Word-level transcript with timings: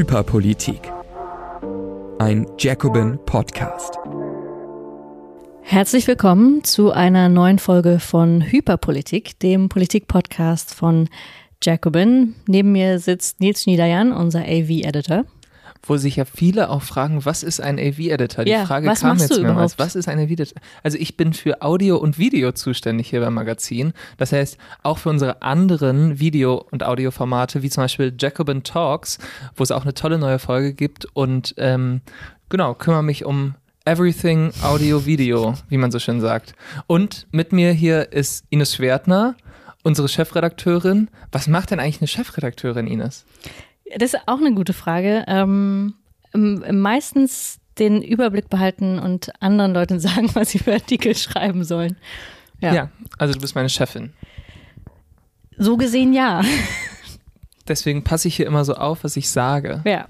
Hyperpolitik. 0.00 0.80
Ein 2.18 2.46
Jacobin 2.58 3.18
Podcast. 3.26 3.98
Herzlich 5.60 6.06
willkommen 6.06 6.64
zu 6.64 6.90
einer 6.90 7.28
neuen 7.28 7.58
Folge 7.58 7.98
von 7.98 8.40
Hyperpolitik, 8.40 9.38
dem 9.40 9.68
Politik-Podcast 9.68 10.74
von 10.74 11.10
Jacobin. 11.62 12.34
Neben 12.46 12.72
mir 12.72 12.98
sitzt 12.98 13.40
Nils 13.40 13.66
Niederjan, 13.66 14.12
unser 14.12 14.40
AV-Editor 14.40 15.26
wo 15.82 15.96
sich 15.96 16.16
ja 16.16 16.24
viele 16.24 16.70
auch 16.70 16.82
fragen, 16.82 17.24
was 17.24 17.42
ist 17.42 17.60
ein 17.60 17.78
AV-Editor? 17.78 18.44
Die 18.44 18.50
ja, 18.50 18.66
Frage 18.66 18.86
was 18.86 19.00
kam 19.00 19.18
jetzt 19.18 19.40
mehrmals. 19.40 19.78
Was 19.78 19.96
ist 19.96 20.08
ein 20.08 20.18
AV-Editor? 20.18 20.60
Also 20.82 20.98
ich 20.98 21.16
bin 21.16 21.32
für 21.32 21.62
Audio 21.62 21.96
und 21.96 22.18
Video 22.18 22.52
zuständig 22.52 23.10
hier 23.10 23.20
beim 23.20 23.34
Magazin. 23.34 23.92
Das 24.18 24.32
heißt, 24.32 24.58
auch 24.82 24.98
für 24.98 25.08
unsere 25.08 25.42
anderen 25.42 26.20
Video- 26.20 26.66
und 26.70 26.84
Audioformate, 26.84 27.62
wie 27.62 27.70
zum 27.70 27.84
Beispiel 27.84 28.14
Jacobin 28.18 28.62
Talks, 28.62 29.18
wo 29.56 29.62
es 29.62 29.70
auch 29.70 29.82
eine 29.82 29.94
tolle 29.94 30.18
neue 30.18 30.38
Folge 30.38 30.74
gibt. 30.74 31.06
Und 31.14 31.54
ähm, 31.56 32.02
genau, 32.48 32.74
kümmere 32.74 33.02
mich 33.02 33.24
um 33.24 33.54
Everything 33.86 34.52
Audio 34.62 35.06
Video, 35.06 35.54
wie 35.68 35.78
man 35.78 35.90
so 35.90 35.98
schön 35.98 36.20
sagt. 36.20 36.54
Und 36.86 37.26
mit 37.32 37.52
mir 37.52 37.72
hier 37.72 38.12
ist 38.12 38.44
Ines 38.50 38.74
Schwertner, 38.74 39.34
unsere 39.82 40.08
Chefredakteurin. 40.08 41.08
Was 41.32 41.48
macht 41.48 41.70
denn 41.70 41.80
eigentlich 41.80 42.00
eine 42.00 42.08
Chefredakteurin, 42.08 42.86
Ines? 42.86 43.24
Das 43.96 44.14
ist 44.14 44.20
auch 44.26 44.38
eine 44.38 44.54
gute 44.54 44.72
Frage. 44.72 45.24
Ähm, 45.26 45.94
meistens 46.32 47.58
den 47.78 48.02
Überblick 48.02 48.48
behalten 48.48 48.98
und 48.98 49.30
anderen 49.40 49.72
Leuten 49.72 50.00
sagen, 50.00 50.30
was 50.34 50.50
sie 50.50 50.58
für 50.58 50.74
Artikel 50.74 51.16
schreiben 51.16 51.64
sollen. 51.64 51.96
Ja. 52.60 52.74
ja 52.74 52.90
also 53.18 53.34
du 53.34 53.40
bist 53.40 53.54
meine 53.54 53.68
Chefin. 53.68 54.12
So 55.56 55.76
gesehen 55.76 56.12
ja. 56.12 56.42
Deswegen 57.70 58.02
passe 58.02 58.26
ich 58.26 58.34
hier 58.34 58.46
immer 58.46 58.64
so 58.64 58.74
auf, 58.74 59.04
was 59.04 59.16
ich 59.16 59.30
sage. 59.30 59.80
Ja, 59.86 60.08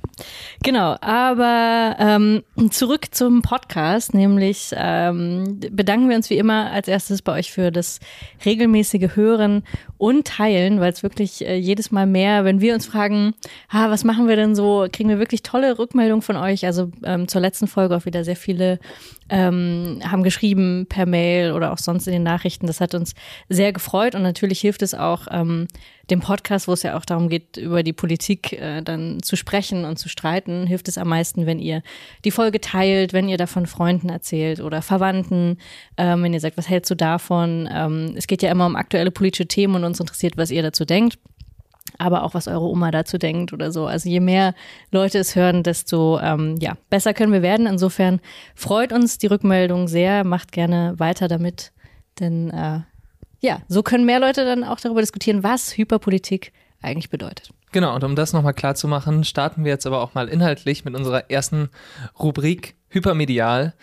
genau. 0.62 0.97
Aber 1.03 1.94
ähm, 1.98 2.42
zurück 2.70 3.08
zum 3.11 3.42
Podcast, 3.42 4.14
nämlich 4.14 4.70
ähm, 4.75 5.61
bedanken 5.70 6.08
wir 6.08 6.17
uns 6.17 6.30
wie 6.30 6.39
immer 6.39 6.72
als 6.72 6.89
erstes 6.89 7.20
bei 7.20 7.33
euch 7.34 7.52
für 7.52 7.70
das 7.70 8.00
regelmäßige 8.47 9.14
Hören 9.14 9.62
und 9.98 10.27
Teilen, 10.27 10.80
weil 10.80 10.91
es 10.91 11.02
wirklich 11.02 11.47
äh, 11.47 11.56
jedes 11.56 11.91
Mal 11.91 12.06
mehr, 12.06 12.47
wenn 12.47 12.62
wir 12.62 12.72
uns 12.72 12.86
fragen, 12.86 13.34
ah, 13.69 13.91
was 13.91 14.05
machen 14.05 14.27
wir 14.27 14.36
denn 14.36 14.55
so, 14.55 14.86
kriegen 14.91 15.11
wir 15.11 15.19
wirklich 15.19 15.42
tolle 15.42 15.78
Rückmeldungen 15.78 16.22
von 16.22 16.36
euch. 16.36 16.64
Also 16.64 16.91
ähm, 17.05 17.28
zur 17.28 17.42
letzten 17.42 17.67
Folge 17.67 17.95
auch 17.95 18.06
wieder 18.06 18.24
sehr 18.24 18.36
viele 18.36 18.80
ähm, 19.28 20.00
haben 20.02 20.22
geschrieben 20.22 20.86
per 20.89 21.05
Mail 21.05 21.52
oder 21.52 21.72
auch 21.72 21.78
sonst 21.78 22.06
in 22.06 22.14
den 22.14 22.22
Nachrichten. 22.22 22.67
Das 22.67 22.80
hat 22.80 22.95
uns 22.95 23.14
sehr 23.50 23.74
gefreut 23.74 24.14
und 24.14 24.22
natürlich 24.22 24.61
hilft 24.61 24.80
es 24.80 24.95
auch 24.95 25.27
ähm, 25.30 25.69
dem 26.11 26.20
Podcast, 26.20 26.69
wo 26.69 26.72
es 26.72 26.83
ja 26.83 26.97
auch 26.97 27.05
darum 27.05 27.28
geht, 27.28 27.56
über 27.56 27.83
die 27.83 27.92
Politik 27.92 28.53
äh, 28.53 28.83
dann 28.83 29.22
zu 29.22 29.36
sprechen 29.36 29.84
und 29.84 29.98
zu 29.98 30.08
streiten, 30.08 30.67
hilft 30.67 30.89
es 30.89 30.98
am 30.98 31.08
meisten, 31.08 31.47
wenn 31.47 31.58
ihr 31.58 31.83
die 32.25 32.30
Folge 32.30 32.61
teilt, 32.61 33.12
wenn 33.12 33.28
ihr 33.28 33.39
davon 33.39 33.67
Freunden 33.67 34.08
erzählt 34.08 34.61
oder 34.61 34.83
Verwandten, 34.83 35.58
ähm, 35.97 36.22
wenn 36.22 36.34
ihr 36.34 36.41
sagt, 36.41 36.56
was 36.56 36.69
hältst 36.69 36.91
du 36.91 36.94
davon? 36.94 37.69
Ähm, 37.72 38.14
es 38.17 38.27
geht 38.27 38.42
ja 38.42 38.50
immer 38.50 38.67
um 38.67 38.77
aktuelle 38.77 39.11
politische 39.11 39.47
Themen 39.47 39.77
und 39.77 39.84
uns 39.84 40.00
interessiert, 40.00 40.36
was 40.36 40.50
ihr 40.50 40.62
dazu 40.62 40.84
denkt 40.84 41.19
aber 41.98 42.22
auch 42.22 42.34
was 42.34 42.48
eure 42.48 42.67
Oma 42.67 42.91
dazu 42.91 43.19
denkt 43.19 43.52
oder 43.52 43.72
so. 43.72 43.86
Also 43.86 44.08
je 44.08 44.20
mehr 44.20 44.55
Leute 44.91 45.19
es 45.19 45.36
hören, 45.36 45.62
desto 45.62 46.19
ähm, 46.20 46.56
ja, 46.61 46.77
besser 46.89 47.14
können 47.14 47.33
wir 47.33 47.42
werden. 47.42 47.67
Insofern 47.67 48.20
freut 48.55 48.92
uns 48.92 49.19
die 49.19 49.27
Rückmeldung 49.27 49.89
sehr, 49.89 50.24
macht 50.24 50.52
gerne 50.52 50.95
weiter 50.98 51.28
damit, 51.28 51.72
denn 52.19 52.50
äh, 52.50 52.80
ja, 53.41 53.62
so 53.69 53.83
können 53.83 54.05
mehr 54.05 54.20
Leute 54.20 54.44
dann 54.44 54.64
auch 54.64 54.80
darüber 54.80 55.00
diskutieren, 55.00 55.42
was 55.42 55.77
Hyperpolitik 55.77 56.52
eigentlich 56.83 57.11
bedeutet. 57.11 57.51
Genau, 57.73 57.95
und 57.95 58.05
um 58.05 58.17
das 58.17 58.33
nochmal 58.33 58.55
klar 58.55 58.74
zu 58.74 58.89
machen, 58.89 59.24
starten 59.24 59.64
wir 59.64 59.70
jetzt 59.70 59.86
aber 59.86 60.02
auch 60.02 60.14
mal 60.14 60.28
inhaltlich 60.28 60.84
mit 60.84 60.95
unserer 60.95 61.30
ersten 61.30 61.68
Rubrik 62.18 62.74
Hypermedial, 62.89 63.74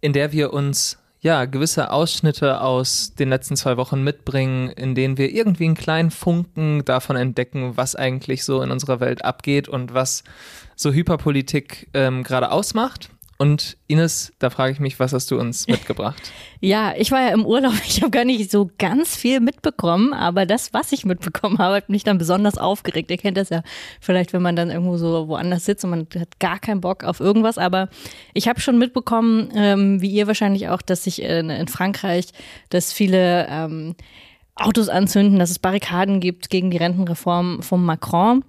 in 0.00 0.12
der 0.12 0.32
wir 0.32 0.52
uns 0.52 0.98
ja, 1.20 1.46
gewisse 1.46 1.90
Ausschnitte 1.90 2.60
aus 2.60 3.14
den 3.14 3.28
letzten 3.28 3.56
zwei 3.56 3.76
Wochen 3.76 4.04
mitbringen, 4.04 4.70
in 4.70 4.94
denen 4.94 5.18
wir 5.18 5.32
irgendwie 5.32 5.64
einen 5.64 5.74
kleinen 5.74 6.10
Funken 6.12 6.84
davon 6.84 7.16
entdecken, 7.16 7.76
was 7.76 7.96
eigentlich 7.96 8.44
so 8.44 8.62
in 8.62 8.70
unserer 8.70 9.00
Welt 9.00 9.24
abgeht 9.24 9.68
und 9.68 9.94
was 9.94 10.22
so 10.76 10.92
Hyperpolitik 10.92 11.88
ähm, 11.92 12.22
gerade 12.22 12.52
ausmacht. 12.52 13.10
Und 13.40 13.76
Ines, 13.86 14.32
da 14.40 14.50
frage 14.50 14.72
ich 14.72 14.80
mich, 14.80 14.98
was 14.98 15.12
hast 15.12 15.30
du 15.30 15.38
uns 15.38 15.68
mitgebracht? 15.68 16.20
ja, 16.60 16.92
ich 16.96 17.12
war 17.12 17.20
ja 17.20 17.28
im 17.28 17.46
Urlaub. 17.46 17.72
Ich 17.86 18.02
habe 18.02 18.10
gar 18.10 18.24
nicht 18.24 18.50
so 18.50 18.68
ganz 18.78 19.14
viel 19.14 19.38
mitbekommen, 19.38 20.12
aber 20.12 20.44
das, 20.44 20.74
was 20.74 20.90
ich 20.90 21.04
mitbekommen 21.04 21.58
habe, 21.58 21.76
hat 21.76 21.88
mich 21.88 22.02
dann 22.02 22.18
besonders 22.18 22.58
aufgeregt. 22.58 23.12
Ihr 23.12 23.16
kennt 23.16 23.36
das 23.36 23.50
ja 23.50 23.62
vielleicht, 24.00 24.32
wenn 24.32 24.42
man 24.42 24.56
dann 24.56 24.70
irgendwo 24.70 24.96
so 24.96 25.28
woanders 25.28 25.64
sitzt 25.64 25.84
und 25.84 25.90
man 25.90 26.08
hat 26.18 26.40
gar 26.40 26.58
keinen 26.58 26.80
Bock 26.80 27.04
auf 27.04 27.20
irgendwas. 27.20 27.58
Aber 27.58 27.88
ich 28.34 28.48
habe 28.48 28.60
schon 28.60 28.76
mitbekommen, 28.76 29.52
ähm, 29.54 30.02
wie 30.02 30.10
ihr 30.10 30.26
wahrscheinlich 30.26 30.68
auch, 30.68 30.82
dass 30.82 31.04
sich 31.04 31.22
in, 31.22 31.48
in 31.48 31.68
Frankreich, 31.68 32.26
dass 32.70 32.92
viele 32.92 33.46
ähm, 33.48 33.94
Autos 34.56 34.88
anzünden, 34.88 35.38
dass 35.38 35.50
es 35.50 35.60
Barrikaden 35.60 36.18
gibt 36.18 36.50
gegen 36.50 36.72
die 36.72 36.78
Rentenreform 36.78 37.62
von 37.62 37.84
Macron. 37.84 38.44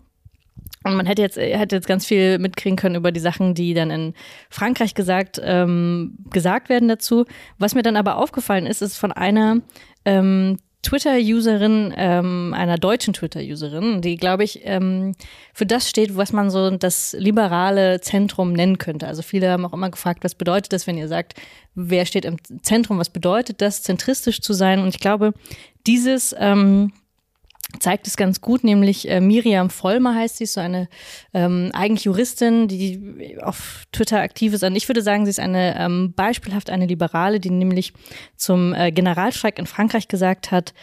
Und 0.84 0.96
man 0.96 1.06
hätte 1.06 1.22
jetzt, 1.22 1.38
hätte 1.38 1.76
jetzt 1.76 1.88
ganz 1.88 2.06
viel 2.06 2.40
mitkriegen 2.40 2.78
können 2.78 2.96
über 2.96 3.12
die 3.12 3.20
Sachen, 3.20 3.54
die 3.54 3.74
dann 3.74 3.92
in 3.92 4.14
Frankreich 4.50 4.96
gesagt, 4.96 5.40
ähm, 5.44 6.18
gesagt 6.32 6.70
werden 6.70 6.88
dazu. 6.88 7.26
Was 7.58 7.76
mir 7.76 7.84
dann 7.84 7.98
aber 7.98 8.18
aufgefallen 8.18 8.66
ist, 8.66 8.82
ist 8.82 8.98
von 8.98 9.12
einer 9.12 9.58
ähm, 10.06 10.58
Twitter-Userin, 10.82 11.94
ähm, 11.98 12.54
einer 12.56 12.78
deutschen 12.78 13.14
Twitter-Userin, 13.14 14.02
die, 14.02 14.16
glaube 14.16 14.46
ich, 14.46 14.62
ähm, 14.64 15.14
für 15.54 15.66
das 15.66 15.90
steht, 15.90 16.16
was 16.16 16.32
man 16.32 16.50
so 16.50 16.70
das 16.72 17.14
liberale 17.20 18.00
Zentrum 18.00 18.54
nennen 18.54 18.78
könnte. 18.78 19.06
Also 19.06 19.22
viele 19.22 19.52
haben 19.52 19.66
auch 19.66 19.74
immer 19.74 19.90
gefragt, 19.90 20.24
was 20.24 20.36
bedeutet 20.36 20.72
das, 20.72 20.88
wenn 20.88 20.98
ihr 20.98 21.10
sagt, 21.10 21.34
wer 21.76 22.06
steht 22.06 22.24
im 22.24 22.38
Zentrum, 22.62 22.98
was 22.98 23.10
bedeutet 23.10 23.62
das, 23.62 23.84
zentristisch 23.84 24.40
zu 24.40 24.54
sein? 24.54 24.80
Und 24.80 24.88
ich 24.88 25.02
glaube, 25.02 25.34
dieses 25.86 26.34
ähm, 26.40 26.94
zeigt 27.80 28.08
es 28.08 28.18
ganz 28.18 28.42
gut, 28.42 28.64
nämlich 28.64 29.08
äh, 29.08 29.22
Miriam 29.22 29.70
Vollmer 29.70 30.16
heißt 30.16 30.38
sie, 30.38 30.46
ist 30.46 30.54
so 30.54 30.62
eine 30.62 30.90
ähm, 31.34 31.70
eigentlich 31.74 32.06
Juristin, 32.06 32.68
die 32.68 33.38
auf 33.42 33.84
Twitter 33.92 34.22
aktiv 34.22 34.54
ist. 34.54 34.64
Und 34.64 34.76
ich 34.76 34.88
würde 34.90 35.02
sagen, 35.02 35.26
sie 35.26 35.30
ist 35.30 35.40
eine 35.40 35.78
ähm, 35.78 36.14
beispielhaft 36.16 36.70
eine 36.70 36.88
Liberale, 36.88 37.40
die 37.40 37.52
nämlich 37.52 37.94
zum 38.36 38.74
äh, 38.74 38.92
Generalstreik 38.92 39.60
in 39.60 39.68
Frankreich 39.68 40.08
gesagt 40.08 40.52
hat, 40.52 40.74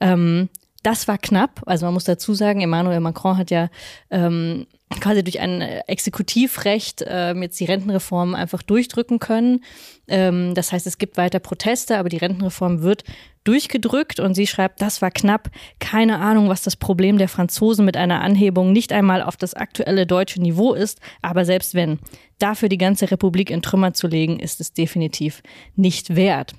ähm, 0.00 0.48
das 0.82 1.08
war 1.08 1.18
knapp. 1.18 1.62
Also 1.66 1.86
man 1.86 1.94
muss 1.94 2.04
dazu 2.04 2.34
sagen, 2.34 2.60
Emmanuel 2.60 3.00
Macron 3.00 3.36
hat 3.36 3.50
ja 3.50 3.68
ähm, 4.10 4.66
quasi 5.00 5.24
durch 5.24 5.40
ein 5.40 5.60
Exekutivrecht 5.60 7.04
ähm, 7.06 7.42
jetzt 7.42 7.58
die 7.58 7.64
Rentenreform 7.64 8.34
einfach 8.34 8.62
durchdrücken 8.62 9.18
können. 9.18 9.64
Ähm, 10.06 10.54
das 10.54 10.72
heißt, 10.72 10.86
es 10.86 10.98
gibt 10.98 11.16
weiter 11.16 11.40
Proteste, 11.40 11.98
aber 11.98 12.08
die 12.08 12.18
Rentenreform 12.18 12.82
wird 12.82 13.02
durchgedrückt 13.42 14.20
und 14.20 14.34
sie 14.34 14.46
schreibt, 14.46 14.80
das 14.80 15.02
war 15.02 15.10
knapp. 15.10 15.50
Keine 15.78 16.18
Ahnung, 16.18 16.48
was 16.48 16.62
das 16.62 16.76
Problem 16.76 17.18
der 17.18 17.28
Franzosen 17.28 17.84
mit 17.84 17.96
einer 17.96 18.20
Anhebung 18.20 18.72
nicht 18.72 18.92
einmal 18.92 19.22
auf 19.22 19.36
das 19.36 19.54
aktuelle 19.54 20.06
deutsche 20.06 20.40
Niveau 20.40 20.74
ist, 20.74 21.00
aber 21.22 21.44
selbst 21.44 21.74
wenn, 21.74 21.98
dafür 22.38 22.68
die 22.68 22.78
ganze 22.78 23.10
Republik 23.10 23.50
in 23.50 23.62
Trümmer 23.62 23.92
zu 23.92 24.06
legen, 24.06 24.38
ist 24.38 24.60
es 24.60 24.72
definitiv 24.72 25.42
nicht 25.74 26.14
wert. 26.16 26.54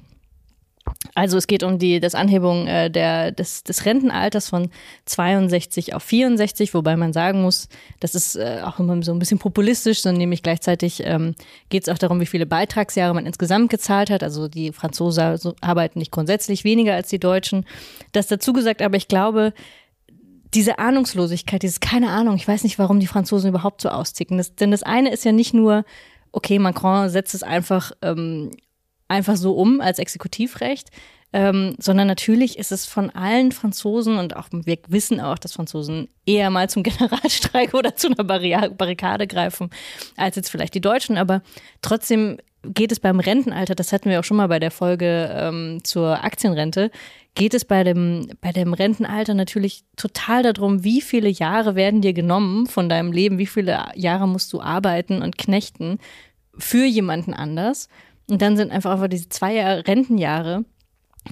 Also 1.15 1.37
es 1.37 1.47
geht 1.47 1.63
um 1.63 1.79
die 1.79 1.99
das 1.99 2.15
Anhebung 2.15 2.67
äh, 2.67 2.89
der, 2.89 3.31
des, 3.31 3.63
des 3.63 3.85
Rentenalters 3.85 4.49
von 4.49 4.69
62 5.05 5.93
auf 5.93 6.03
64, 6.03 6.73
wobei 6.73 6.95
man 6.95 7.13
sagen 7.13 7.41
muss, 7.41 7.69
das 7.99 8.15
ist 8.15 8.35
äh, 8.35 8.61
auch 8.63 8.79
immer 8.79 9.01
so 9.03 9.11
ein 9.11 9.19
bisschen 9.19 9.39
populistisch, 9.39 10.01
sondern 10.01 10.19
nämlich 10.19 10.43
gleichzeitig 10.43 11.01
ähm, 11.03 11.35
geht 11.69 11.83
es 11.83 11.89
auch 11.93 11.97
darum, 11.97 12.19
wie 12.19 12.25
viele 12.25 12.45
Beitragsjahre 12.45 13.13
man 13.13 13.25
insgesamt 13.25 13.69
gezahlt 13.69 14.09
hat. 14.09 14.23
Also 14.23 14.47
die 14.47 14.71
Franzosen 14.71 15.53
arbeiten 15.61 15.99
nicht 15.99 16.11
grundsätzlich 16.11 16.63
weniger 16.63 16.93
als 16.93 17.09
die 17.09 17.19
Deutschen. 17.19 17.65
Das 18.11 18.27
dazu 18.27 18.53
gesagt, 18.53 18.81
aber 18.81 18.97
ich 18.97 19.07
glaube, 19.07 19.53
diese 20.53 20.79
Ahnungslosigkeit, 20.79 21.63
dieses 21.63 21.79
keine 21.79 22.09
Ahnung, 22.09 22.35
ich 22.35 22.47
weiß 22.47 22.63
nicht, 22.63 22.79
warum 22.79 22.99
die 22.99 23.07
Franzosen 23.07 23.49
überhaupt 23.49 23.81
so 23.81 23.89
austicken. 23.89 24.37
Das, 24.37 24.55
denn 24.55 24.71
das 24.71 24.83
eine 24.83 25.11
ist 25.11 25.25
ja 25.25 25.31
nicht 25.31 25.53
nur, 25.53 25.83
okay, 26.31 26.59
Macron 26.59 27.09
setzt 27.09 27.33
es 27.33 27.43
einfach 27.43 27.91
ähm, 28.01 28.51
einfach 29.07 29.35
so 29.35 29.53
um 29.53 29.81
als 29.81 29.99
Exekutivrecht, 29.99 30.89
ähm, 31.33 31.75
sondern 31.79 32.07
natürlich 32.07 32.57
ist 32.57 32.71
es 32.71 32.85
von 32.85 33.09
allen 33.09 33.51
Franzosen 33.51 34.17
und 34.17 34.35
auch 34.35 34.47
wir 34.51 34.77
wissen 34.87 35.19
auch, 35.19 35.37
dass 35.37 35.53
Franzosen 35.53 36.07
eher 36.25 36.49
mal 36.49 36.69
zum 36.69 36.83
Generalstreik 36.83 37.73
oder 37.73 37.95
zu 37.95 38.07
einer 38.07 38.23
Barrikade 38.23 39.27
greifen 39.27 39.69
als 40.15 40.35
jetzt 40.35 40.49
vielleicht 40.49 40.73
die 40.73 40.81
Deutschen, 40.81 41.17
aber 41.17 41.41
trotzdem 41.81 42.37
geht 42.63 42.91
es 42.91 42.99
beim 42.99 43.19
Rentenalter, 43.19 43.75
das 43.75 43.93
hatten 43.93 44.09
wir 44.09 44.19
auch 44.19 44.23
schon 44.23 44.37
mal 44.37 44.47
bei 44.47 44.59
der 44.59 44.71
Folge 44.71 45.29
ähm, 45.33 45.79
zur 45.83 46.23
Aktienrente, 46.23 46.91
geht 47.35 47.53
es 47.53 47.65
bei 47.65 47.83
dem, 47.83 48.27
bei 48.41 48.51
dem 48.51 48.73
Rentenalter 48.73 49.33
natürlich 49.33 49.83
total 49.95 50.43
darum, 50.43 50.83
wie 50.83 51.01
viele 51.01 51.29
Jahre 51.29 51.75
werden 51.75 52.01
dir 52.01 52.13
genommen 52.13 52.65
von 52.67 52.89
deinem 52.89 53.11
Leben, 53.11 53.37
wie 53.37 53.45
viele 53.45 53.85
Jahre 53.95 54.27
musst 54.27 54.51
du 54.53 54.61
arbeiten 54.61 55.21
und 55.21 55.37
knechten 55.37 55.99
für 56.57 56.85
jemanden 56.85 57.33
anders. 57.33 57.89
Und 58.29 58.41
dann 58.41 58.57
sind 58.57 58.71
einfach 58.71 58.91
einfach 58.91 59.07
diese 59.07 59.29
zwei 59.29 59.61
Rentenjahre 59.61 60.65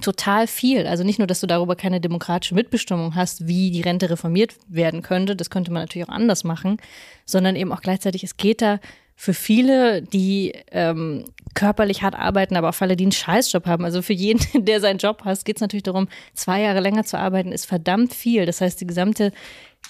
total 0.00 0.46
viel. 0.46 0.86
Also 0.86 1.04
nicht 1.04 1.18
nur, 1.18 1.26
dass 1.26 1.40
du 1.40 1.46
darüber 1.46 1.76
keine 1.76 2.00
demokratische 2.00 2.54
Mitbestimmung 2.54 3.14
hast, 3.14 3.46
wie 3.46 3.70
die 3.70 3.80
Rente 3.80 4.10
reformiert 4.10 4.54
werden 4.68 5.02
könnte, 5.02 5.36
das 5.36 5.50
könnte 5.50 5.72
man 5.72 5.82
natürlich 5.82 6.08
auch 6.08 6.12
anders 6.12 6.44
machen, 6.44 6.78
sondern 7.24 7.56
eben 7.56 7.72
auch 7.72 7.80
gleichzeitig, 7.80 8.24
es 8.24 8.36
geht 8.36 8.62
da 8.62 8.80
für 9.18 9.32
viele, 9.32 10.02
die 10.02 10.52
ähm, 10.70 11.24
körperlich 11.54 12.02
hart 12.02 12.14
arbeiten, 12.14 12.54
aber 12.54 12.68
auch 12.68 12.74
für 12.74 12.84
alle, 12.84 12.96
die 12.96 13.04
einen 13.04 13.12
Scheißjob 13.12 13.66
haben. 13.66 13.84
Also 13.84 14.02
für 14.02 14.12
jeden, 14.12 14.40
der 14.66 14.80
seinen 14.80 14.98
Job 14.98 15.24
hat, 15.24 15.42
geht 15.44 15.56
es 15.56 15.62
natürlich 15.62 15.84
darum, 15.84 16.08
zwei 16.34 16.60
Jahre 16.60 16.80
länger 16.80 17.04
zu 17.04 17.18
arbeiten, 17.18 17.50
ist 17.50 17.64
verdammt 17.64 18.12
viel. 18.12 18.44
Das 18.44 18.60
heißt, 18.60 18.78
die 18.80 18.86
gesamte 18.86 19.32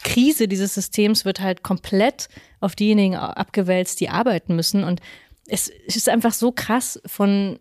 Krise 0.04 0.46
dieses 0.46 0.74
Systems 0.74 1.24
wird 1.24 1.40
halt 1.40 1.64
komplett 1.64 2.28
auf 2.60 2.76
diejenigen 2.76 3.16
abgewälzt, 3.16 4.00
die 4.00 4.08
arbeiten 4.08 4.54
müssen. 4.54 4.84
Und 4.84 5.00
es 5.46 5.69
ist 5.69 6.08
einfach 6.08 6.32
so 6.32 6.52
krass 6.52 7.00
von 7.06 7.58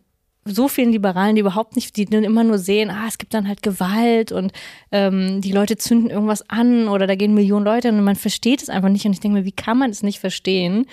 so 0.48 0.68
vielen 0.68 0.92
Liberalen, 0.92 1.36
die 1.36 1.42
überhaupt 1.42 1.76
nicht, 1.76 1.98
die 1.98 2.06
dann 2.06 2.24
immer 2.24 2.44
nur 2.44 2.60
sehen, 2.60 2.92
ah, 2.92 3.06
es 3.08 3.18
gibt 3.18 3.34
dann 3.34 3.48
halt 3.48 3.64
Gewalt 3.64 4.32
und 4.32 4.52
ähm, 4.92 5.42
die 5.42 5.52
Leute 5.52 5.76
zünden 5.76 6.12
irgendwas 6.12 6.48
an 6.50 6.88
oder 6.88 7.08
da 7.08 7.16
gehen 7.16 7.34
Millionen 7.34 7.66
Leute 7.66 7.90
und 7.90 8.04
man 8.04 8.16
versteht 8.16 8.62
es 8.62 8.70
einfach 8.70 8.90
nicht. 8.90 9.06
Und 9.06 9.14
ich 9.14 9.20
denke 9.20 9.40
mir, 9.40 9.46
wie 9.46 9.52
kann 9.52 9.80
man 9.80 9.90
es 9.90 10.04
nicht 10.04 10.20
verstehen? 10.20 10.86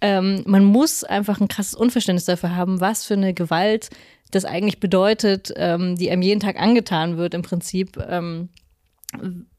Ähm, 0.00 0.42
man 0.46 0.64
muss 0.64 1.04
einfach 1.04 1.38
ein 1.38 1.48
krasses 1.48 1.74
Unverständnis 1.74 2.24
dafür 2.24 2.56
haben, 2.56 2.80
was 2.80 3.04
für 3.04 3.14
eine 3.14 3.34
Gewalt 3.34 3.90
das 4.30 4.46
eigentlich 4.46 4.80
bedeutet, 4.80 5.52
ähm, 5.56 5.96
die 5.96 6.10
einem 6.10 6.22
jeden 6.22 6.40
Tag 6.40 6.58
angetan 6.58 7.18
wird 7.18 7.34
im 7.34 7.42
Prinzip, 7.42 7.98
ähm, 8.08 8.48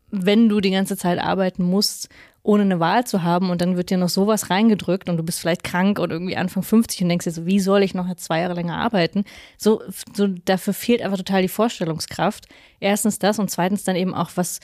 wenn 0.10 0.50
du 0.50 0.60
die 0.60 0.72
ganze 0.72 0.98
Zeit 0.98 1.20
arbeiten 1.20 1.64
musst 1.64 2.10
ohne 2.45 2.62
eine 2.62 2.80
Wahl 2.80 3.06
zu 3.06 3.24
haben 3.24 3.50
und 3.50 3.62
dann 3.62 3.75
wird 3.75 3.89
dir 3.89 3.97
noch 3.97 4.09
sowas 4.09 4.51
reingedrückt 4.51 5.09
und 5.09 5.18
du 5.18 5.24
bist 5.24 5.39
vielleicht 5.39 5.63
krank 5.63 5.97
und 5.97 6.12
irgendwie 6.12 6.38
Anfang 6.38 6.62
50 6.62 7.01
und 7.01 7.09
denkst 7.09 7.25
dir 7.25 7.31
so, 7.31 7.45
wie 7.47 7.59
soll 7.59 7.81
ich 7.81 7.95
noch 7.95 8.13
zwei 8.15 8.42
Jahre 8.42 8.53
länger 8.53 8.77
arbeiten? 8.77 9.25
So, 9.57 9.81
so 10.13 10.27
dafür 10.27 10.74
fehlt 10.74 11.01
einfach 11.01 11.18
total 11.18 11.42
die 11.42 11.47
Vorstellungskraft. 11.47 12.45
Erstens 12.80 13.18
das 13.18 13.39
und 13.39 13.50
zweitens 13.50 13.83
dann 13.83 13.95
eben 13.95 14.13
auch 14.13 14.30
was, 14.36 14.59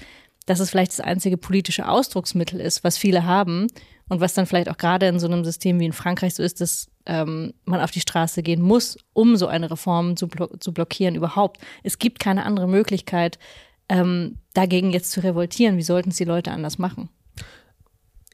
dass 0.46 0.60
es 0.60 0.70
vielleicht 0.70 0.92
das 0.92 1.00
einzige 1.00 1.38
politische 1.38 1.88
Ausdrucksmittel 1.88 2.60
ist, 2.60 2.84
was 2.84 3.00
viele 3.00 3.26
haben 3.26 3.66
und 4.10 4.22
was 4.22 4.36
dann 4.36 4.46
vielleicht 4.46 4.70
auch 4.70 4.78
gerade 4.78 5.08
in 5.08 5.20
so 5.20 5.26
einem 5.26 5.44
System 5.44 5.80
wie 5.80 5.86
in 5.86 5.94
Frankreich 5.94 6.36
so 6.36 6.44
ist, 6.44 6.62
dass 6.62 6.88
ähm, 7.08 7.54
man 7.66 7.82
auf 7.82 7.90
die 7.90 8.00
Straße 8.00 8.44
gehen 8.44 8.62
muss, 8.62 9.00
um 9.14 9.38
so 9.38 9.48
eine 9.48 9.72
Reform 9.72 10.18
zu, 10.18 10.28
blo 10.28 10.48
zu 10.60 10.72
blockieren 10.72 11.16
überhaupt. 11.16 11.60
Es 11.82 11.98
gibt 11.98 12.20
keine 12.20 12.46
andere 12.46 12.68
Möglichkeit, 12.68 13.40
ähm, 13.90 14.38
dagegen 14.54 14.92
jetzt 14.92 15.12
zu 15.12 15.24
revoltieren. 15.24 15.78
Wie 15.78 15.84
sollten 15.84 16.10
es 16.10 16.18
die 16.18 16.26
Leute 16.26 16.52
anders 16.52 16.78
machen? 16.78 17.10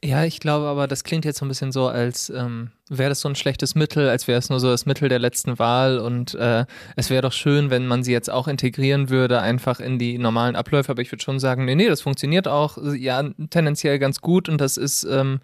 Ja, 0.04 0.24
ich 0.24 0.38
glaube 0.38 0.66
aber, 0.66 0.86
das 0.86 1.02
klingt 1.02 1.24
jetzt 1.24 1.40
so 1.40 1.44
ein 1.44 1.48
bisschen 1.48 1.72
so, 1.72 1.88
als 1.88 2.30
ähm, 2.30 2.70
wäre 2.88 3.08
das 3.08 3.20
so 3.20 3.28
ein 3.28 3.34
schlechtes 3.34 3.74
Mittel, 3.74 4.08
als 4.08 4.28
wäre 4.28 4.38
es 4.38 4.48
nur 4.48 4.60
so 4.60 4.68
das 4.68 4.86
Mittel 4.86 5.08
der 5.08 5.18
letzten 5.18 5.58
Wahl 5.58 5.98
und 5.98 6.34
äh, 6.34 6.66
es 6.94 7.10
wäre 7.10 7.22
doch 7.22 7.32
schön, 7.32 7.70
wenn 7.70 7.88
man 7.88 8.04
sie 8.04 8.12
jetzt 8.12 8.30
auch 8.30 8.46
integrieren 8.46 9.10
würde, 9.10 9.40
einfach 9.40 9.80
in 9.80 9.98
die 9.98 10.18
normalen 10.18 10.54
Abläufe. 10.54 10.92
Aber 10.92 11.02
ich 11.02 11.10
würde 11.10 11.24
schon 11.24 11.40
sagen, 11.40 11.64
nee, 11.64 11.74
nee, 11.74 11.88
das 11.88 12.00
funktioniert 12.00 12.46
auch, 12.46 12.78
ja, 12.94 13.28
tendenziell 13.50 13.98
ganz 13.98 14.20
gut 14.20 14.48
und 14.48 14.60
das 14.60 14.76
ist 14.76 15.02
ähm, 15.02 15.40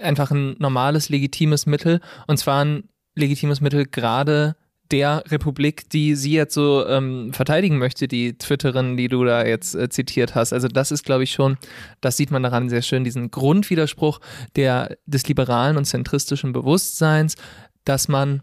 einfach 0.00 0.30
ein 0.30 0.56
normales, 0.58 1.10
legitimes 1.10 1.66
Mittel 1.66 2.00
und 2.26 2.38
zwar 2.38 2.64
ein 2.64 2.84
legitimes 3.14 3.60
Mittel 3.60 3.84
gerade 3.84 4.56
der 4.90 5.24
Republik, 5.28 5.90
die 5.90 6.14
sie 6.14 6.32
jetzt 6.32 6.54
so 6.54 6.86
ähm, 6.86 7.32
verteidigen 7.32 7.78
möchte, 7.78 8.08
die 8.08 8.38
Twitterin, 8.38 8.96
die 8.96 9.08
du 9.08 9.24
da 9.24 9.44
jetzt 9.44 9.74
äh, 9.74 9.88
zitiert 9.88 10.34
hast. 10.34 10.52
Also 10.52 10.68
das 10.68 10.90
ist, 10.90 11.04
glaube 11.04 11.24
ich, 11.24 11.32
schon, 11.32 11.58
das 12.00 12.16
sieht 12.16 12.30
man 12.30 12.42
daran 12.42 12.68
sehr 12.68 12.82
schön, 12.82 13.04
diesen 13.04 13.30
Grundwiderspruch 13.30 14.20
der, 14.54 14.96
des 15.06 15.26
liberalen 15.28 15.76
und 15.76 15.84
zentristischen 15.84 16.52
Bewusstseins, 16.52 17.36
dass 17.84 18.08
man 18.08 18.42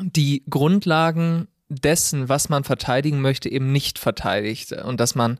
die 0.00 0.42
Grundlagen 0.48 1.48
dessen, 1.68 2.28
was 2.28 2.48
man 2.48 2.64
verteidigen 2.64 3.20
möchte, 3.20 3.50
eben 3.50 3.72
nicht 3.72 3.98
verteidigt 3.98 4.72
und 4.72 5.00
dass 5.00 5.14
man 5.14 5.38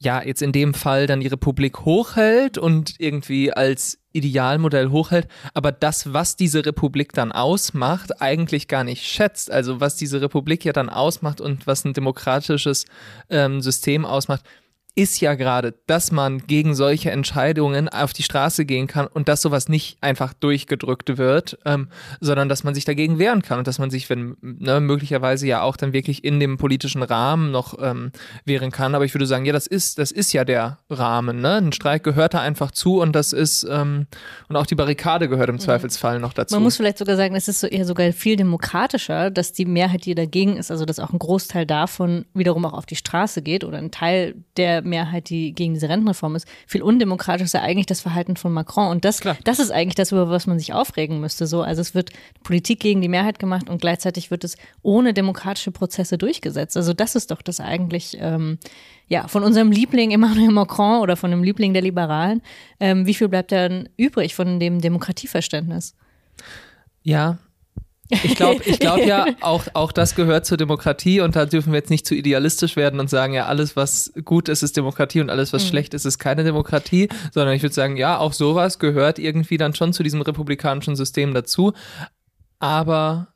ja 0.00 0.22
jetzt 0.24 0.42
in 0.42 0.52
dem 0.52 0.74
Fall 0.74 1.06
dann 1.06 1.20
die 1.20 1.26
Republik 1.26 1.80
hochhält 1.84 2.58
und 2.58 2.94
irgendwie 2.98 3.52
als 3.52 3.98
Idealmodell 4.12 4.90
hochhält, 4.90 5.28
aber 5.54 5.70
das, 5.70 6.12
was 6.12 6.34
diese 6.34 6.66
Republik 6.66 7.12
dann 7.12 7.30
ausmacht, 7.30 8.20
eigentlich 8.20 8.66
gar 8.66 8.82
nicht 8.82 9.06
schätzt. 9.06 9.52
Also 9.52 9.80
was 9.80 9.94
diese 9.94 10.20
Republik 10.20 10.64
ja 10.64 10.72
dann 10.72 10.88
ausmacht 10.88 11.40
und 11.40 11.68
was 11.68 11.84
ein 11.84 11.92
demokratisches 11.92 12.86
ähm, 13.28 13.60
System 13.60 14.04
ausmacht, 14.04 14.42
ist 14.94 15.20
ja 15.20 15.34
gerade, 15.34 15.74
dass 15.86 16.10
man 16.10 16.38
gegen 16.46 16.74
solche 16.74 17.10
Entscheidungen 17.10 17.88
auf 17.88 18.12
die 18.12 18.22
Straße 18.22 18.64
gehen 18.64 18.86
kann 18.86 19.06
und 19.06 19.28
dass 19.28 19.42
sowas 19.42 19.68
nicht 19.68 19.98
einfach 20.00 20.32
durchgedrückt 20.34 21.16
wird, 21.16 21.58
ähm, 21.64 21.88
sondern 22.20 22.48
dass 22.48 22.64
man 22.64 22.74
sich 22.74 22.84
dagegen 22.84 23.18
wehren 23.18 23.42
kann 23.42 23.58
und 23.58 23.66
dass 23.66 23.78
man 23.78 23.90
sich, 23.90 24.10
wenn 24.10 24.36
ne, 24.42 24.80
möglicherweise 24.80 25.46
ja 25.46 25.62
auch 25.62 25.76
dann 25.76 25.92
wirklich 25.92 26.24
in 26.24 26.40
dem 26.40 26.58
politischen 26.58 27.02
Rahmen 27.02 27.50
noch 27.50 27.78
ähm, 27.80 28.10
wehren 28.44 28.70
kann. 28.70 28.94
Aber 28.94 29.04
ich 29.04 29.14
würde 29.14 29.26
sagen, 29.26 29.44
ja, 29.44 29.52
das 29.52 29.66
ist, 29.66 29.98
das 29.98 30.10
ist 30.10 30.32
ja 30.32 30.44
der 30.44 30.78
Rahmen. 30.90 31.40
Ne? 31.40 31.56
Ein 31.56 31.72
Streik 31.72 32.02
gehört 32.02 32.34
da 32.34 32.40
einfach 32.40 32.70
zu 32.70 33.00
und 33.00 33.12
das 33.12 33.32
ist 33.32 33.66
ähm, 33.70 34.06
und 34.48 34.56
auch 34.56 34.66
die 34.66 34.74
Barrikade 34.74 35.28
gehört 35.28 35.48
im 35.48 35.56
mhm. 35.56 35.60
Zweifelsfall 35.60 36.18
noch 36.18 36.32
dazu. 36.32 36.54
Man 36.54 36.62
muss 36.64 36.76
vielleicht 36.76 36.98
sogar 36.98 37.16
sagen, 37.16 37.34
es 37.36 37.48
ist 37.48 37.60
so 37.60 37.66
eher 37.66 37.84
sogar 37.84 38.12
viel 38.12 38.36
demokratischer, 38.36 39.30
dass 39.30 39.52
die 39.52 39.66
Mehrheit, 39.66 40.04
die 40.04 40.14
dagegen 40.14 40.56
ist, 40.56 40.70
also 40.70 40.84
dass 40.84 40.98
auch 40.98 41.12
ein 41.12 41.18
Großteil 41.18 41.64
davon 41.64 42.26
wiederum 42.34 42.64
auch 42.64 42.72
auf 42.72 42.86
die 42.86 42.96
Straße 42.96 43.42
geht 43.42 43.64
oder 43.64 43.78
ein 43.78 43.90
Teil 43.90 44.34
der 44.56 44.79
Mehrheit, 44.82 45.28
die 45.30 45.52
gegen 45.52 45.74
diese 45.74 45.88
Rentenreform 45.88 46.36
ist, 46.36 46.46
viel 46.66 46.82
undemokratischer 46.82 47.44
ist 47.44 47.54
ja 47.54 47.62
eigentlich 47.62 47.86
das 47.86 48.00
Verhalten 48.00 48.36
von 48.36 48.52
Macron. 48.52 48.88
Und 48.88 49.04
das, 49.04 49.20
das 49.44 49.58
ist 49.58 49.70
eigentlich 49.70 49.94
das, 49.94 50.12
über 50.12 50.30
was 50.30 50.46
man 50.46 50.58
sich 50.58 50.72
aufregen 50.72 51.20
müsste. 51.20 51.46
So, 51.46 51.62
also 51.62 51.80
es 51.80 51.94
wird 51.94 52.10
Politik 52.42 52.80
gegen 52.80 53.00
die 53.00 53.08
Mehrheit 53.08 53.38
gemacht 53.38 53.68
und 53.68 53.80
gleichzeitig 53.80 54.30
wird 54.30 54.44
es 54.44 54.56
ohne 54.82 55.14
demokratische 55.14 55.70
Prozesse 55.70 56.18
durchgesetzt. 56.18 56.76
Also 56.76 56.92
das 56.92 57.14
ist 57.14 57.30
doch 57.30 57.42
das 57.42 57.60
eigentlich, 57.60 58.16
ähm, 58.20 58.58
ja, 59.08 59.28
von 59.28 59.42
unserem 59.42 59.72
Liebling 59.72 60.12
Emmanuel 60.12 60.50
Macron 60.50 61.00
oder 61.00 61.16
von 61.16 61.30
dem 61.30 61.42
Liebling 61.42 61.72
der 61.72 61.82
Liberalen. 61.82 62.42
Ähm, 62.78 63.06
wie 63.06 63.14
viel 63.14 63.28
bleibt 63.28 63.52
dann 63.52 63.88
übrig 63.96 64.34
von 64.34 64.60
dem 64.60 64.80
Demokratieverständnis? 64.80 65.94
Ja, 67.02 67.38
ich 68.10 68.34
glaube 68.34 68.62
ich 68.64 68.78
glaub 68.78 69.04
ja, 69.04 69.26
auch, 69.40 69.64
auch 69.74 69.92
das 69.92 70.14
gehört 70.14 70.46
zur 70.46 70.56
Demokratie 70.56 71.20
und 71.20 71.36
da 71.36 71.46
dürfen 71.46 71.72
wir 71.72 71.78
jetzt 71.78 71.90
nicht 71.90 72.06
zu 72.06 72.14
idealistisch 72.14 72.76
werden 72.76 73.00
und 73.00 73.08
sagen, 73.08 73.32
ja, 73.32 73.46
alles, 73.46 73.76
was 73.76 74.12
gut 74.24 74.48
ist, 74.48 74.62
ist 74.62 74.76
Demokratie 74.76 75.20
und 75.20 75.30
alles, 75.30 75.52
was 75.52 75.64
mhm. 75.64 75.68
schlecht 75.68 75.94
ist, 75.94 76.04
ist 76.04 76.18
keine 76.18 76.44
Demokratie, 76.44 77.08
sondern 77.32 77.54
ich 77.54 77.62
würde 77.62 77.74
sagen, 77.74 77.96
ja, 77.96 78.18
auch 78.18 78.32
sowas 78.32 78.78
gehört 78.78 79.18
irgendwie 79.18 79.56
dann 79.56 79.74
schon 79.74 79.92
zu 79.92 80.02
diesem 80.02 80.22
republikanischen 80.22 80.96
System 80.96 81.34
dazu. 81.34 81.72
Aber 82.58 83.28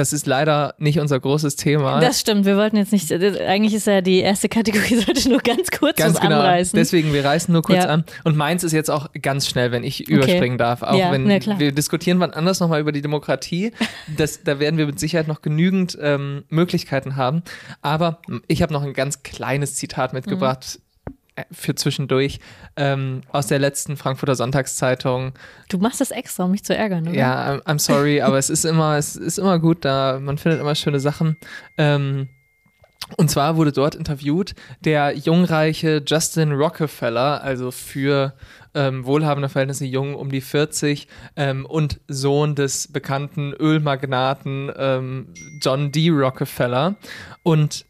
das 0.00 0.14
ist 0.14 0.26
leider 0.26 0.74
nicht 0.78 0.98
unser 0.98 1.20
großes 1.20 1.56
Thema. 1.56 2.00
Das 2.00 2.18
stimmt, 2.18 2.46
wir 2.46 2.56
wollten 2.56 2.78
jetzt 2.78 2.90
nicht, 2.90 3.12
eigentlich 3.12 3.74
ist 3.74 3.86
ja 3.86 4.00
die 4.00 4.20
erste 4.20 4.48
Kategorie, 4.48 4.94
sollte 5.06 5.28
nur 5.28 5.40
ganz 5.40 5.70
kurz 5.70 5.96
ganz 5.96 6.18
genau. 6.18 6.36
anreißen. 6.36 6.74
Deswegen, 6.74 7.12
wir 7.12 7.22
reißen 7.22 7.52
nur 7.52 7.60
kurz 7.60 7.84
ja. 7.84 7.90
an. 7.90 8.04
Und 8.24 8.34
meins 8.34 8.64
ist 8.64 8.72
jetzt 8.72 8.90
auch 8.90 9.10
ganz 9.20 9.46
schnell, 9.46 9.72
wenn 9.72 9.84
ich 9.84 10.08
überspringen 10.08 10.54
okay. 10.54 10.56
darf. 10.56 10.82
Auch 10.82 10.98
ja, 10.98 11.12
wenn 11.12 11.28
wir 11.28 11.72
diskutieren 11.72 12.18
wann 12.18 12.30
anders 12.30 12.60
nochmal 12.60 12.80
über 12.80 12.92
die 12.92 13.02
Demokratie. 13.02 13.72
Das, 14.16 14.42
da 14.42 14.58
werden 14.58 14.76
wir 14.76 14.86
mit 14.86 14.98
Sicherheit 14.98 15.28
noch 15.28 15.42
genügend 15.42 15.96
ähm, 16.00 16.44
Möglichkeiten 16.48 17.16
haben. 17.16 17.42
Aber 17.82 18.20
ich 18.48 18.62
habe 18.62 18.72
noch 18.72 18.82
ein 18.82 18.92
ganz 18.92 19.22
kleines 19.22 19.74
Zitat 19.76 20.12
mitgebracht. 20.12 20.78
Mhm 20.78 20.89
für 21.50 21.74
zwischendurch 21.74 22.40
ähm, 22.76 23.22
aus 23.30 23.46
der 23.46 23.58
letzten 23.58 23.96
Frankfurter 23.96 24.34
Sonntagszeitung. 24.34 25.32
Du 25.68 25.78
machst 25.78 26.00
das 26.00 26.10
extra, 26.10 26.44
um 26.44 26.50
mich 26.50 26.64
zu 26.64 26.76
ärgern, 26.76 27.08
oder? 27.08 27.16
Ja, 27.16 27.52
I'm, 27.52 27.62
I'm 27.64 27.78
sorry, 27.78 28.20
aber 28.20 28.38
es 28.38 28.50
ist 28.50 28.64
immer, 28.64 28.96
es 28.96 29.16
ist 29.16 29.38
immer 29.38 29.58
gut, 29.58 29.84
da 29.84 30.18
man 30.20 30.38
findet 30.38 30.60
immer 30.60 30.74
schöne 30.74 31.00
Sachen. 31.00 31.36
Ähm, 31.78 32.28
und 33.16 33.30
zwar 33.30 33.56
wurde 33.56 33.72
dort 33.72 33.94
interviewt 33.94 34.54
der 34.80 35.16
jungreiche 35.16 36.02
Justin 36.06 36.52
Rockefeller, 36.52 37.42
also 37.42 37.70
für 37.70 38.34
ähm, 38.74 39.04
wohlhabende 39.04 39.48
Verhältnisse 39.48 39.84
jung, 39.84 40.14
um 40.14 40.30
die 40.30 40.40
40 40.40 41.08
ähm, 41.36 41.66
und 41.66 42.00
Sohn 42.06 42.54
des 42.54 42.92
bekannten 42.92 43.52
Ölmagnaten 43.52 44.70
ähm, 44.76 45.34
John 45.60 45.90
D. 45.90 46.10
Rockefeller. 46.10 46.96
Und 47.42 47.84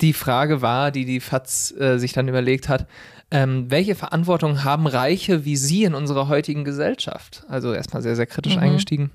die 0.00 0.12
Frage 0.12 0.62
war, 0.62 0.90
die 0.90 1.04
die 1.04 1.20
FAZ 1.20 1.74
äh, 1.78 1.98
sich 1.98 2.12
dann 2.12 2.28
überlegt 2.28 2.68
hat, 2.68 2.86
ähm, 3.30 3.70
welche 3.70 3.94
Verantwortung 3.94 4.64
haben 4.64 4.86
Reiche 4.86 5.44
wie 5.44 5.56
Sie 5.56 5.84
in 5.84 5.94
unserer 5.94 6.28
heutigen 6.28 6.64
Gesellschaft? 6.64 7.44
Also 7.48 7.72
erstmal 7.72 8.02
sehr, 8.02 8.16
sehr 8.16 8.26
kritisch 8.26 8.56
mhm. 8.56 8.62
eingestiegen. 8.62 9.10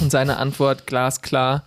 Und 0.00 0.10
seine 0.10 0.36
Antwort 0.36 0.86
glasklar, 0.86 1.64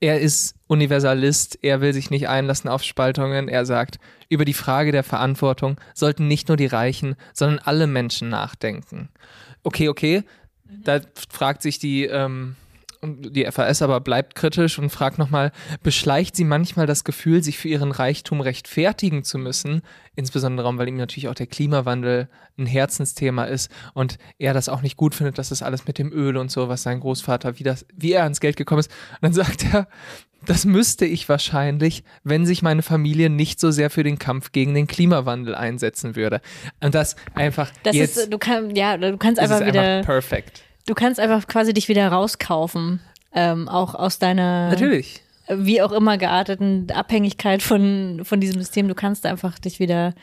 er 0.00 0.20
ist 0.20 0.54
Universalist, 0.66 1.58
er 1.62 1.80
will 1.80 1.92
sich 1.92 2.10
nicht 2.10 2.28
einlassen 2.28 2.68
auf 2.68 2.82
Spaltungen. 2.82 3.48
Er 3.48 3.64
sagt, 3.64 3.98
über 4.28 4.44
die 4.44 4.54
Frage 4.54 4.92
der 4.92 5.02
Verantwortung 5.02 5.80
sollten 5.94 6.28
nicht 6.28 6.48
nur 6.48 6.56
die 6.56 6.66
Reichen, 6.66 7.16
sondern 7.32 7.58
alle 7.60 7.86
Menschen 7.86 8.28
nachdenken. 8.28 9.08
Okay, 9.62 9.88
okay, 9.88 10.22
da 10.64 11.00
fragt 11.30 11.62
sich 11.62 11.78
die 11.78 12.04
ähm, 12.04 12.56
die 13.06 13.44
FAS 13.50 13.82
aber 13.82 14.00
bleibt 14.00 14.34
kritisch 14.34 14.78
und 14.78 14.90
fragt 14.90 15.18
nochmal, 15.18 15.52
beschleicht 15.82 16.36
sie 16.36 16.44
manchmal 16.44 16.86
das 16.86 17.04
Gefühl, 17.04 17.42
sich 17.42 17.58
für 17.58 17.68
ihren 17.68 17.92
Reichtum 17.92 18.40
rechtfertigen 18.40 19.24
zu 19.24 19.38
müssen, 19.38 19.82
insbesondere 20.16 20.76
weil 20.78 20.88
ihm 20.88 20.96
natürlich 20.96 21.28
auch 21.28 21.34
der 21.34 21.46
Klimawandel 21.46 22.28
ein 22.58 22.66
Herzensthema 22.66 23.44
ist 23.44 23.70
und 23.94 24.18
er 24.38 24.54
das 24.54 24.68
auch 24.68 24.82
nicht 24.82 24.96
gut 24.96 25.14
findet, 25.14 25.38
dass 25.38 25.50
das 25.50 25.62
alles 25.62 25.86
mit 25.86 25.98
dem 25.98 26.12
Öl 26.12 26.36
und 26.36 26.50
so, 26.50 26.68
was 26.68 26.82
sein 26.82 27.00
Großvater, 27.00 27.58
wie, 27.58 27.64
das, 27.64 27.86
wie 27.94 28.12
er 28.12 28.22
ans 28.22 28.40
Geld 28.40 28.56
gekommen 28.56 28.80
ist. 28.80 28.90
Und 29.12 29.22
dann 29.22 29.32
sagt 29.32 29.64
er, 29.72 29.88
das 30.46 30.64
müsste 30.64 31.06
ich 31.06 31.28
wahrscheinlich, 31.28 32.04
wenn 32.22 32.46
sich 32.46 32.62
meine 32.62 32.82
Familie 32.82 33.30
nicht 33.30 33.60
so 33.60 33.70
sehr 33.70 33.90
für 33.90 34.02
den 34.02 34.18
Kampf 34.18 34.52
gegen 34.52 34.74
den 34.74 34.86
Klimawandel 34.86 35.54
einsetzen 35.54 36.16
würde. 36.16 36.40
Und 36.80 36.94
das 36.94 37.16
einfach 37.34 37.70
Das 37.82 37.96
jetzt 37.96 38.16
ist, 38.16 38.32
du 38.32 38.38
kannst, 38.38 38.76
ja, 38.76 38.96
du 38.96 39.16
kannst 39.16 39.40
einfach 39.40 39.64
wieder, 39.64 39.98
einfach 39.98 40.06
perfekt. 40.06 40.63
Du 40.86 40.94
kannst 40.94 41.20
einfach 41.20 41.46
quasi 41.46 41.72
dich 41.72 41.88
wieder 41.88 42.08
rauskaufen, 42.08 43.00
ähm, 43.34 43.68
auch 43.68 43.94
aus 43.94 44.18
deiner, 44.18 44.70
Natürlich. 44.70 45.22
wie 45.48 45.82
auch 45.82 45.92
immer 45.92 46.18
gearteten 46.18 46.90
Abhängigkeit 46.90 47.62
von, 47.62 48.20
von 48.24 48.40
diesem 48.40 48.60
System. 48.60 48.88
Du 48.88 48.94
kannst 48.94 49.26
einfach 49.26 49.58
dich 49.58 49.80
wieder 49.80 50.14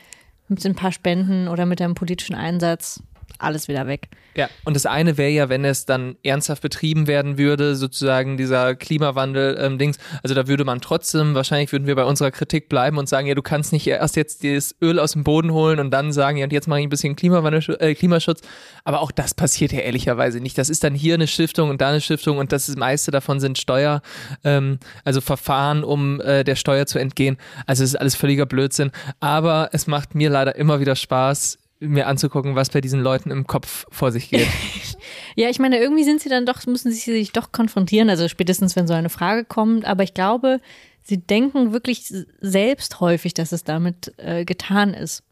mit 0.48 0.66
ein 0.66 0.76
paar 0.76 0.92
Spenden 0.92 1.48
oder 1.48 1.66
mit 1.66 1.80
deinem 1.80 1.96
politischen 1.96 2.36
Einsatz 2.36 3.02
alles 3.44 3.68
wieder 3.68 3.88
weg. 3.88 4.10
Ja, 4.36 4.50
und 4.64 4.76
das 4.76 4.86
eine 4.86 5.18
wäre 5.18 5.30
ja, 5.30 5.50
wenn 5.50 5.66
es 5.66 5.86
dann 5.86 6.16
ernsthaft 6.24 6.62
betrieben 6.62 7.08
werden 7.08 7.38
würde, 7.38 7.76
sozusagen 7.76 8.38
dieser 8.38 8.76
Klimawandel-Dings. 8.76 9.98
also 10.24 10.36
da 10.36 10.48
würde 10.48 10.64
man 10.64 10.80
trotzdem, 10.80 11.36
wahrscheinlich 11.36 11.72
würden 11.72 11.86
wir 11.86 11.96
bei 11.96 12.06
unserer 12.06 12.32
Kritik 12.32 12.70
bleiben 12.70 12.98
und 12.98 13.10
sagen, 13.10 13.28
ja, 13.28 13.36
du 13.36 13.42
kannst 13.42 13.74
nicht 13.74 13.86
erst 13.88 14.16
jetzt 14.16 14.44
das 14.44 14.76
Öl 14.82 15.00
aus 15.00 15.14
dem 15.14 15.24
Boden 15.24 15.52
holen 15.52 15.80
und 15.80 15.92
dann 15.92 16.14
sagen, 16.14 16.38
ja, 16.38 16.46
und 16.46 16.54
jetzt 16.54 16.68
mache 16.68 16.80
ich 16.80 16.86
ein 16.86 16.90
bisschen 16.90 17.16
Klimawandel, 17.16 17.78
äh, 17.80 17.94
Klimaschutz. 17.94 18.42
Aber 18.86 19.02
auch 19.02 19.12
das 19.12 19.34
passiert 19.34 19.74
ja 19.74 19.80
ehrlicherweise 19.80 20.40
nicht. 20.40 20.58
Das 20.58 20.70
ist 20.70 20.84
dann 20.84 20.96
hier 20.96 21.16
eine 21.16 21.28
Stiftung 21.28 21.70
und 21.70 21.82
da 21.82 21.90
eine 21.90 22.02
Stiftung 22.02 22.38
und 22.38 22.52
das 22.52 22.74
meiste 22.76 23.12
davon 23.12 23.40
sind 23.40 23.58
Steuer, 23.58 24.02
ähm, 24.44 24.80
also 25.04 25.20
Verfahren, 25.20 25.84
um 25.84 26.22
äh, 26.22 26.44
der 26.44 26.56
Steuer 26.56 26.86
zu 26.86 27.00
entgehen. 27.00 27.38
Also 27.66 27.84
es 27.84 27.92
ist 27.92 28.00
alles 28.00 28.16
völliger 28.16 28.46
Blödsinn. 28.46 28.92
Aber 29.20 29.70
es 29.74 29.88
macht 29.88 30.16
mir 30.16 30.30
leider 30.30 30.56
immer 30.56 30.80
wieder 30.80 30.96
Spaß, 30.96 31.58
mir 31.82 32.08
anzugucken, 32.08 32.56
was 32.56 32.70
bei 32.70 32.80
diesen 32.80 33.02
Leuten 33.02 33.32
im 33.32 33.46
Kopf 33.48 33.86
vor 33.90 34.12
sich 34.12 34.30
geht. 34.30 34.48
Ja, 35.36 35.50
ich 35.50 35.60
meine, 35.60 35.80
irgendwie 35.80 36.04
sind 36.04 36.20
sie 36.22 36.28
dann 36.30 36.46
doch, 36.46 36.66
müssen 36.68 36.92
sie 36.92 37.00
sich 37.00 37.32
doch 37.32 37.52
konfrontieren, 37.54 38.10
also 38.10 38.28
spätestens, 38.28 38.76
wenn 38.76 38.86
so 38.86 38.94
eine 38.94 39.10
Frage 39.10 39.46
kommt. 39.46 39.86
Aber 39.86 40.04
ich 40.04 40.14
glaube, 40.14 40.60
sie 41.04 41.18
denken 41.20 41.72
wirklich 41.72 42.14
selbst 42.42 43.00
häufig, 43.00 43.34
dass 43.34 43.52
es 43.54 43.64
damit 43.64 44.14
äh, 44.18 44.44
getan 44.46 44.94
ist. 44.94 45.24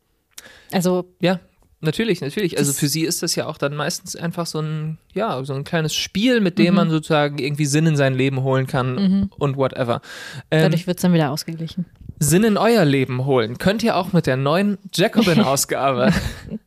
Also, 0.72 1.06
Ja, 1.20 1.39
natürlich, 1.82 2.22
natürlich. 2.22 2.58
Also 2.58 2.72
für 2.74 2.88
sie 2.88 3.01
ist 3.01 3.22
das 3.24 3.36
ja 3.36 3.46
auch 3.46 3.58
dann 3.58 3.75
meistens 3.75 4.15
einfach 4.15 4.46
so 4.48 4.60
ein, 4.62 4.98
ja, 5.13 5.44
so 5.44 5.53
ein 5.53 5.65
kleines 5.65 5.94
Spiel, 5.94 6.39
mit 6.39 6.58
Mhm. 6.58 6.63
dem 6.63 6.74
man 6.75 6.89
sozusagen 6.89 7.38
irgendwie 7.38 7.65
Sinn 7.65 7.86
in 7.86 7.98
sein 7.98 8.15
Leben 8.15 8.41
holen 8.41 8.65
kann 8.65 9.29
und 9.38 9.58
whatever. 9.58 10.01
Ähm, 10.50 10.63
dadurch 10.63 10.88
wird 10.88 10.98
es 10.98 11.01
dann 11.01 11.13
wieder 11.13 11.29
ausgeglichen. 11.32 11.86
Sinn 12.20 12.44
in 12.44 12.58
euer 12.58 12.84
Leben 12.84 13.26
holen 13.26 13.58
könnt 13.58 13.82
ihr 13.82 13.96
auch 13.96 14.12
mit 14.12 14.28
der 14.28 14.36
neuen 14.36 14.78
Jacobin-Ausgabe. 14.94 16.14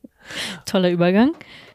Toller 0.64 0.90
Übergang. 0.90 1.32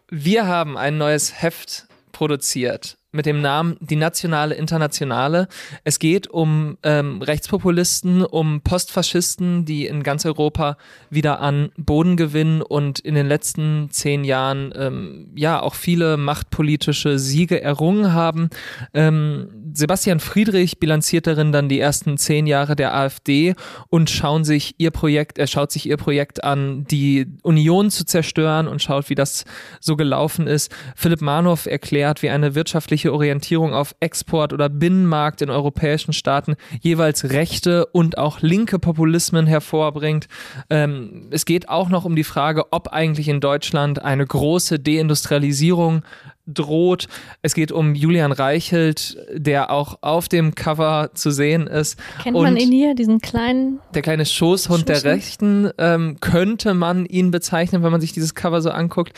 Wir 0.10 0.48
haben 0.48 0.78
ein 0.78 0.98
neues 0.98 1.42
Heft 1.42 1.88
produziert 2.12 2.98
mit 3.18 3.26
dem 3.26 3.42
Namen 3.42 3.76
Die 3.82 3.98
Nationale 3.98 4.56
Internationale. 4.56 5.50
Es 5.84 6.00
geht 6.00 6.28
um 6.28 6.78
ähm, 6.84 7.22
Rechtspopulisten, 7.22 8.24
um 8.24 8.62
Postfaschisten, 8.62 9.66
die 9.66 9.88
in 9.88 10.04
ganz 10.04 10.26
Europa 10.26 10.78
wieder 11.10 11.42
an 11.42 11.72
Boden 11.76 12.16
gewinnen 12.16 12.62
und 12.62 13.00
in 13.00 13.16
den 13.16 13.28
letzten 13.28 13.90
zehn 13.92 14.24
Jahren 14.24 14.72
ähm, 14.76 15.32
ja 15.36 15.60
auch 15.60 15.76
viele 15.76 16.16
machtpolitische 16.16 17.18
Siege 17.18 17.60
errungen 17.60 18.14
haben. 18.14 18.50
Ähm, 18.94 19.50
Sebastian 19.74 20.20
Friedrich 20.20 20.80
bilanziert 20.80 21.28
darin 21.28 21.52
dann 21.52 21.70
die 21.70 21.80
ersten 21.80 22.18
zehn 22.18 22.46
Jahre 22.46 22.76
der 22.76 22.96
AfD 22.96 23.56
und 23.90 24.10
schauen 24.10 24.46
sich 24.46 24.76
ihr 24.78 24.92
Projekt, 24.92 25.40
er 25.40 25.48
schaut 25.48 25.72
sich 25.72 25.90
ihr 25.90 25.98
Projekt 25.98 26.44
an, 26.44 26.86
die 26.86 27.26
Union 27.42 27.90
zu 27.90 28.06
zerstören 28.06 28.68
und 28.68 28.82
schaut, 28.82 29.10
wie 29.10 29.16
das 29.16 29.44
so 29.80 29.96
gelaufen 29.96 30.46
ist. 30.46 30.72
Philipp 30.96 31.22
Manow 31.22 31.66
erklärt, 31.66 32.22
wie 32.22 32.30
eine 32.30 32.54
wirtschaftliche 32.54 33.07
Orientierung 33.14 33.74
auf 33.74 33.96
Export 34.00 34.54
oder 34.54 34.70
Binnenmarkt 34.70 35.42
in 35.42 35.50
europäischen 35.50 36.14
Staaten 36.14 36.56
jeweils 36.82 37.32
rechte 37.32 37.86
und 37.88 38.18
auch 38.18 38.42
linke 38.42 38.80
Populismen 38.80 39.48
hervorbringt. 39.48 40.28
Ähm, 40.70 41.28
es 41.32 41.46
geht 41.46 41.70
auch 41.70 41.90
noch 41.90 42.06
um 42.06 42.16
die 42.16 42.24
Frage, 42.24 42.72
ob 42.72 42.90
eigentlich 42.90 43.28
in 43.28 43.40
Deutschland 43.40 44.02
eine 44.02 44.26
große 44.26 44.80
Deindustrialisierung 44.80 46.04
droht. 46.48 47.08
Es 47.42 47.54
geht 47.54 47.72
um 47.72 47.94
Julian 47.94 48.32
Reichelt, 48.32 49.18
der 49.34 49.70
auch 49.70 50.00
auf 50.02 50.30
dem 50.30 50.56
Cover 50.56 51.12
zu 51.14 51.32
sehen 51.32 51.68
ist. 51.68 52.00
Kennt 52.24 52.36
und 52.36 52.44
man 52.44 52.58
ihn 52.58 52.72
hier, 52.72 52.96
diesen 52.96 53.20
kleinen? 53.20 53.80
der 53.94 54.02
kleine 54.02 54.26
Schoßhund 54.26 54.88
der 54.88 54.96
Schoßhund? 54.96 55.14
Rechten, 55.14 55.70
ähm, 55.78 56.18
könnte 56.22 56.74
man 56.74 57.06
ihn 57.06 57.32
bezeichnen, 57.32 57.84
wenn 57.84 57.92
man 57.92 58.02
sich 58.02 58.14
dieses 58.14 58.34
Cover 58.34 58.62
so 58.62 58.72
anguckt. 58.72 59.14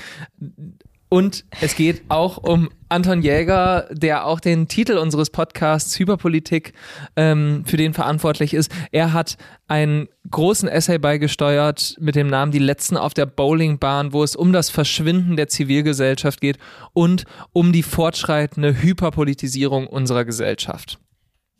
Und 1.09 1.43
es 1.59 1.75
geht 1.75 2.03
auch 2.09 2.37
um 2.37 2.69
Anton 2.87 3.23
Jäger, 3.23 3.87
der 3.91 4.27
auch 4.27 4.39
den 4.39 4.67
Titel 4.67 4.97
unseres 4.97 5.31
Podcasts 5.31 5.97
Hyperpolitik 5.97 6.73
ähm, 7.15 7.63
für 7.65 7.77
den 7.77 7.95
verantwortlich 7.95 8.53
ist. 8.53 8.71
Er 8.91 9.11
hat 9.11 9.37
einen 9.67 10.07
großen 10.29 10.69
Essay 10.69 10.99
beigesteuert 10.99 11.95
mit 11.99 12.15
dem 12.15 12.27
Namen 12.27 12.51
Die 12.51 12.59
Letzten 12.59 12.95
auf 12.95 13.15
der 13.15 13.25
Bowlingbahn, 13.25 14.13
wo 14.13 14.23
es 14.23 14.35
um 14.35 14.53
das 14.53 14.69
Verschwinden 14.69 15.35
der 15.35 15.47
Zivilgesellschaft 15.47 16.41
geht 16.41 16.59
und 16.93 17.25
um 17.53 17.73
die 17.73 17.83
fortschreitende 17.83 18.79
Hyperpolitisierung 18.79 19.87
unserer 19.87 20.25
Gesellschaft. 20.25 20.99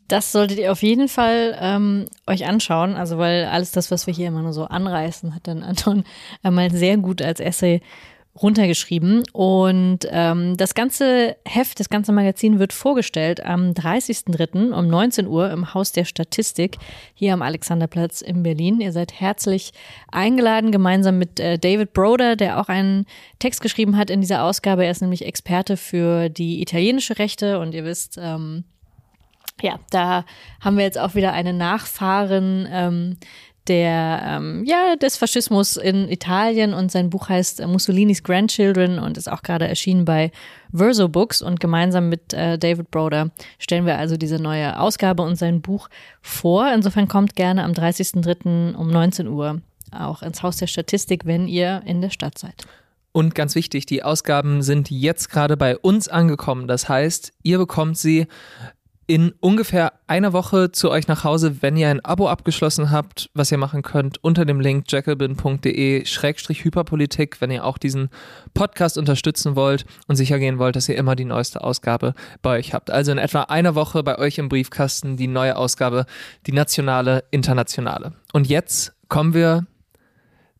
Das 0.06 0.32
solltet 0.32 0.58
ihr 0.58 0.72
auf 0.72 0.82
jeden 0.82 1.08
Fall 1.08 1.56
ähm, 1.60 2.06
euch 2.26 2.44
anschauen. 2.44 2.94
Also, 2.96 3.18
weil 3.18 3.44
alles 3.44 3.70
das, 3.70 3.92
was 3.92 4.08
wir 4.08 4.14
hier 4.14 4.28
immer 4.28 4.42
nur 4.42 4.52
so 4.52 4.64
anreißen, 4.64 5.34
hat 5.36 5.46
dann 5.46 5.62
Anton 5.62 6.02
einmal 6.42 6.72
sehr 6.72 6.96
gut 6.96 7.22
als 7.22 7.38
Essay 7.38 7.80
runtergeschrieben. 8.34 9.24
Und 9.32 10.00
ähm, 10.10 10.56
das 10.56 10.74
ganze 10.74 11.36
Heft, 11.44 11.80
das 11.80 11.88
ganze 11.88 12.12
Magazin 12.12 12.58
wird 12.58 12.72
vorgestellt 12.72 13.44
am 13.44 13.72
30.03. 13.72 14.72
um 14.72 14.86
19 14.86 15.26
Uhr 15.26 15.50
im 15.50 15.74
Haus 15.74 15.92
der 15.92 16.04
Statistik 16.04 16.76
hier 17.14 17.34
am 17.34 17.42
Alexanderplatz 17.42 18.20
in 18.20 18.42
Berlin. 18.42 18.80
Ihr 18.80 18.92
seid 18.92 19.20
herzlich 19.20 19.72
eingeladen, 20.12 20.70
gemeinsam 20.70 21.18
mit 21.18 21.40
äh, 21.40 21.58
David 21.58 21.92
Broder, 21.92 22.36
der 22.36 22.60
auch 22.60 22.68
einen 22.68 23.06
Text 23.38 23.60
geschrieben 23.60 23.96
hat 23.96 24.10
in 24.10 24.20
dieser 24.20 24.44
Ausgabe. 24.44 24.84
Er 24.84 24.90
ist 24.92 25.02
nämlich 25.02 25.26
Experte 25.26 25.76
für 25.76 26.28
die 26.28 26.62
italienische 26.62 27.18
Rechte 27.18 27.58
und 27.58 27.74
ihr 27.74 27.84
wisst, 27.84 28.18
ähm, 28.20 28.64
ja, 29.62 29.78
da 29.90 30.24
haben 30.60 30.76
wir 30.76 30.84
jetzt 30.84 30.98
auch 30.98 31.14
wieder 31.14 31.32
eine 31.32 31.52
Nachfahren 31.52 32.68
ähm, 32.70 33.16
der 33.68 34.22
ähm, 34.24 34.64
ja 34.64 34.96
des 34.96 35.16
Faschismus 35.16 35.76
in 35.76 36.08
Italien 36.08 36.74
und 36.74 36.90
sein 36.90 37.10
Buch 37.10 37.28
heißt 37.28 37.60
äh, 37.60 37.66
Mussolinis 37.66 38.22
Grandchildren 38.22 38.98
und 38.98 39.16
ist 39.16 39.30
auch 39.30 39.42
gerade 39.42 39.68
erschienen 39.68 40.04
bei 40.04 40.32
Verso 40.72 41.08
Books 41.08 41.42
und 41.42 41.60
gemeinsam 41.60 42.08
mit 42.08 42.32
äh, 42.32 42.58
David 42.58 42.90
Broder 42.90 43.30
stellen 43.58 43.86
wir 43.86 43.98
also 43.98 44.16
diese 44.16 44.40
neue 44.40 44.78
Ausgabe 44.78 45.22
und 45.22 45.36
sein 45.36 45.60
Buch 45.60 45.88
vor. 46.22 46.72
Insofern 46.72 47.08
kommt 47.08 47.36
gerne 47.36 47.64
am 47.64 47.72
30.03. 47.72 48.74
um 48.74 48.88
19 48.88 49.28
Uhr 49.28 49.60
auch 49.92 50.22
ins 50.22 50.42
Haus 50.42 50.56
der 50.56 50.66
Statistik, 50.66 51.26
wenn 51.26 51.48
ihr 51.48 51.82
in 51.84 52.00
der 52.00 52.10
Stadt 52.10 52.38
seid. 52.38 52.66
Und 53.12 53.34
ganz 53.34 53.56
wichtig, 53.56 53.86
die 53.86 54.04
Ausgaben 54.04 54.62
sind 54.62 54.90
jetzt 54.90 55.30
gerade 55.30 55.56
bei 55.56 55.76
uns 55.76 56.06
angekommen. 56.06 56.68
Das 56.68 56.88
heißt, 56.88 57.32
ihr 57.42 57.58
bekommt 57.58 57.98
sie 57.98 58.28
in 59.10 59.34
ungefähr 59.40 59.92
einer 60.06 60.32
Woche 60.32 60.70
zu 60.70 60.88
euch 60.88 61.08
nach 61.08 61.24
Hause, 61.24 61.62
wenn 61.62 61.76
ihr 61.76 61.88
ein 61.88 61.98
Abo 62.04 62.28
abgeschlossen 62.28 62.92
habt, 62.92 63.28
was 63.34 63.50
ihr 63.50 63.58
machen 63.58 63.82
könnt 63.82 64.22
unter 64.22 64.44
dem 64.44 64.60
Link 64.60 64.84
jacobin.de-hyperpolitik, 64.86 67.40
wenn 67.40 67.50
ihr 67.50 67.64
auch 67.64 67.76
diesen 67.76 68.10
Podcast 68.54 68.96
unterstützen 68.96 69.56
wollt 69.56 69.84
und 70.06 70.14
sicher 70.14 70.38
gehen 70.38 70.60
wollt, 70.60 70.76
dass 70.76 70.88
ihr 70.88 70.96
immer 70.96 71.16
die 71.16 71.24
neueste 71.24 71.64
Ausgabe 71.64 72.14
bei 72.40 72.58
euch 72.58 72.72
habt. 72.72 72.92
Also 72.92 73.10
in 73.10 73.18
etwa 73.18 73.40
einer 73.42 73.74
Woche 73.74 74.04
bei 74.04 74.16
euch 74.16 74.38
im 74.38 74.48
Briefkasten 74.48 75.16
die 75.16 75.26
neue 75.26 75.56
Ausgabe, 75.56 76.06
die 76.46 76.52
nationale, 76.52 77.24
internationale. 77.32 78.12
Und 78.32 78.48
jetzt 78.48 78.92
kommen 79.08 79.34
wir 79.34 79.66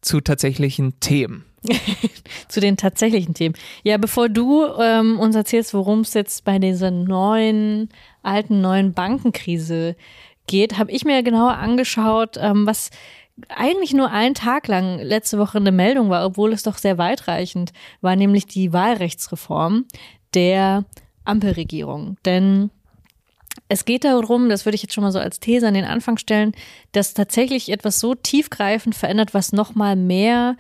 zu 0.01 0.21
tatsächlichen 0.21 0.99
Themen. 0.99 1.45
zu 2.49 2.61
den 2.61 2.77
tatsächlichen 2.77 3.35
Themen. 3.35 3.55
Ja, 3.83 3.99
bevor 3.99 4.29
du 4.29 4.67
ähm, 4.79 5.19
uns 5.19 5.37
erzählst, 5.37 5.75
worum 5.75 6.01
es 6.01 6.15
jetzt 6.15 6.45
bei 6.45 6.59
dieser 6.59 6.91
neuen, 6.91 7.91
alten, 8.23 8.61
neuen 8.61 8.93
Bankenkrise 8.93 9.97
geht, 10.47 10.79
habe 10.79 10.91
ich 10.91 11.05
mir 11.05 11.23
genauer 11.23 11.57
angeschaut, 11.59 12.37
ähm, 12.39 12.67
was 12.67 12.91
eigentlich 13.49 13.95
nur 13.95 14.11
einen 14.11 14.35
Tag 14.35 14.69
lang 14.69 14.99
letzte 15.01 15.39
Woche 15.39 15.59
eine 15.59 15.73
Meldung 15.73 16.11
war, 16.11 16.27
obwohl 16.27 16.53
es 16.53 16.63
doch 16.63 16.79
sehr 16.79 16.99
weitreichend 16.99 17.73
war, 18.01 18.17
nämlich 18.17 18.47
die 18.47 18.73
Wahlrechtsreform 18.73 19.87
der 20.35 20.85
Ampelregierung. 21.25 22.17
Denn 22.25 22.71
es 23.69 23.85
geht 23.85 24.05
darum, 24.05 24.49
das 24.49 24.65
würde 24.65 24.75
ich 24.75 24.83
jetzt 24.83 24.95
schon 24.95 25.05
mal 25.05 25.13
so 25.13 25.19
als 25.19 25.41
These 25.41 25.67
an 25.67 25.75
den 25.75 25.85
Anfang 25.85 26.19
stellen, 26.19 26.53
dass 26.93 27.15
tatsächlich 27.15 27.71
etwas 27.71 28.01
so 28.01 28.15
tiefgreifend 28.15 28.95
verändert, 28.95 29.35
was 29.35 29.53
nochmal 29.53 29.97
mehr 29.97 30.57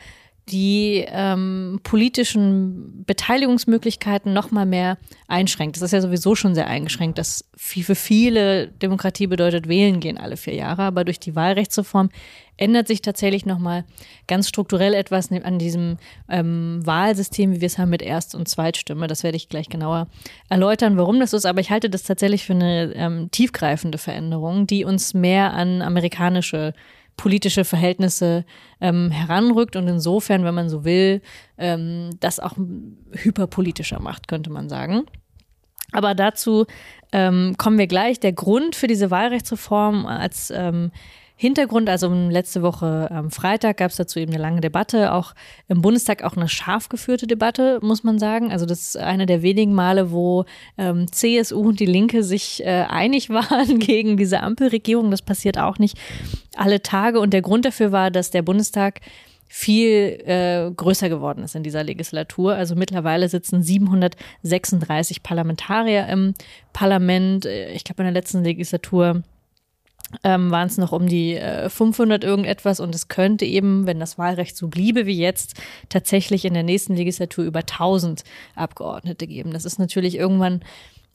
die 0.51 1.05
ähm, 1.09 1.81
politischen 1.83 3.05
Beteiligungsmöglichkeiten 3.07 4.33
noch 4.33 4.51
mal 4.51 4.67
mehr 4.67 4.99
einschränkt. 5.29 5.77
Das 5.77 5.83
ist 5.83 5.93
ja 5.93 6.01
sowieso 6.01 6.35
schon 6.35 6.55
sehr 6.55 6.67
eingeschränkt. 6.67 7.19
Das 7.19 7.49
für 7.57 7.95
viele 7.95 8.69
Demokratie 8.69 9.27
bedeutet, 9.27 9.69
wählen 9.69 10.01
gehen 10.01 10.19
alle 10.19 10.37
vier 10.37 10.55
Jahre. 10.55 10.83
Aber 10.83 11.05
durch 11.05 11.21
die 11.21 11.37
Wahlrechtsreform 11.37 12.11
ändert 12.57 12.89
sich 12.89 13.01
tatsächlich 13.01 13.47
noch 13.47 13.59
mal 13.59 13.85
ganz 14.27 14.49
strukturell 14.49 14.95
etwas 14.95 15.31
an 15.31 15.59
diesem 15.59 15.97
ähm, 16.29 16.81
Wahlsystem, 16.85 17.53
wie 17.53 17.61
wir 17.61 17.67
es 17.67 17.79
haben 17.79 17.91
mit 17.91 18.03
Erst- 18.03 18.35
und 18.35 18.49
Zweitstimme. 18.49 19.07
Das 19.07 19.23
werde 19.23 19.37
ich 19.37 19.49
gleich 19.49 19.69
genauer 19.69 20.09
erläutern, 20.49 20.99
warum 20.99 21.21
das 21.21 21.33
ist. 21.33 21.47
Aber 21.47 21.61
ich 21.61 21.71
halte 21.71 21.89
das 21.89 22.03
tatsächlich 22.03 22.45
für 22.45 22.53
eine 22.53 22.93
ähm, 22.95 23.31
tiefgreifende 23.31 23.99
Veränderung, 23.99 24.67
die 24.67 24.85
uns 24.85 25.15
mehr 25.15 25.55
an 25.55 25.81
amerikanische 25.81 26.75
politische 27.21 27.67
Verhältnisse 27.67 28.47
ähm, 28.81 29.11
heranrückt 29.11 29.77
und 29.77 29.87
insofern, 29.89 30.43
wenn 30.43 30.55
man 30.55 30.71
so 30.71 30.87
will, 30.87 31.21
ähm, 31.59 32.17
das 32.19 32.41
auch 32.41 32.55
hyperpolitischer 33.13 34.01
macht, 34.01 34.27
könnte 34.27 34.49
man 34.49 34.71
sagen. 34.71 35.05
Aber 35.93 36.15
dazu 36.15 36.65
ähm, 37.13 37.57
kommen 37.59 37.77
wir 37.77 37.89
gleich. 37.89 38.21
Der 38.21 38.33
Grund 38.33 38.75
für 38.75 38.87
diese 38.87 39.11
Wahlrechtsreform 39.11 40.07
als 40.07 40.51
ähm, 40.51 40.93
Hintergrund, 41.41 41.89
also 41.89 42.13
letzte 42.13 42.61
Woche 42.61 43.11
am 43.11 43.31
Freitag 43.31 43.79
gab 43.79 43.91
es 43.91 43.97
dazu 43.97 44.19
eben 44.19 44.31
eine 44.31 44.43
lange 44.43 44.61
Debatte, 44.61 45.15
auch 45.15 45.35
im 45.69 45.81
Bundestag 45.81 46.23
auch 46.23 46.37
eine 46.37 46.51
scharf 46.51 46.91
geführte 46.91 47.27
Debatte, 47.27 47.79
muss 47.81 48.05
man 48.05 48.19
sagen. 48.19 48.53
Also 48.53 48.67
das 48.67 48.89
ist 48.89 48.99
eine 48.99 49.25
der 49.25 49.41
wenigen 49.41 49.73
Male, 49.73 50.13
wo 50.13 50.45
ähm, 50.77 51.11
CSU 51.11 51.61
und 51.61 51.81
die 51.81 51.87
Linke 51.87 52.25
sich 52.25 52.63
äh, 52.63 52.85
einig 52.87 53.31
waren 53.31 53.79
gegen 53.79 54.19
diese 54.19 54.41
Ampelregierung. 54.41 55.11
Das 55.11 55.23
passiert 55.23 55.57
auch 55.57 55.79
nicht 55.79 55.97
alle 56.57 56.83
Tage. 56.83 57.21
Und 57.21 57.33
der 57.33 57.41
Grund 57.41 57.65
dafür 57.65 57.91
war, 57.91 58.11
dass 58.11 58.31
der 58.31 58.43
Bundestag 58.43 59.01
viel 59.49 60.23
äh, 60.27 60.71
größer 60.77 61.09
geworden 61.09 61.43
ist 61.43 61.55
in 61.55 61.63
dieser 61.63 61.85
Legislatur. 61.85 62.55
Also 62.55 62.75
mittlerweile 62.75 63.31
sitzen 63.31 63.63
736 63.63 65.23
Parlamentarier 65.23 66.07
im 66.07 66.35
Parlament. 66.75 67.47
Äh, 67.47 67.73
ich 67.73 67.85
glaube, 67.85 68.03
in 68.03 68.13
der 68.13 68.21
letzten 68.21 68.45
Legislatur 68.45 69.23
ähm, 70.25 70.51
waren 70.51 70.67
es 70.67 70.79
noch 70.79 70.93
um 70.93 71.07
die 71.07 71.37
äh, 71.37 71.69
500 71.69 72.25
irgendetwas 72.25 72.81
und 72.81 72.95
es 72.95 73.09
könnte 73.09 73.45
eben, 73.45 73.87
wenn 73.87 74.01
das 74.01 74.19
Wahlrecht 74.19 74.57
so 74.57 74.69
bliebe 74.69 75.07
wie 75.07 75.19
jetzt, 75.19 75.55
tatsächlich 75.89 76.45
in 76.45 76.55
der 76.55 76.63
nächsten 76.63 76.95
Legislatur 76.97 77.45
über 77.45 77.61
1000 77.61 78.25
Abgeordnete 78.55 79.27
geben. 79.27 79.53
Das 79.53 79.65
ist 79.65 79.79
natürlich 79.79 80.17
irgendwann 80.17 80.63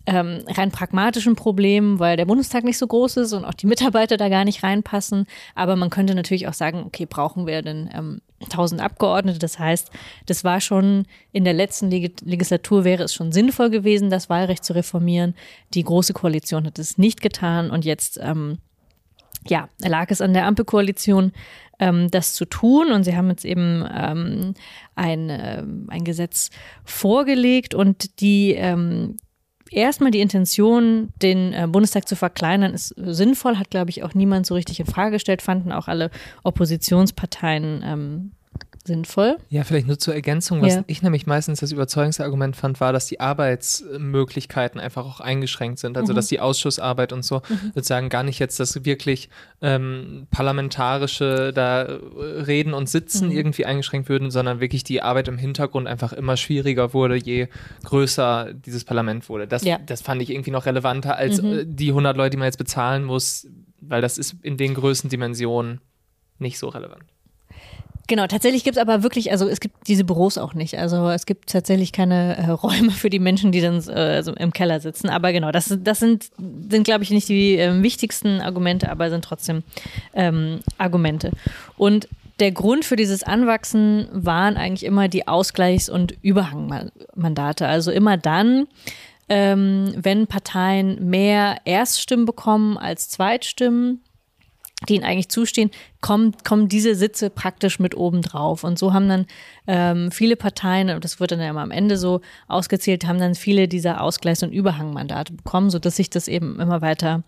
ähm, 0.08 0.44
rein 0.48 0.72
pragmatischen 0.72 1.36
Problem, 1.36 2.00
weil 2.00 2.18
der 2.18 2.26
Bundestag 2.26 2.64
nicht 2.64 2.78
so 2.78 2.88
groß 2.88 3.18
ist 3.18 3.34
und 3.34 3.46
auch 3.46 3.54
die 3.54 3.68
Mitarbeiter 3.68 4.18
da 4.18 4.30
gar 4.30 4.46
nicht 4.46 4.64
reinpassen. 4.64 5.26
Aber 5.56 5.76
man 5.76 5.90
könnte 5.90 6.16
natürlich 6.16 6.48
auch 6.48 6.54
sagen, 6.54 6.84
okay, 6.86 7.06
brauchen 7.06 7.48
wir 7.48 7.62
denn 7.62 7.90
ähm, 7.94 8.22
1000 8.44 8.82
Abgeordnete? 8.82 9.40
Das 9.40 9.58
heißt, 9.58 9.90
das 10.28 10.44
war 10.44 10.62
schon 10.62 11.06
in 11.32 11.44
der 11.44 11.54
letzten 11.54 11.90
Leg 11.90 12.22
Legislatur 12.22 12.84
wäre 12.84 13.04
es 13.04 13.14
schon 13.14 13.32
sinnvoll 13.32 13.70
gewesen, 13.70 14.10
das 14.10 14.30
Wahlrecht 14.30 14.64
zu 14.64 14.74
reformieren. 14.74 15.34
Die 15.74 15.84
Große 15.84 16.14
Koalition 16.14 16.66
hat 16.66 16.78
es 16.78 16.98
nicht 16.98 17.22
getan 17.22 17.72
und 17.72 17.84
jetzt 17.84 18.20
ähm, 18.22 18.60
ja, 19.48 19.70
lag 19.80 20.10
es 20.10 20.22
an 20.22 20.34
der 20.34 20.46
Ampelkoalition, 20.46 21.32
ähm, 21.80 22.10
das 22.12 22.34
zu 22.34 22.46
tun. 22.46 22.92
Und 22.92 23.04
sie 23.04 23.16
haben 23.16 23.30
jetzt 23.30 23.46
eben 23.46 23.86
ähm, 23.94 24.54
ein, 24.96 25.30
äh, 25.30 25.64
ein 25.88 26.04
Gesetz 26.04 26.50
vorgelegt 26.84 27.74
und 27.74 28.20
die 28.22 28.54
ähm, 28.54 29.18
erstmal 29.72 30.12
die 30.12 30.22
Intention, 30.22 31.10
den 31.22 31.54
äh, 31.54 31.68
Bundestag 31.70 32.08
zu 32.08 32.16
verkleinern, 32.16 32.74
ist 32.74 32.94
sinnvoll, 32.98 33.58
hat, 33.58 33.70
glaube 33.70 33.90
ich, 33.90 34.04
auch 34.04 34.14
niemand 34.14 34.46
so 34.46 34.56
richtig 34.56 34.80
in 34.80 34.86
Frage 34.86 35.12
gestellt, 35.12 35.42
fanden 35.42 35.72
auch 35.72 35.88
alle 35.88 36.12
Oppositionsparteien 36.44 37.84
ähm, 37.84 38.32
sinnvoll. 38.86 39.38
Ja, 39.50 39.64
vielleicht 39.64 39.88
nur 39.88 39.98
zur 39.98 40.14
Ergänzung, 40.14 40.62
was 40.62 40.76
ja. 40.76 40.84
ich 40.88 41.02
nämlich 41.02 41.26
meistens 41.26 41.60
das 41.60 41.72
Überzeugungsargument 41.72 42.56
fand, 42.56 42.80
war, 42.80 42.94
dass 42.94 43.08
die 43.08 43.20
Arbeitsmöglichkeiten 43.20 44.80
einfach 44.80 45.06
auch 45.06 45.20
eingeschränkt 45.20 45.80
sind. 45.80 45.98
Also 45.98 46.14
mhm. 46.14 46.16
dass 46.16 46.28
die 46.28 46.40
Ausschussarbeit 46.40 47.14
und 47.14 47.24
so 47.24 47.42
mhm. 47.48 47.72
sozusagen 47.74 48.10
gar 48.10 48.24
nicht 48.24 48.40
jetzt 48.40 48.60
das 48.60 48.86
wirklich 48.86 49.30
ähm, 49.62 50.28
parlamentarische 50.32 51.52
da 51.54 51.84
äh, 51.84 51.96
Reden 52.42 52.74
und 52.74 52.90
Sitzen 52.90 53.30
mhm. 53.30 53.38
irgendwie 53.38 53.66
eingeschränkt 53.66 54.10
würden, 54.10 54.32
sondern 54.32 54.60
wirklich 54.60 54.84
die 54.84 55.02
Arbeit 55.02 55.28
im 55.28 55.38
Hintergrund 55.38 55.88
einfach 55.88 56.14
immer 56.14 56.38
schwieriger 56.38 56.94
wurde, 56.94 57.16
je 57.16 57.48
größer 57.84 58.54
dieses 58.54 58.84
Parlament 58.84 59.30
wurde. 59.30 59.48
Das, 59.48 59.64
ja. 59.64 59.80
das 59.86 60.02
fand 60.02 60.22
ich 60.22 60.30
irgendwie 60.30 60.52
noch 60.52 60.66
relevanter 60.66 61.16
als 61.16 61.42
mhm. 61.42 61.60
äh, 61.60 61.66
die 61.66 61.90
100 61.90 62.16
Leute, 62.16 62.32
die 62.32 62.38
man 62.38 62.46
jetzt 62.46 62.58
bezahlen 62.58 63.04
muss, 63.04 63.48
weil 63.82 64.02
das 64.02 64.18
ist 64.18 64.36
in 64.42 64.58
den 64.58 64.74
größten 64.74 65.10
Dimensionen 65.10 65.82
nicht 66.38 66.60
so 66.60 66.68
relevant. 66.68 67.15
Genau, 68.08 68.28
tatsächlich 68.28 68.64
gibt 68.64 68.78
es 68.78 68.82
aber 68.82 69.02
wirklich, 69.02 69.32
also 69.32 69.48
es 69.48 69.60
gibt 69.60 69.88
diese 69.88 70.04
Büros 70.04 70.38
auch 70.38 70.54
nicht. 70.54 70.78
Also 70.78 71.10
es 71.10 71.26
gibt 71.26 71.50
tatsächlich 71.50 71.92
keine 71.92 72.38
äh, 72.38 72.50
Räume 72.52 72.92
für 72.92 73.10
die 73.10 73.20
Menschen, 73.20 73.52
die 73.52 73.62
dann 73.62 73.82
äh, 73.88 73.92
also 73.92 74.34
im 74.34 74.54
Keller 74.54 74.80
sitzen. 74.80 75.10
Aber 75.10 75.32
genau, 75.32 75.52
das, 75.52 75.76
das 75.82 76.00
sind, 76.00 76.30
sind 76.70 76.84
glaube 76.84 77.04
ich, 77.04 77.10
nicht 77.10 77.30
die 77.30 77.58
äh, 77.58 77.82
wichtigsten 77.82 78.42
Argumente, 78.42 78.92
aber 78.92 79.10
sind 79.10 79.26
trotzdem 79.26 79.64
ähm, 80.14 80.60
Argumente. 80.78 81.32
Und 81.78 82.08
der 82.40 82.52
Grund 82.52 82.86
für 82.86 82.96
dieses 82.96 83.24
Anwachsen 83.24 84.08
waren 84.12 84.58
eigentlich 84.58 84.84
immer 84.84 85.08
die 85.08 85.28
Ausgleichs- 85.28 85.90
und 85.90 86.16
Überhangmandate. 86.22 87.68
Also 87.68 87.92
immer 87.92 88.18
dann, 88.18 88.68
ähm, 89.30 89.94
wenn 89.98 90.28
Parteien 90.28 91.10
mehr 91.10 91.58
Erststimmen 91.66 92.26
bekommen 92.26 92.78
als 92.78 93.10
Zweitstimmen, 93.10 94.02
die 94.90 94.96
ihnen 94.96 95.06
eigentlich 95.06 95.30
zustehen, 95.30 95.72
kommen, 96.02 96.36
kommen 96.44 96.68
diese 96.68 96.96
Sitze 96.96 97.30
praktisch 97.30 97.80
mit 97.80 97.96
oben 97.96 98.22
drauf. 98.22 98.64
Und 98.64 98.78
so 98.78 98.94
haben 98.94 99.08
dann 99.08 99.26
ähm, 99.68 100.12
viele 100.12 100.36
Parteien, 100.36 100.90
und 100.90 101.04
das 101.04 101.20
wird 101.20 101.32
dann 101.32 101.40
ja 101.40 101.50
immer 101.50 101.62
am 101.62 101.72
Ende 101.72 101.98
so 101.98 102.22
ausgezählt, 102.48 103.08
haben 103.08 103.20
dann 103.20 103.36
viele 103.36 103.68
dieser 103.68 104.02
Ausgleichs- 104.02 104.44
und 104.44 104.52
Überhangmandate 104.52 105.34
bekommen, 105.34 105.70
sodass 105.70 105.96
sich 105.96 106.10
das 106.10 106.28
eben 106.28 106.60
immer 106.60 106.82
weiter 106.82 107.24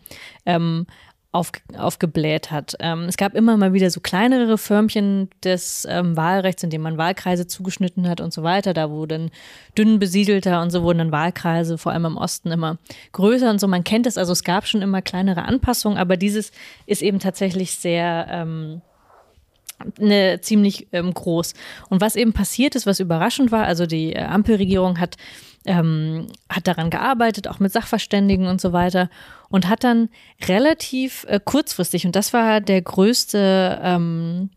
ähm, 0.46 0.88
auf, 1.32 1.52
aufgebläht 1.78 2.52
hat. 2.52 2.76
Ähm, 2.80 3.04
es 3.04 3.18
gab 3.18 3.36
immer 3.36 3.58
mal 3.58 3.74
wieder 3.74 3.90
so 3.90 4.00
kleinere 4.00 4.58
Förmchen 4.58 5.30
des 5.44 5.86
ähm, 5.90 6.16
Wahlrechts, 6.16 6.64
in 6.64 6.70
denen 6.70 6.84
man 6.84 6.98
Wahlkreise 6.98 7.48
zugeschnitten 7.48 8.08
hat 8.08 8.22
und 8.22 8.34
so 8.34 8.44
weiter. 8.44 8.74
Da 8.74 8.90
wurden 8.90 9.32
dünn 9.78 10.00
besiedelter 10.00 10.62
und 10.62 10.72
so 10.72 10.84
wurden 10.84 11.00
dann 11.00 11.12
Wahlkreise, 11.12 11.78
vor 11.78 11.92
allem 11.92 12.06
im 12.06 12.18
Osten, 12.18 12.52
immer 12.52 12.78
größer 13.12 13.50
und 13.50 13.60
so. 13.60 13.68
Man 13.68 13.84
kennt 13.84 14.08
es, 14.08 14.18
also 14.18 14.32
es 14.32 14.44
gab 14.44 14.68
schon 14.68 14.82
immer 14.82 15.02
kleinere 15.02 15.44
Anpassungen, 15.44 15.98
aber 15.98 16.18
dieses 16.18 16.52
ist 16.86 17.02
eben 17.02 17.20
tatsächlich 17.20 17.76
sehr 17.76 18.28
ähm, 18.30 18.82
eine 20.00 20.40
ziemlich 20.42 20.88
ähm, 20.92 21.14
groß. 21.14 21.54
Und 21.90 22.02
was 22.02 22.16
eben 22.16 22.34
passiert 22.34 22.76
ist, 22.76 22.88
was 22.88 23.00
überraschend 23.00 23.52
war, 23.52 23.66
also 23.66 23.86
die 23.86 24.14
äh, 24.14 24.24
Ampelregierung 24.24 25.00
hat 25.00 25.18
ähm, 25.66 26.28
hat 26.50 26.66
daran 26.66 26.90
gearbeitet, 26.90 27.48
auch 27.48 27.60
mit 27.60 27.74
Sachverständigen 27.74 28.48
und 28.48 28.62
so 28.62 28.72
weiter 28.72 29.10
und 29.50 29.70
hat 29.70 29.84
dann 29.84 30.10
relativ 30.48 31.26
äh, 31.28 31.40
kurzfristig, 31.44 32.06
und 32.06 32.16
das 32.16 32.34
war 32.34 32.62
der 32.62 32.82
größte, 32.82 33.80
ähm, 33.84 34.50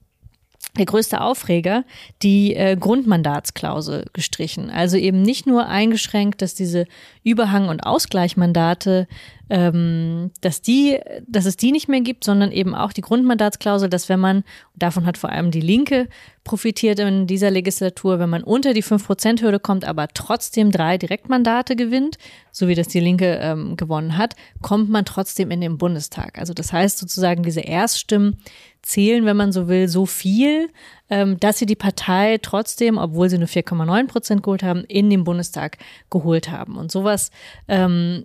der 0.79 0.87
größte 0.87 1.21
Aufreger, 1.21 1.85
die 2.23 2.55
äh, 2.55 2.77
Grundmandatsklausel 2.77 4.07
gestrichen. 4.13 4.71
Also 4.71 4.97
eben 4.97 5.23
nicht 5.23 5.47
nur 5.47 5.67
eingeschränkt, 5.67 6.43
dass 6.43 6.55
diese 6.55 6.87
Überhang- 7.23 7.69
und 7.69 7.81
Ausgleichmandate 7.81 9.07
ähm, 9.51 10.31
dass 10.41 10.63
die, 10.63 11.01
dass 11.27 11.45
es 11.45 11.57
die 11.57 11.73
nicht 11.73 11.89
mehr 11.89 12.01
gibt, 12.01 12.23
sondern 12.23 12.53
eben 12.53 12.77
auch 12.77 12.93
die 12.93 13.01
Grundmandatsklausel, 13.01 13.91
dass 13.91 14.09
wenn 14.09 14.21
man, 14.21 14.45
davon 14.77 15.07
hat 15.07 15.19
vor 15.19 15.31
allem 15.31 15.51
die 15.51 15.61
Linke 15.61 16.09
profitiert 16.45 17.01
in 17.01 17.27
dieser 17.27 17.51
Legislatur, 17.51 18.21
wenn 18.21 18.31
man 18.31 18.45
unter 18.45 18.73
die 18.75 18.85
5%-Hürde 18.85 19.59
kommt, 19.59 19.85
aber 19.85 20.07
trotzdem 20.15 20.71
drei 20.71 20.99
Direktmandate 20.99 21.75
gewinnt, 21.75 22.17
so 22.53 22.69
wie 22.69 22.77
das 22.77 22.87
die 22.87 23.01
Linke 23.01 23.41
ähm, 23.43 23.77
gewonnen 23.77 24.17
hat, 24.17 24.37
kommt 24.63 24.89
man 24.89 25.05
trotzdem 25.05 25.51
in 25.51 25.61
den 25.61 25.79
Bundestag. 25.79 26.39
Also 26.39 26.55
das 26.55 26.73
heißt 26.73 26.99
sozusagen, 26.99 27.43
diese 27.43 27.61
Erststimmen 27.61 28.37
zählen, 28.83 29.25
wenn 29.25 29.37
man 29.37 29.53
so 29.53 29.69
will, 29.69 29.89
so 29.89 30.07
viel, 30.07 30.71
ähm, 31.09 31.39
dass 31.39 31.59
sie 31.59 31.67
die 31.67 31.77
Partei 31.77 32.39
trotzdem, 32.41 32.99
obwohl 32.99 33.29
sie 33.29 33.39
nur 33.39 33.49
4,9 33.49 34.07
Prozent 34.07 34.43
geholt 34.43 34.63
haben, 34.63 34.85
in 34.85 35.11
den 35.11 35.25
Bundestag 35.25 35.79
geholt 36.11 36.51
haben. 36.51 36.77
Und 36.77 36.91
sowas 36.91 37.31
ähm, 37.69 38.25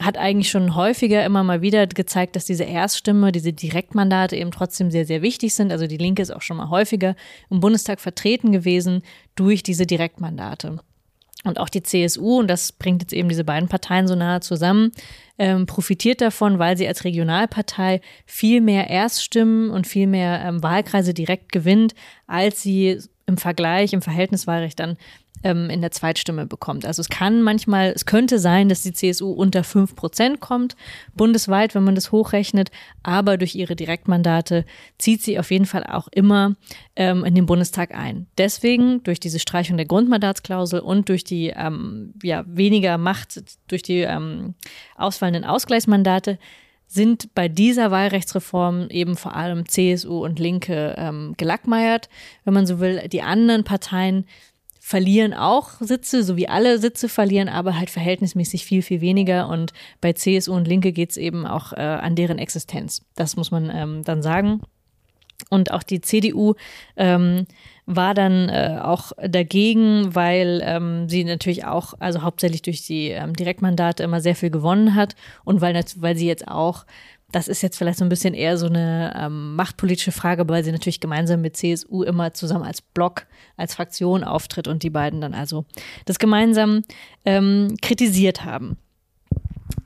hat 0.00 0.18
eigentlich 0.18 0.50
schon 0.50 0.74
häufiger 0.74 1.24
immer 1.24 1.42
mal 1.42 1.62
wieder 1.62 1.86
gezeigt, 1.86 2.36
dass 2.36 2.44
diese 2.44 2.64
Erststimme, 2.64 3.32
diese 3.32 3.52
Direktmandate 3.52 4.36
eben 4.36 4.50
trotzdem 4.50 4.90
sehr, 4.90 5.06
sehr 5.06 5.22
wichtig 5.22 5.54
sind. 5.54 5.72
Also 5.72 5.86
die 5.86 5.96
Linke 5.96 6.22
ist 6.22 6.30
auch 6.30 6.42
schon 6.42 6.58
mal 6.58 6.68
häufiger 6.68 7.16
im 7.48 7.60
Bundestag 7.60 8.00
vertreten 8.00 8.52
gewesen 8.52 9.02
durch 9.36 9.62
diese 9.62 9.86
Direktmandate. 9.86 10.78
Und 11.46 11.60
auch 11.60 11.68
die 11.68 11.82
CSU, 11.82 12.40
und 12.40 12.48
das 12.48 12.72
bringt 12.72 13.02
jetzt 13.02 13.12
eben 13.12 13.28
diese 13.28 13.44
beiden 13.44 13.68
Parteien 13.68 14.08
so 14.08 14.14
nahe 14.14 14.40
zusammen, 14.40 14.92
ähm, 15.38 15.66
profitiert 15.66 16.20
davon, 16.20 16.58
weil 16.58 16.76
sie 16.76 16.88
als 16.88 17.04
Regionalpartei 17.04 18.00
viel 18.24 18.60
mehr 18.60 18.88
Erststimmen 18.90 19.70
und 19.70 19.86
viel 19.86 20.06
mehr 20.06 20.42
ähm, 20.44 20.62
Wahlkreise 20.62 21.14
direkt 21.14 21.52
gewinnt, 21.52 21.94
als 22.26 22.62
sie 22.62 23.00
im 23.26 23.36
Vergleich, 23.36 23.92
im 23.92 24.02
Verhältniswahlrecht 24.02 24.78
dann 24.78 24.96
ähm, 25.42 25.70
in 25.70 25.80
der 25.80 25.90
Zweitstimme 25.90 26.46
bekommt. 26.46 26.86
Also 26.86 27.00
es 27.00 27.08
kann 27.08 27.42
manchmal, 27.42 27.92
es 27.94 28.06
könnte 28.06 28.38
sein, 28.38 28.68
dass 28.68 28.82
die 28.82 28.92
CSU 28.92 29.30
unter 29.30 29.64
fünf 29.64 29.94
Prozent 29.94 30.40
kommt, 30.40 30.76
bundesweit, 31.14 31.74
wenn 31.74 31.84
man 31.84 31.94
das 31.94 32.12
hochrechnet, 32.12 32.70
aber 33.02 33.36
durch 33.36 33.54
ihre 33.54 33.76
Direktmandate 33.76 34.64
zieht 34.98 35.22
sie 35.22 35.38
auf 35.38 35.50
jeden 35.50 35.66
Fall 35.66 35.84
auch 35.84 36.08
immer 36.08 36.56
ähm, 36.96 37.24
in 37.24 37.34
den 37.34 37.46
Bundestag 37.46 37.94
ein. 37.94 38.26
Deswegen 38.38 39.02
durch 39.02 39.20
diese 39.20 39.38
Streichung 39.38 39.76
der 39.76 39.86
Grundmandatsklausel 39.86 40.80
und 40.80 41.08
durch 41.08 41.24
die 41.24 41.48
ähm, 41.48 42.14
ja, 42.22 42.44
weniger 42.46 42.98
Macht, 42.98 43.42
durch 43.68 43.82
die 43.82 44.00
ähm, 44.00 44.54
ausfallenden 44.96 45.44
Ausgleichsmandate 45.44 46.38
sind 46.88 47.34
bei 47.34 47.48
dieser 47.48 47.90
Wahlrechtsreform 47.90 48.88
eben 48.90 49.16
vor 49.16 49.34
allem 49.34 49.68
CSU 49.68 50.24
und 50.24 50.38
Linke 50.38 50.94
ähm, 50.96 51.34
gelackmeiert. 51.36 52.08
Wenn 52.44 52.54
man 52.54 52.66
so 52.66 52.78
will, 52.78 53.08
die 53.08 53.22
anderen 53.22 53.64
Parteien 53.64 54.24
verlieren 54.86 55.34
auch 55.34 55.70
Sitze, 55.80 56.22
so 56.22 56.36
wie 56.36 56.48
alle 56.48 56.78
Sitze 56.78 57.08
verlieren, 57.08 57.48
aber 57.48 57.76
halt 57.76 57.90
verhältnismäßig 57.90 58.64
viel, 58.64 58.82
viel 58.82 59.00
weniger. 59.00 59.48
Und 59.48 59.72
bei 60.00 60.12
CSU 60.12 60.54
und 60.54 60.68
Linke 60.68 60.92
geht 60.92 61.10
es 61.10 61.16
eben 61.16 61.44
auch 61.44 61.72
äh, 61.72 61.80
an 61.80 62.14
deren 62.14 62.38
Existenz. 62.38 63.02
Das 63.16 63.34
muss 63.34 63.50
man 63.50 63.68
ähm, 63.74 64.04
dann 64.04 64.22
sagen. 64.22 64.60
Und 65.50 65.72
auch 65.72 65.82
die 65.82 66.00
CDU 66.00 66.54
ähm, 66.96 67.46
war 67.84 68.14
dann 68.14 68.48
äh, 68.48 68.78
auch 68.80 69.10
dagegen, 69.16 70.14
weil 70.14 70.62
ähm, 70.64 71.08
sie 71.08 71.24
natürlich 71.24 71.64
auch, 71.64 71.94
also 71.98 72.22
hauptsächlich 72.22 72.62
durch 72.62 72.86
die 72.86 73.08
ähm, 73.08 73.34
Direktmandate 73.34 74.04
immer 74.04 74.20
sehr 74.20 74.36
viel 74.36 74.50
gewonnen 74.50 74.94
hat 74.94 75.16
und 75.44 75.60
weil, 75.60 75.74
weil 75.96 76.16
sie 76.16 76.28
jetzt 76.28 76.46
auch 76.46 76.86
das 77.32 77.48
ist 77.48 77.62
jetzt 77.62 77.76
vielleicht 77.76 77.98
so 77.98 78.04
ein 78.04 78.08
bisschen 78.08 78.34
eher 78.34 78.56
so 78.56 78.66
eine 78.66 79.12
ähm, 79.18 79.56
machtpolitische 79.56 80.12
Frage, 80.12 80.48
weil 80.48 80.62
sie 80.62 80.72
natürlich 80.72 81.00
gemeinsam 81.00 81.40
mit 81.40 81.56
CSU 81.56 82.02
immer 82.02 82.32
zusammen 82.32 82.64
als 82.64 82.80
Block, 82.80 83.26
als 83.56 83.74
Fraktion 83.74 84.22
auftritt 84.22 84.68
und 84.68 84.82
die 84.82 84.90
beiden 84.90 85.20
dann 85.20 85.34
also 85.34 85.64
das 86.04 86.18
gemeinsam 86.18 86.82
ähm, 87.24 87.74
kritisiert 87.82 88.44
haben. 88.44 88.78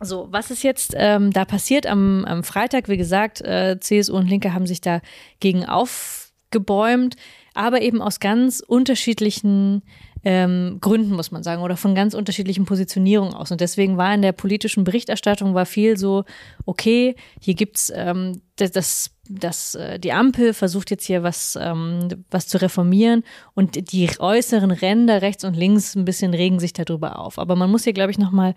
So, 0.01 0.29
was 0.31 0.51
ist 0.51 0.63
jetzt 0.63 0.95
ähm, 0.97 1.31
da 1.33 1.45
passiert 1.45 1.87
am, 1.87 2.25
am 2.25 2.43
Freitag? 2.43 2.89
Wie 2.89 2.97
gesagt, 2.97 3.41
äh, 3.41 3.79
CSU 3.81 4.17
und 4.17 4.29
Linke 4.29 4.53
haben 4.53 4.67
sich 4.67 4.81
dagegen 4.81 5.65
aufgebäumt, 5.65 7.17
aber 7.55 7.81
eben 7.83 8.01
aus 8.03 8.21
ganz 8.21 8.61
unterschiedlichen 8.61 9.83
ähm, 10.23 10.79
Gründen, 10.81 11.15
muss 11.15 11.31
man 11.31 11.43
sagen, 11.43 11.63
oder 11.63 11.77
von 11.77 11.95
ganz 11.95 12.15
unterschiedlichen 12.15 12.67
Positionierungen 12.67 13.35
aus. 13.35 13.51
Und 13.51 13.61
deswegen 13.61 13.97
war 13.97 14.15
in 14.15 14.23
der 14.23 14.33
politischen 14.33 14.85
Berichterstattung 14.85 15.55
war 15.55 15.67
viel 15.67 15.97
so, 15.97 16.25
okay, 16.67 17.17
hier 17.41 17.55
gibt's 17.55 17.91
ähm, 17.95 18.43
das, 18.57 18.73
das, 18.73 19.11
das, 19.29 19.75
äh, 19.75 19.99
die 19.99 20.13
Ampel 20.13 20.53
versucht 20.53 20.91
jetzt 20.91 21.07
hier 21.07 21.23
was, 21.23 21.59
ähm, 21.61 22.25
was 22.31 22.49
zu 22.49 22.61
reformieren 22.61 23.25
und 23.55 23.93
die 23.93 24.11
äußeren 24.19 24.71
Ränder 24.71 25.23
rechts 25.23 25.45
und 25.45 25.57
links 25.57 25.95
ein 25.95 26.05
bisschen 26.05 26.35
regen 26.35 26.61
sich 26.61 26.73
darüber 26.73 27.19
auf. 27.19 27.39
Aber 27.39 27.57
man 27.57 27.71
muss 27.71 27.85
hier, 27.85 27.95
glaube 27.95 28.11
ich, 28.11 28.19
nochmal 28.19 28.55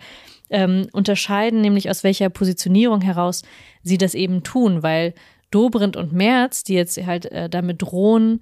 ähm, 0.49 0.87
unterscheiden, 0.91 1.61
nämlich 1.61 1.89
aus 1.89 2.03
welcher 2.03 2.29
Positionierung 2.29 3.01
heraus 3.01 3.43
sie 3.83 3.97
das 3.97 4.13
eben 4.13 4.43
tun, 4.43 4.83
weil 4.83 5.13
Dobrindt 5.51 5.95
und 5.95 6.11
Merz, 6.11 6.63
die 6.63 6.73
jetzt 6.73 6.97
halt 7.05 7.27
äh, 7.27 7.49
damit 7.49 7.81
drohen, 7.81 8.41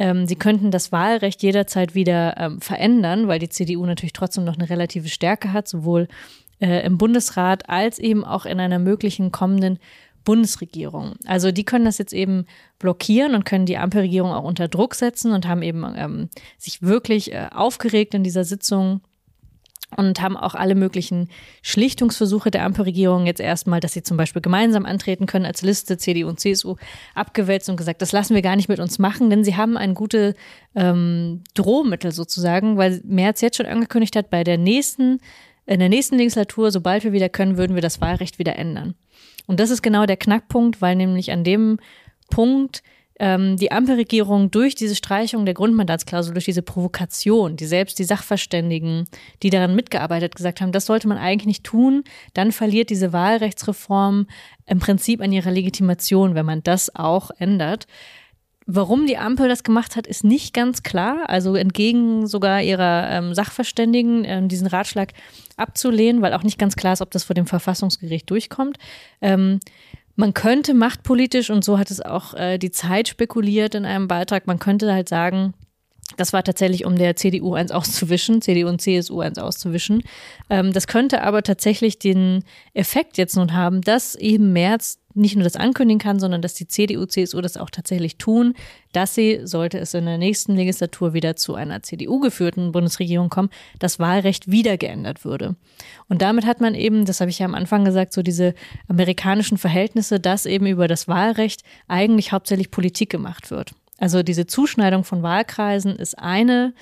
ähm, 0.00 0.26
sie 0.26 0.34
könnten 0.34 0.70
das 0.70 0.92
Wahlrecht 0.92 1.42
jederzeit 1.42 1.94
wieder 1.94 2.34
ähm, 2.38 2.60
verändern, 2.62 3.28
weil 3.28 3.38
die 3.38 3.50
CDU 3.50 3.84
natürlich 3.84 4.14
trotzdem 4.14 4.44
noch 4.44 4.56
eine 4.56 4.70
relative 4.70 5.08
Stärke 5.08 5.52
hat, 5.52 5.68
sowohl 5.68 6.08
äh, 6.58 6.84
im 6.86 6.96
Bundesrat 6.96 7.68
als 7.68 7.98
eben 7.98 8.24
auch 8.24 8.46
in 8.46 8.60
einer 8.60 8.78
möglichen 8.78 9.30
kommenden 9.30 9.78
Bundesregierung. 10.24 11.16
Also 11.26 11.52
die 11.52 11.64
können 11.64 11.84
das 11.84 11.98
jetzt 11.98 12.14
eben 12.14 12.46
blockieren 12.78 13.34
und 13.34 13.44
können 13.44 13.66
die 13.66 13.76
Ampelregierung 13.76 14.32
auch 14.32 14.44
unter 14.44 14.68
Druck 14.68 14.94
setzen 14.94 15.32
und 15.32 15.46
haben 15.46 15.60
eben 15.60 15.84
ähm, 15.94 16.30
sich 16.56 16.80
wirklich 16.80 17.34
äh, 17.34 17.48
aufgeregt 17.52 18.14
in 18.14 18.24
dieser 18.24 18.44
Sitzung 18.44 19.02
und 19.96 20.20
haben 20.20 20.36
auch 20.36 20.54
alle 20.54 20.74
möglichen 20.74 21.28
Schlichtungsversuche 21.62 22.50
der 22.50 22.64
Ampelregierung 22.64 23.26
jetzt 23.26 23.40
erstmal, 23.40 23.80
dass 23.80 23.92
sie 23.92 24.02
zum 24.02 24.16
Beispiel 24.16 24.42
gemeinsam 24.42 24.86
antreten 24.86 25.26
können 25.26 25.46
als 25.46 25.62
Liste 25.62 25.98
CDU 25.98 26.28
und 26.28 26.40
CSU 26.40 26.76
abgewälzt 27.14 27.68
und 27.68 27.76
gesagt, 27.76 28.02
das 28.02 28.12
lassen 28.12 28.34
wir 28.34 28.42
gar 28.42 28.56
nicht 28.56 28.68
mit 28.68 28.80
uns 28.80 28.98
machen, 28.98 29.30
denn 29.30 29.44
sie 29.44 29.56
haben 29.56 29.76
ein 29.76 29.94
gutes 29.94 30.34
ähm, 30.74 31.42
Drohmittel 31.54 32.12
sozusagen, 32.12 32.76
weil 32.76 33.00
Merz 33.04 33.40
jetzt 33.40 33.56
schon 33.56 33.66
angekündigt 33.66 34.16
hat, 34.16 34.30
bei 34.30 34.44
der 34.44 34.58
nächsten, 34.58 35.20
in 35.66 35.80
der 35.80 35.88
nächsten 35.88 36.16
Legislatur, 36.16 36.70
sobald 36.70 37.04
wir 37.04 37.12
wieder 37.12 37.28
können, 37.28 37.56
würden 37.56 37.74
wir 37.74 37.82
das 37.82 38.00
Wahlrecht 38.00 38.38
wieder 38.38 38.56
ändern. 38.56 38.94
Und 39.46 39.58
das 39.58 39.70
ist 39.70 39.82
genau 39.82 40.06
der 40.06 40.16
Knackpunkt, 40.16 40.80
weil 40.80 40.94
nämlich 40.94 41.32
an 41.32 41.42
dem 41.42 41.78
Punkt 42.30 42.82
ähm, 43.20 43.58
die 43.58 43.70
Ampelregierung 43.70 44.50
durch 44.50 44.74
diese 44.74 44.96
Streichung 44.96 45.44
der 45.44 45.52
Grundmandatsklausel, 45.54 46.32
durch 46.32 46.46
diese 46.46 46.62
Provokation, 46.62 47.56
die 47.56 47.66
selbst 47.66 47.98
die 47.98 48.04
Sachverständigen, 48.04 49.04
die 49.42 49.50
daran 49.50 49.76
mitgearbeitet, 49.76 50.34
gesagt 50.34 50.62
haben, 50.62 50.72
das 50.72 50.86
sollte 50.86 51.06
man 51.06 51.18
eigentlich 51.18 51.46
nicht 51.46 51.64
tun, 51.64 52.02
dann 52.32 52.50
verliert 52.50 52.88
diese 52.88 53.12
Wahlrechtsreform 53.12 54.26
im 54.66 54.78
Prinzip 54.78 55.20
an 55.20 55.32
ihrer 55.32 55.50
Legitimation, 55.50 56.34
wenn 56.34 56.46
man 56.46 56.62
das 56.62 56.96
auch 56.96 57.30
ändert. 57.38 57.86
Warum 58.72 59.06
die 59.06 59.18
Ampel 59.18 59.48
das 59.48 59.64
gemacht 59.64 59.96
hat, 59.96 60.06
ist 60.06 60.24
nicht 60.24 60.54
ganz 60.54 60.82
klar. 60.82 61.28
Also 61.28 61.56
entgegen 61.56 62.26
sogar 62.26 62.62
ihrer 62.62 63.10
ähm, 63.10 63.34
Sachverständigen 63.34 64.24
ähm, 64.24 64.48
diesen 64.48 64.68
Ratschlag 64.68 65.12
abzulehnen, 65.56 66.22
weil 66.22 66.32
auch 66.34 66.44
nicht 66.44 66.58
ganz 66.58 66.76
klar 66.76 66.92
ist, 66.92 67.02
ob 67.02 67.10
das 67.10 67.24
vor 67.24 67.34
dem 67.34 67.46
Verfassungsgericht 67.46 68.30
durchkommt. 68.30 68.78
Ähm, 69.20 69.60
man 70.20 70.34
könnte 70.34 70.74
machtpolitisch, 70.74 71.50
und 71.50 71.64
so 71.64 71.78
hat 71.78 71.90
es 71.90 72.00
auch 72.00 72.34
äh, 72.34 72.58
die 72.58 72.70
Zeit 72.70 73.08
spekuliert 73.08 73.74
in 73.74 73.84
einem 73.84 74.06
Beitrag, 74.06 74.46
man 74.46 74.60
könnte 74.60 74.92
halt 74.92 75.08
sagen, 75.08 75.54
das 76.16 76.32
war 76.32 76.44
tatsächlich, 76.44 76.84
um 76.84 76.96
der 76.96 77.16
CDU 77.16 77.54
eins 77.54 77.72
auszuwischen, 77.72 78.42
CDU 78.42 78.68
und 78.68 78.80
CSU 78.80 79.20
eins 79.20 79.38
auszuwischen. 79.38 80.02
Ähm, 80.48 80.72
das 80.72 80.86
könnte 80.86 81.22
aber 81.22 81.42
tatsächlich 81.42 81.98
den 81.98 82.44
Effekt 82.74 83.16
jetzt 83.18 83.36
nun 83.36 83.54
haben, 83.54 83.80
dass 83.80 84.14
eben 84.14 84.52
März 84.52 84.99
nicht 85.14 85.34
nur 85.34 85.44
das 85.44 85.56
ankündigen 85.56 85.98
kann, 85.98 86.20
sondern 86.20 86.42
dass 86.42 86.54
die 86.54 86.68
CDU, 86.68 87.04
CSU 87.04 87.40
das 87.40 87.56
auch 87.56 87.70
tatsächlich 87.70 88.16
tun, 88.16 88.54
dass 88.92 89.14
sie, 89.14 89.40
sollte 89.44 89.78
es 89.78 89.94
in 89.94 90.06
der 90.06 90.18
nächsten 90.18 90.54
Legislatur 90.54 91.14
wieder 91.14 91.36
zu 91.36 91.54
einer 91.54 91.82
CDU-geführten 91.82 92.72
Bundesregierung 92.72 93.28
kommen, 93.28 93.50
das 93.78 93.98
Wahlrecht 93.98 94.50
wieder 94.50 94.76
geändert 94.76 95.24
würde. 95.24 95.56
Und 96.08 96.22
damit 96.22 96.46
hat 96.46 96.60
man 96.60 96.74
eben, 96.74 97.04
das 97.04 97.20
habe 97.20 97.30
ich 97.30 97.38
ja 97.38 97.46
am 97.46 97.54
Anfang 97.54 97.84
gesagt, 97.84 98.12
so 98.12 98.22
diese 98.22 98.54
amerikanischen 98.88 99.58
Verhältnisse, 99.58 100.20
dass 100.20 100.46
eben 100.46 100.66
über 100.66 100.88
das 100.88 101.08
Wahlrecht 101.08 101.62
eigentlich 101.88 102.32
hauptsächlich 102.32 102.70
Politik 102.70 103.10
gemacht 103.10 103.50
wird. 103.50 103.72
Also 103.98 104.22
diese 104.22 104.46
Zuschneidung 104.46 105.04
von 105.04 105.22
Wahlkreisen 105.22 105.96
ist 105.96 106.18
eine, 106.18 106.72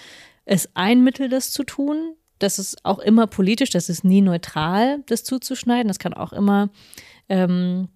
ist 0.47 0.71
ein 0.75 1.03
Mittel, 1.03 1.29
das 1.29 1.51
zu 1.51 1.65
tun. 1.65 2.15
Das 2.39 2.61
ist 2.61 2.85
auch 2.85 3.01
immer 3.01 3.27
politisch, 3.27 3.71
das 3.71 3.89
ist 3.89 4.05
nie 4.05 4.21
neutral, 4.21 5.03
das 5.07 5.25
zuzuschneiden. 5.25 5.89
Das 5.89 5.99
kann 5.99 6.15
auch 6.15 6.33
immer 6.33 6.71
ähm, 7.29 7.89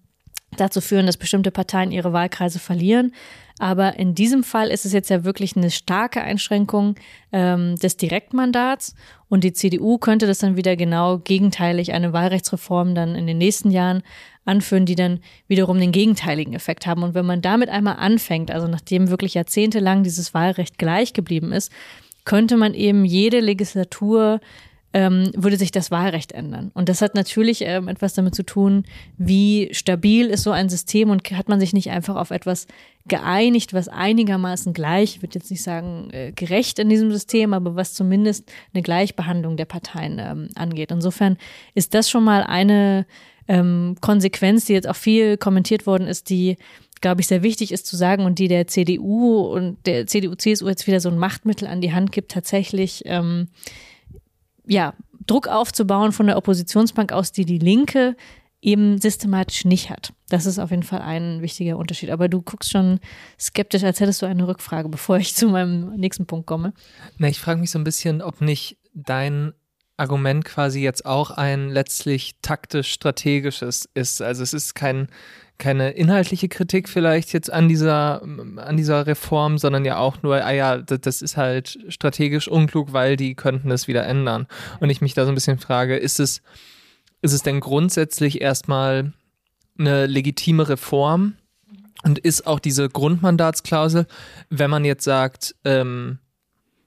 dazu 0.57 0.81
führen, 0.81 1.05
dass 1.05 1.17
bestimmte 1.17 1.51
Parteien 1.51 1.91
ihre 1.91 2.13
Wahlkreise 2.13 2.59
verlieren. 2.59 3.13
Aber 3.59 3.97
in 3.99 4.15
diesem 4.15 4.43
Fall 4.43 4.69
ist 4.69 4.85
es 4.85 4.93
jetzt 4.93 5.09
ja 5.09 5.23
wirklich 5.23 5.55
eine 5.55 5.69
starke 5.69 6.21
Einschränkung 6.21 6.95
ähm, 7.31 7.75
des 7.77 7.97
Direktmandats. 7.97 8.95
Und 9.29 9.43
die 9.43 9.53
CDU 9.53 9.97
könnte 9.97 10.27
das 10.27 10.39
dann 10.39 10.57
wieder 10.57 10.75
genau 10.75 11.19
gegenteilig 11.19 11.93
eine 11.93 12.13
Wahlrechtsreform 12.13 12.95
dann 12.95 13.15
in 13.15 13.27
den 13.27 13.37
nächsten 13.37 13.71
Jahren 13.71 14.03
anführen, 14.45 14.85
die 14.85 14.95
dann 14.95 15.19
wiederum 15.47 15.79
den 15.79 15.91
gegenteiligen 15.91 16.53
Effekt 16.53 16.87
haben. 16.87 17.03
Und 17.03 17.13
wenn 17.13 17.25
man 17.25 17.41
damit 17.41 17.69
einmal 17.69 17.97
anfängt, 17.97 18.51
also 18.51 18.67
nachdem 18.67 19.09
wirklich 19.09 19.35
jahrzehntelang 19.35 20.03
dieses 20.03 20.33
Wahlrecht 20.33 20.77
gleich 20.77 21.13
geblieben 21.13 21.51
ist, 21.51 21.71
könnte 22.25 22.57
man 22.57 22.73
eben 22.73 23.05
jede 23.05 23.39
Legislatur 23.39 24.39
ähm, 24.93 25.31
würde 25.35 25.57
sich 25.57 25.71
das 25.71 25.89
Wahlrecht 25.89 26.31
ändern. 26.31 26.71
Und 26.73 26.87
das 26.87 27.01
hat 27.01 27.15
natürlich 27.15 27.61
ähm, 27.61 27.87
etwas 27.87 28.13
damit 28.13 28.35
zu 28.35 28.43
tun, 28.43 28.85
wie 29.17 29.69
stabil 29.71 30.27
ist 30.27 30.43
so 30.43 30.51
ein 30.51 30.69
System 30.69 31.09
und 31.09 31.29
hat 31.31 31.49
man 31.49 31.59
sich 31.59 31.73
nicht 31.73 31.89
einfach 31.89 32.15
auf 32.15 32.29
etwas 32.29 32.67
geeinigt, 33.07 33.73
was 33.73 33.89
einigermaßen 33.89 34.73
gleich, 34.73 35.15
ich 35.15 35.21
würde 35.23 35.35
jetzt 35.35 35.49
nicht 35.49 35.63
sagen 35.63 36.09
äh, 36.11 36.31
gerecht 36.31 36.77
in 36.77 36.89
diesem 36.89 37.11
System, 37.11 37.53
aber 37.53 37.75
was 37.75 37.95
zumindest 37.95 38.51
eine 38.73 38.83
Gleichbehandlung 38.83 39.57
der 39.57 39.65
Parteien 39.65 40.19
ähm, 40.19 40.49
angeht. 40.55 40.91
Insofern 40.91 41.37
ist 41.73 41.95
das 41.95 42.09
schon 42.09 42.23
mal 42.23 42.43
eine 42.43 43.07
ähm, 43.47 43.95
Konsequenz, 43.99 44.65
die 44.65 44.73
jetzt 44.73 44.87
auch 44.87 44.95
viel 44.95 45.37
kommentiert 45.37 45.87
worden 45.87 46.07
ist, 46.07 46.29
die 46.29 46.57
glaube 47.01 47.19
ich, 47.19 47.27
sehr 47.27 47.43
wichtig 47.43 47.73
ist 47.73 47.85
zu 47.85 47.97
sagen 47.97 48.23
und 48.23 48.39
die 48.39 48.47
der 48.47 48.65
CDU 48.65 49.41
und 49.41 49.77
der 49.85 50.07
CDU, 50.07 50.35
CSU 50.35 50.69
jetzt 50.69 50.87
wieder 50.87 51.01
so 51.01 51.09
ein 51.09 51.17
Machtmittel 51.17 51.67
an 51.67 51.81
die 51.81 51.91
Hand 51.91 52.13
gibt, 52.13 52.31
tatsächlich 52.31 53.03
ähm, 53.05 53.49
ja, 54.65 54.93
Druck 55.25 55.47
aufzubauen 55.47 56.11
von 56.11 56.27
der 56.27 56.37
Oppositionsbank 56.37 57.11
aus, 57.11 57.31
die 57.31 57.45
die 57.45 57.59
Linke 57.59 58.15
eben 58.61 58.99
systematisch 58.99 59.65
nicht 59.65 59.89
hat. 59.89 60.13
Das 60.29 60.45
ist 60.45 60.57
auf 60.57 60.71
jeden 60.71 60.83
Fall 60.83 61.01
ein 61.01 61.41
wichtiger 61.41 61.77
Unterschied. 61.77 62.09
Aber 62.09 62.29
du 62.29 62.41
guckst 62.41 62.71
schon 62.71 62.99
skeptisch, 63.39 63.83
als 63.83 63.99
hättest 63.99 64.21
du 64.21 64.25
eine 64.25 64.47
Rückfrage, 64.47 64.89
bevor 64.89 65.17
ich 65.17 65.35
zu 65.35 65.49
meinem 65.49 65.95
nächsten 65.95 66.25
Punkt 66.25 66.47
komme. 66.47 66.73
Na, 67.17 67.27
ich 67.27 67.39
frage 67.39 67.59
mich 67.59 67.71
so 67.71 67.79
ein 67.79 67.83
bisschen, 67.83 68.21
ob 68.21 68.41
nicht 68.41 68.77
dein 68.93 69.53
Argument 69.97 70.43
quasi 70.43 70.81
jetzt 70.81 71.05
auch 71.05 71.31
ein 71.31 71.69
letztlich 71.69 72.35
taktisch-strategisches 72.41 73.89
ist. 73.93 74.21
Also 74.21 74.41
es 74.41 74.53
ist 74.53 74.73
kein, 74.73 75.07
keine 75.57 75.91
inhaltliche 75.91 76.49
Kritik 76.49 76.89
vielleicht 76.89 77.31
jetzt 77.31 77.51
an 77.51 77.69
dieser, 77.69 78.21
an 78.21 78.75
dieser 78.75 79.07
Reform, 79.07 79.57
sondern 79.57 79.85
ja 79.85 79.97
auch 79.97 80.21
nur, 80.21 80.43
ah 80.43 80.51
ja, 80.51 80.77
das 80.77 81.21
ist 81.21 81.37
halt 81.37 81.77
strategisch 81.89 82.47
unklug, 82.47 82.91
weil 82.91 83.15
die 83.15 83.35
könnten 83.35 83.71
es 83.71 83.87
wieder 83.87 84.05
ändern. 84.05 84.47
Und 84.79 84.89
ich 84.89 85.01
mich 85.01 85.13
da 85.13 85.25
so 85.25 85.31
ein 85.31 85.35
bisschen 85.35 85.59
frage, 85.59 85.95
ist 85.95 86.19
es, 86.19 86.41
ist 87.21 87.33
es 87.33 87.43
denn 87.43 87.59
grundsätzlich 87.59 88.41
erstmal 88.41 89.13
eine 89.77 90.05
legitime 90.05 90.67
Reform? 90.67 91.35
Und 92.05 92.19
ist 92.19 92.45
auch 92.47 92.59
diese 92.59 92.89
Grundmandatsklausel, 92.89 94.07
wenn 94.49 94.69
man 94.69 94.83
jetzt 94.83 95.05
sagt, 95.05 95.55
ähm, 95.63 96.19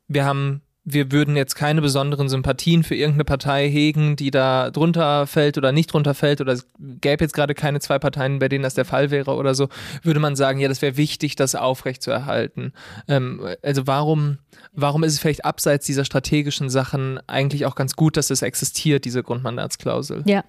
wir 0.09 0.27
haben 0.27 0.61
wir 0.89 1.11
würden 1.11 1.37
jetzt 1.37 1.57
keine 1.57 1.83
besonderen 1.83 2.29
Sympathien 2.29 2.85
für 2.85 2.95
irgendeine 2.95 3.25
Partei 3.25 3.69
hegen, 3.69 4.15
die 4.15 4.31
da 4.31 4.71
drunter 4.71 5.27
fällt 5.27 5.59
oder 5.59 5.73
nicht 5.73 5.93
drunter 5.93 6.15
fällt 6.15 6.41
oder 6.41 6.53
es 6.53 6.69
gäbe 7.01 7.25
jetzt 7.25 7.35
gerade 7.35 7.55
keine 7.55 7.81
zwei 7.81 7.99
Parteien, 7.99 8.39
bei 8.39 8.49
denen 8.49 8.63
das 8.63 8.75
der 8.75 8.85
Fall 8.85 9.11
wäre 9.11 9.35
oder 9.35 9.57
so, 9.57 9.69
würde 10.05 10.21
man 10.21 10.37
sagen, 10.37 10.61
ja, 10.61 10.69
das 10.69 10.83
wäre 10.83 10.97
wichtig, 10.97 11.35
das 11.35 11.57
aufrechtzuerhalten. 11.57 12.73
Ähm, 13.09 13.45
also 13.63 13.89
warum, 13.89 14.39
warum 14.73 15.03
ist 15.03 15.15
es 15.15 15.19
vielleicht 15.19 15.45
abseits 15.45 15.87
dieser 15.87 16.05
strategischen 16.05 16.71
Sachen 16.71 17.19
eigentlich 17.27 17.67
auch 17.67 17.75
ganz 17.75 17.97
gut, 17.97 18.17
dass 18.17 18.31
es 18.31 18.43
existiert, 18.43 19.05
diese 19.05 19.25
Grundmandatsklausel? 19.25 20.23
Ja. 20.25 20.45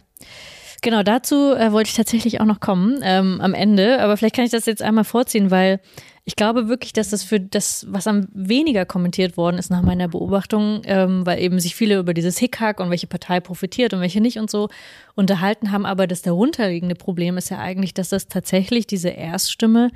Genau, 0.84 1.02
dazu 1.02 1.56
äh, 1.56 1.71
wollte 1.71 1.89
ich 1.89 1.95
tatsächlich 1.95 2.39
auch 2.39 2.45
noch 2.45 2.60
kommen 2.60 3.00
ähm, 3.02 3.41
am 3.41 3.56
Ende, 3.56 4.00
aber 4.00 4.15
vielleicht 4.15 4.36
kann 4.36 4.45
ich 4.45 4.52
das 4.52 4.67
jetzt 4.67 4.84
einmal 4.84 5.04
vorziehen, 5.04 5.50
weil 5.50 5.80
ich 6.28 6.36
glaube 6.36 6.68
wirklich, 6.68 6.92
dass 6.92 7.12
das 7.12 7.24
für 7.24 7.40
das, 7.40 7.86
was 7.90 8.06
am 8.06 8.28
weniger 8.34 8.86
kommentiert 8.86 9.38
worden 9.38 9.58
ist 9.58 9.72
nach 9.72 9.82
meiner 9.82 10.10
Beobachtung, 10.10 10.82
ähm, 10.84 11.26
weil 11.26 11.40
eben 11.40 11.62
sich 11.62 11.74
viele 11.74 11.98
über 11.98 12.13
dieses 12.13 12.38
Hickhack 12.38 12.82
und 12.82 12.90
welche 12.90 13.08
Partei 13.08 13.40
profitiert 13.40 13.94
und 13.94 14.02
welche 14.02 14.20
nicht 14.20 14.38
und 14.38 14.52
so 14.52 14.68
unterhalten 15.16 15.72
haben, 15.72 15.86
aber 15.86 16.06
das 16.06 16.24
darunterliegende 16.24 16.96
Problem 16.96 17.38
ist 17.38 17.50
ja 17.50 17.60
eigentlich, 17.60 17.94
dass 17.94 18.10
das 18.10 18.28
tatsächlich 18.28 18.86
diese 18.86 19.08
Erststimme 19.08 19.90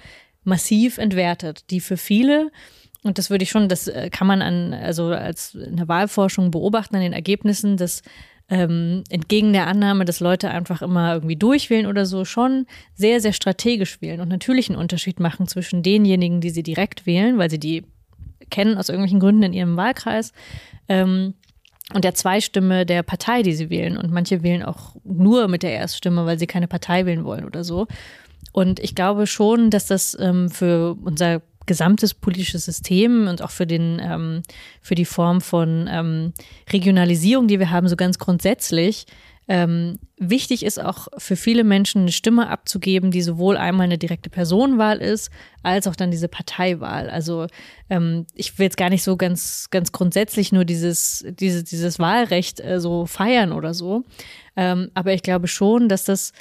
massiv 0.46 1.00
entwertet, 1.00 1.70
die 1.70 1.82
für 1.82 1.98
viele 1.98 2.50
und 3.04 3.18
das 3.18 3.30
würde 3.30 3.44
ich 3.44 3.50
schon, 3.50 3.68
das 3.68 3.90
äh, 3.90 4.10
kann 4.10 4.28
man 4.28 4.42
an, 4.42 4.74
also 4.74 5.08
als 5.08 5.56
in 5.56 5.76
der 5.76 5.90
Wahlforschung 5.90 6.52
beobachten 6.52 6.96
an 6.96 7.02
den 7.02 7.14
Ergebnissen, 7.14 7.76
dass 7.76 8.04
ähm, 8.52 9.04
entgegen 9.10 9.54
der 9.54 9.68
Annahme, 9.68 10.04
dass 10.04 10.20
Leute 10.20 10.52
einfach 10.52 10.82
immer 10.82 11.14
irgendwie 11.14 11.38
durchwählen 11.38 11.88
oder 11.88 12.06
so, 12.06 12.26
schon 12.26 12.68
sehr, 12.94 13.22
sehr 13.22 13.32
strategisch 13.32 14.02
wählen 14.02 14.20
und 14.20 14.28
natürlich 14.28 14.70
einen 14.70 14.78
Unterschied 14.78 15.22
machen 15.22 15.48
zwischen 15.48 15.84
denjenigen, 15.84 16.42
die 16.42 16.50
sie 16.50 16.62
direkt 16.62 17.06
wählen, 17.06 17.38
weil 17.38 17.50
sie 17.50 17.60
die 17.60 17.86
kennen 18.50 18.78
aus 18.78 18.90
irgendwelchen 18.90 19.22
Gründen 19.22 19.44
in 19.44 19.54
ihrem 19.54 19.78
Wahlkreis. 19.78 20.34
Ähm, 20.90 21.34
und 21.94 22.04
der 22.04 22.14
Zweistimme 22.14 22.86
der 22.86 23.04
Partei, 23.04 23.42
die 23.42 23.54
sie 23.54 23.70
wählen. 23.70 23.98
Und 23.98 24.12
manche 24.12 24.44
wählen 24.44 24.64
auch 24.64 24.96
nur 25.04 25.48
mit 25.48 25.64
der 25.64 25.74
Erststimme, 25.74 26.26
weil 26.26 26.38
sie 26.38 26.48
keine 26.48 26.68
Partei 26.68 27.06
wählen 27.06 27.24
wollen 27.24 27.46
oder 27.46 27.64
so. 27.64 27.88
Und 28.52 28.80
ich 28.82 28.96
glaube 28.96 29.28
schon, 29.28 29.70
dass 29.70 29.88
das 29.88 30.18
ähm, 30.20 30.50
für 30.50 30.98
unser 31.04 31.42
gesamtes 31.66 32.14
politisches 32.14 32.66
System 32.66 33.28
und 33.28 33.42
auch 33.42 33.52
für 33.52 33.68
den 33.68 34.02
ähm, 34.04 34.44
für 34.82 34.96
die 34.96 35.06
Form 35.06 35.42
von 35.42 35.88
ähm, 35.90 36.34
Regionalisierung, 36.72 37.48
die 37.48 37.60
wir 37.60 37.70
haben, 37.70 37.88
so 37.88 37.96
ganz 37.96 38.18
grundsätzlich 38.18 39.06
ähm, 39.48 40.00
wichtig 40.18 40.64
ist 40.64 40.80
auch 40.80 41.10
für 41.18 41.36
viele 41.36 41.66
Menschen 41.66 42.04
eine 42.04 42.14
Stimme 42.14 42.48
abzugeben, 42.48 43.12
die 43.12 43.22
sowohl 43.22 43.58
einmal 43.58 43.84
eine 43.84 43.98
direkte 43.98 44.30
Personenwahl 44.30 45.00
ist, 45.00 45.30
als 45.62 45.88
auch 45.88 45.96
dann 45.98 46.10
diese 46.10 46.30
Parteiwahl. 46.30 47.10
Also 47.10 47.48
ähm, 47.90 48.26
ich 48.34 48.58
will 48.58 48.64
jetzt 48.66 48.78
gar 48.78 48.90
nicht 48.90 49.04
so 49.04 49.18
ganz, 49.18 49.68
ganz 49.70 49.92
grundsätzlich 49.92 50.54
nur 50.54 50.64
dieses, 50.64 51.26
diese, 51.28 51.66
dieses 51.66 52.00
Wahlrecht 52.00 52.62
äh, 52.62 52.80
so 52.80 53.06
feiern 53.06 53.52
oder 53.52 53.74
so. 53.74 54.06
Ähm, 54.56 54.90
aber 54.94 55.14
ich 55.14 55.22
glaube 55.22 55.50
schon, 55.50 55.90
dass 55.90 56.06
das 56.06 56.32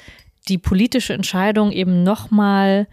die 0.47 0.57
politische 0.57 1.13
Entscheidung 1.13 1.73
eben 1.73 2.03
nochmal 2.03 2.87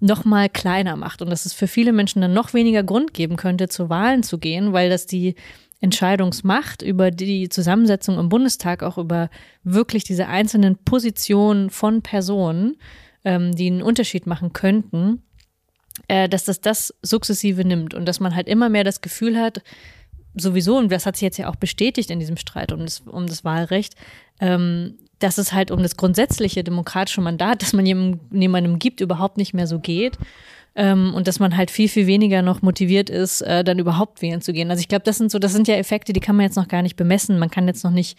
noch 0.00 0.24
mal 0.24 0.48
kleiner 0.48 0.96
macht 0.96 1.22
und 1.22 1.30
dass 1.30 1.44
es 1.44 1.52
für 1.52 1.68
viele 1.68 1.92
Menschen 1.92 2.22
dann 2.22 2.32
noch 2.32 2.54
weniger 2.54 2.82
Grund 2.82 3.14
geben 3.14 3.36
könnte, 3.36 3.68
zu 3.68 3.88
Wahlen 3.90 4.22
zu 4.22 4.38
gehen, 4.38 4.72
weil 4.72 4.88
das 4.88 5.06
die 5.06 5.34
Entscheidungsmacht 5.80 6.82
über 6.82 7.10
die 7.10 7.48
Zusammensetzung 7.48 8.18
im 8.18 8.28
Bundestag, 8.28 8.82
auch 8.82 8.98
über 8.98 9.30
wirklich 9.62 10.04
diese 10.04 10.26
einzelnen 10.26 10.76
Positionen 10.76 11.70
von 11.70 12.02
Personen, 12.02 12.76
ähm, 13.24 13.54
die 13.54 13.66
einen 13.66 13.82
Unterschied 13.82 14.26
machen 14.26 14.52
könnten, 14.52 15.22
äh, 16.08 16.28
dass 16.28 16.44
das 16.44 16.60
das 16.60 16.94
sukzessive 17.02 17.64
nimmt 17.64 17.94
und 17.94 18.06
dass 18.06 18.20
man 18.20 18.34
halt 18.34 18.48
immer 18.48 18.68
mehr 18.68 18.84
das 18.84 19.00
Gefühl 19.00 19.38
hat, 19.38 19.62
sowieso, 20.34 20.76
und 20.76 20.92
das 20.92 21.06
hat 21.06 21.16
sich 21.16 21.22
jetzt 21.22 21.38
ja 21.38 21.48
auch 21.48 21.56
bestätigt 21.56 22.10
in 22.10 22.20
diesem 22.20 22.36
Streit 22.36 22.72
um 22.72 22.80
das, 22.80 23.00
um 23.00 23.26
das 23.26 23.44
Wahlrecht, 23.44 23.94
ähm, 24.40 24.98
dass 25.20 25.38
es 25.38 25.52
halt 25.52 25.70
um 25.70 25.82
das 25.82 25.96
grundsätzliche 25.96 26.64
demokratische 26.64 27.20
Mandat, 27.20 27.62
das 27.62 27.72
man 27.72 27.86
jemandem, 27.86 28.20
jemandem 28.32 28.78
gibt, 28.78 29.00
überhaupt 29.00 29.36
nicht 29.36 29.54
mehr 29.54 29.66
so 29.66 29.78
geht. 29.78 30.18
Ähm, 30.74 31.14
und 31.14 31.28
dass 31.28 31.40
man 31.40 31.56
halt 31.56 31.70
viel, 31.70 31.88
viel 31.88 32.06
weniger 32.06 32.42
noch 32.42 32.62
motiviert 32.62 33.10
ist, 33.10 33.42
äh, 33.42 33.64
dann 33.64 33.78
überhaupt 33.78 34.22
wählen 34.22 34.40
zu 34.40 34.52
gehen. 34.52 34.70
Also 34.70 34.80
ich 34.80 34.88
glaube, 34.88 35.04
das 35.04 35.18
sind 35.18 35.30
so, 35.30 35.38
das 35.38 35.52
sind 35.52 35.68
ja 35.68 35.74
Effekte, 35.74 36.12
die 36.12 36.20
kann 36.20 36.36
man 36.36 36.44
jetzt 36.44 36.56
noch 36.56 36.68
gar 36.68 36.82
nicht 36.82 36.96
bemessen. 36.96 37.38
Man 37.38 37.50
kann 37.50 37.66
jetzt 37.66 37.84
noch 37.84 37.90
nicht, 37.90 38.18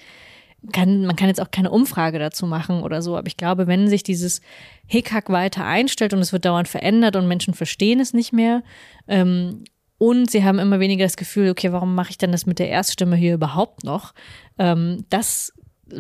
kann, 0.73 1.05
man 1.05 1.15
kann 1.15 1.27
jetzt 1.27 1.41
auch 1.41 1.49
keine 1.49 1.71
Umfrage 1.71 2.19
dazu 2.19 2.45
machen 2.45 2.83
oder 2.83 3.01
so. 3.01 3.17
Aber 3.17 3.27
ich 3.27 3.37
glaube, 3.37 3.67
wenn 3.67 3.87
sich 3.87 4.03
dieses 4.03 4.41
Hickhack 4.85 5.29
weiter 5.29 5.65
einstellt 5.65 6.13
und 6.13 6.19
es 6.19 6.33
wird 6.33 6.45
dauernd 6.45 6.67
verändert 6.67 7.15
und 7.15 7.27
Menschen 7.27 7.53
verstehen 7.53 7.99
es 7.99 8.13
nicht 8.13 8.33
mehr, 8.33 8.63
ähm, 9.07 9.63
und 9.97 10.31
sie 10.31 10.43
haben 10.43 10.57
immer 10.57 10.79
weniger 10.79 11.05
das 11.05 11.15
Gefühl, 11.15 11.51
okay, 11.51 11.71
warum 11.71 11.93
mache 11.93 12.09
ich 12.09 12.17
denn 12.17 12.31
das 12.31 12.47
mit 12.47 12.57
der 12.57 12.69
Erststimme 12.69 13.15
hier 13.15 13.35
überhaupt 13.35 13.83
noch? 13.83 14.15
Ähm, 14.57 15.05
das 15.09 15.53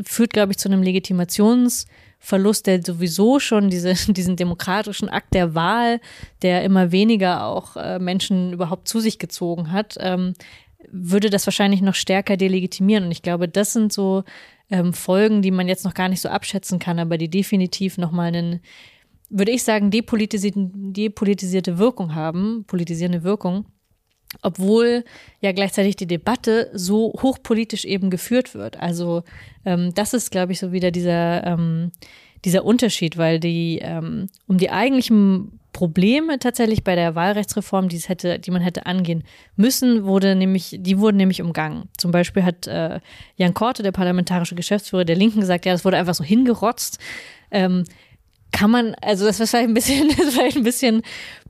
führt, 0.03 0.33
glaube 0.33 0.51
ich, 0.51 0.57
zu 0.57 0.69
einem 0.69 0.83
Legitimationsverlust, 0.83 2.67
der 2.67 2.83
sowieso 2.83 3.39
schon 3.39 3.69
diese, 3.69 3.93
diesen 4.13 4.35
demokratischen 4.35 5.09
Akt 5.09 5.33
der 5.33 5.55
Wahl, 5.55 5.99
der 6.41 6.63
immer 6.63 6.91
weniger 6.91 7.45
auch 7.45 7.75
äh, 7.75 7.99
Menschen 7.99 8.53
überhaupt 8.53 8.87
zu 8.87 8.99
sich 8.99 9.19
gezogen 9.19 9.71
hat, 9.71 9.97
ähm, 9.99 10.33
würde 10.91 11.29
das 11.29 11.45
wahrscheinlich 11.45 11.81
noch 11.81 11.95
stärker 11.95 12.37
delegitimieren. 12.37 13.05
Und 13.05 13.11
ich 13.11 13.21
glaube, 13.21 13.47
das 13.47 13.73
sind 13.73 13.93
so 13.93 14.23
ähm, 14.69 14.93
Folgen, 14.93 15.41
die 15.41 15.51
man 15.51 15.67
jetzt 15.67 15.85
noch 15.85 15.93
gar 15.93 16.09
nicht 16.09 16.21
so 16.21 16.29
abschätzen 16.29 16.79
kann, 16.79 16.99
aber 16.99 17.17
die 17.17 17.29
definitiv 17.29 17.97
nochmal 17.97 18.27
einen, 18.27 18.61
würde 19.29 19.51
ich 19.51 19.63
sagen, 19.63 19.91
depolitisierte 19.91 21.77
Wirkung 21.77 22.15
haben, 22.15 22.63
politisierende 22.65 23.23
Wirkung 23.23 23.65
obwohl 24.41 25.03
ja 25.41 25.51
gleichzeitig 25.51 25.95
die 25.95 26.07
Debatte 26.07 26.69
so 26.73 27.13
hochpolitisch 27.21 27.85
eben 27.85 28.09
geführt 28.09 28.55
wird. 28.55 28.79
Also 28.79 29.23
ähm, 29.65 29.93
das 29.93 30.13
ist, 30.13 30.31
glaube 30.31 30.51
ich, 30.53 30.59
so 30.59 30.71
wieder 30.71 30.91
dieser, 30.91 31.45
ähm, 31.45 31.91
dieser 32.45 32.65
Unterschied, 32.65 33.17
weil 33.17 33.39
die 33.39 33.79
ähm, 33.81 34.27
um 34.47 34.57
die 34.57 34.71
eigentlichen 34.71 35.59
Probleme 35.73 36.37
tatsächlich 36.39 36.83
bei 36.83 36.95
der 36.95 37.15
Wahlrechtsreform, 37.15 37.87
die 37.87 37.95
es 37.95 38.09
hätte, 38.09 38.39
die 38.39 38.51
man 38.51 38.61
hätte 38.61 38.85
angehen 38.85 39.23
müssen, 39.55 40.03
wurde 40.03 40.35
nämlich, 40.35 40.77
die 40.79 40.99
wurden 40.99 41.17
nämlich 41.17 41.41
umgangen. 41.41 41.87
Zum 41.97 42.11
Beispiel 42.11 42.43
hat 42.43 42.67
äh, 42.67 42.99
Jan 43.37 43.53
Korte, 43.53 43.81
der 43.83 43.93
parlamentarische 43.93 44.55
Geschäftsführer 44.55 45.05
der 45.05 45.15
Linken, 45.15 45.39
gesagt, 45.39 45.65
ja, 45.65 45.71
das 45.71 45.85
wurde 45.85 45.97
einfach 45.97 46.13
so 46.13 46.23
hingerotzt. 46.23 46.99
Ähm, 47.51 47.85
kann 48.51 48.69
man, 48.69 48.95
also 49.01 49.25
das 49.25 49.39
ist 49.39 49.49
vielleicht 49.49 49.69
ein 49.69 49.73
bisschen, 49.73 50.07
das 50.17 50.19
ist 50.19 50.33
vielleicht 50.33 50.57
ein 50.57 50.63
bisschen 50.63 51.01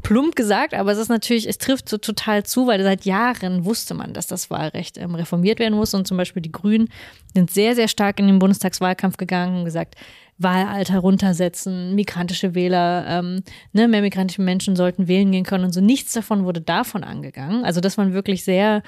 plump 0.04 0.36
gesagt, 0.36 0.74
aber 0.74 0.92
es 0.92 0.98
ist 0.98 1.10
natürlich, 1.10 1.48
es 1.48 1.58
trifft 1.58 1.90
so 1.90 1.98
total 1.98 2.44
zu, 2.44 2.68
weil 2.68 2.82
seit 2.84 3.06
Jahren 3.06 3.66
wusste 3.66 3.94
man, 3.94 4.14
dass 4.14 4.28
das 4.28 4.50
Wahlrecht 4.50 4.98
ähm, 4.98 5.16
reformiert 5.16 5.60
werden 5.60 5.76
muss 5.76 5.94
und 5.94 6.08
zum 6.08 6.18
Beispiel 6.18 6.42
die 6.42 6.52
Grünen 6.52 6.90
sind 7.34 7.52
sehr, 7.52 7.76
sehr 7.76 7.88
stark 7.88 8.20
in 8.20 8.28
den 8.28 8.40
Bundestagswahlkampf 8.40 9.18
gegangen 9.18 9.60
und 9.60 9.66
gesagt, 9.66 9.96
Wahlalter 10.38 11.00
runtersetzen, 11.00 11.94
migrantische 11.94 12.56
Wähler, 12.56 13.06
ähm, 13.08 13.44
ne, 13.74 13.88
mehr 13.88 14.02
migrantische 14.02 14.42
Menschen 14.42 14.76
sollten 14.76 15.08
wählen 15.08 15.32
gehen 15.32 15.44
können 15.44 15.66
und 15.66 15.74
so. 15.74 15.82
Nichts 15.82 16.14
davon 16.14 16.46
wurde 16.46 16.62
davon 16.62 17.04
angegangen. 17.04 17.64
Also 17.64 17.80
das 17.80 17.98
waren 17.98 18.14
wirklich 18.14 18.44
sehr 18.44 18.82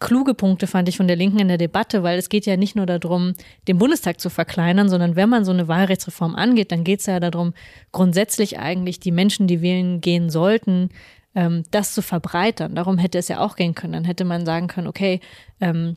kluge 0.00 0.34
Punkte 0.34 0.66
fand 0.66 0.88
ich 0.88 0.96
von 0.96 1.06
der 1.06 1.16
Linken 1.16 1.38
in 1.38 1.48
der 1.48 1.58
Debatte, 1.58 2.02
weil 2.02 2.18
es 2.18 2.28
geht 2.28 2.46
ja 2.46 2.56
nicht 2.56 2.76
nur 2.76 2.86
darum, 2.86 3.34
den 3.68 3.78
Bundestag 3.78 4.20
zu 4.20 4.30
verkleinern, 4.30 4.88
sondern 4.88 5.16
wenn 5.16 5.28
man 5.28 5.44
so 5.44 5.52
eine 5.52 5.68
Wahlrechtsreform 5.68 6.34
angeht, 6.34 6.72
dann 6.72 6.84
geht 6.84 7.00
es 7.00 7.06
ja 7.06 7.20
darum, 7.20 7.54
grundsätzlich 7.92 8.58
eigentlich 8.58 9.00
die 9.00 9.12
Menschen, 9.12 9.46
die 9.46 9.62
wählen 9.62 10.00
gehen 10.00 10.30
sollten, 10.30 10.90
ähm, 11.34 11.62
das 11.70 11.94
zu 11.94 12.02
verbreitern. 12.02 12.74
Darum 12.74 12.98
hätte 12.98 13.18
es 13.18 13.28
ja 13.28 13.40
auch 13.40 13.56
gehen 13.56 13.74
können. 13.74 13.92
Dann 13.92 14.04
hätte 14.04 14.24
man 14.24 14.44
sagen 14.44 14.68
können, 14.68 14.86
okay, 14.86 15.20
ähm, 15.60 15.96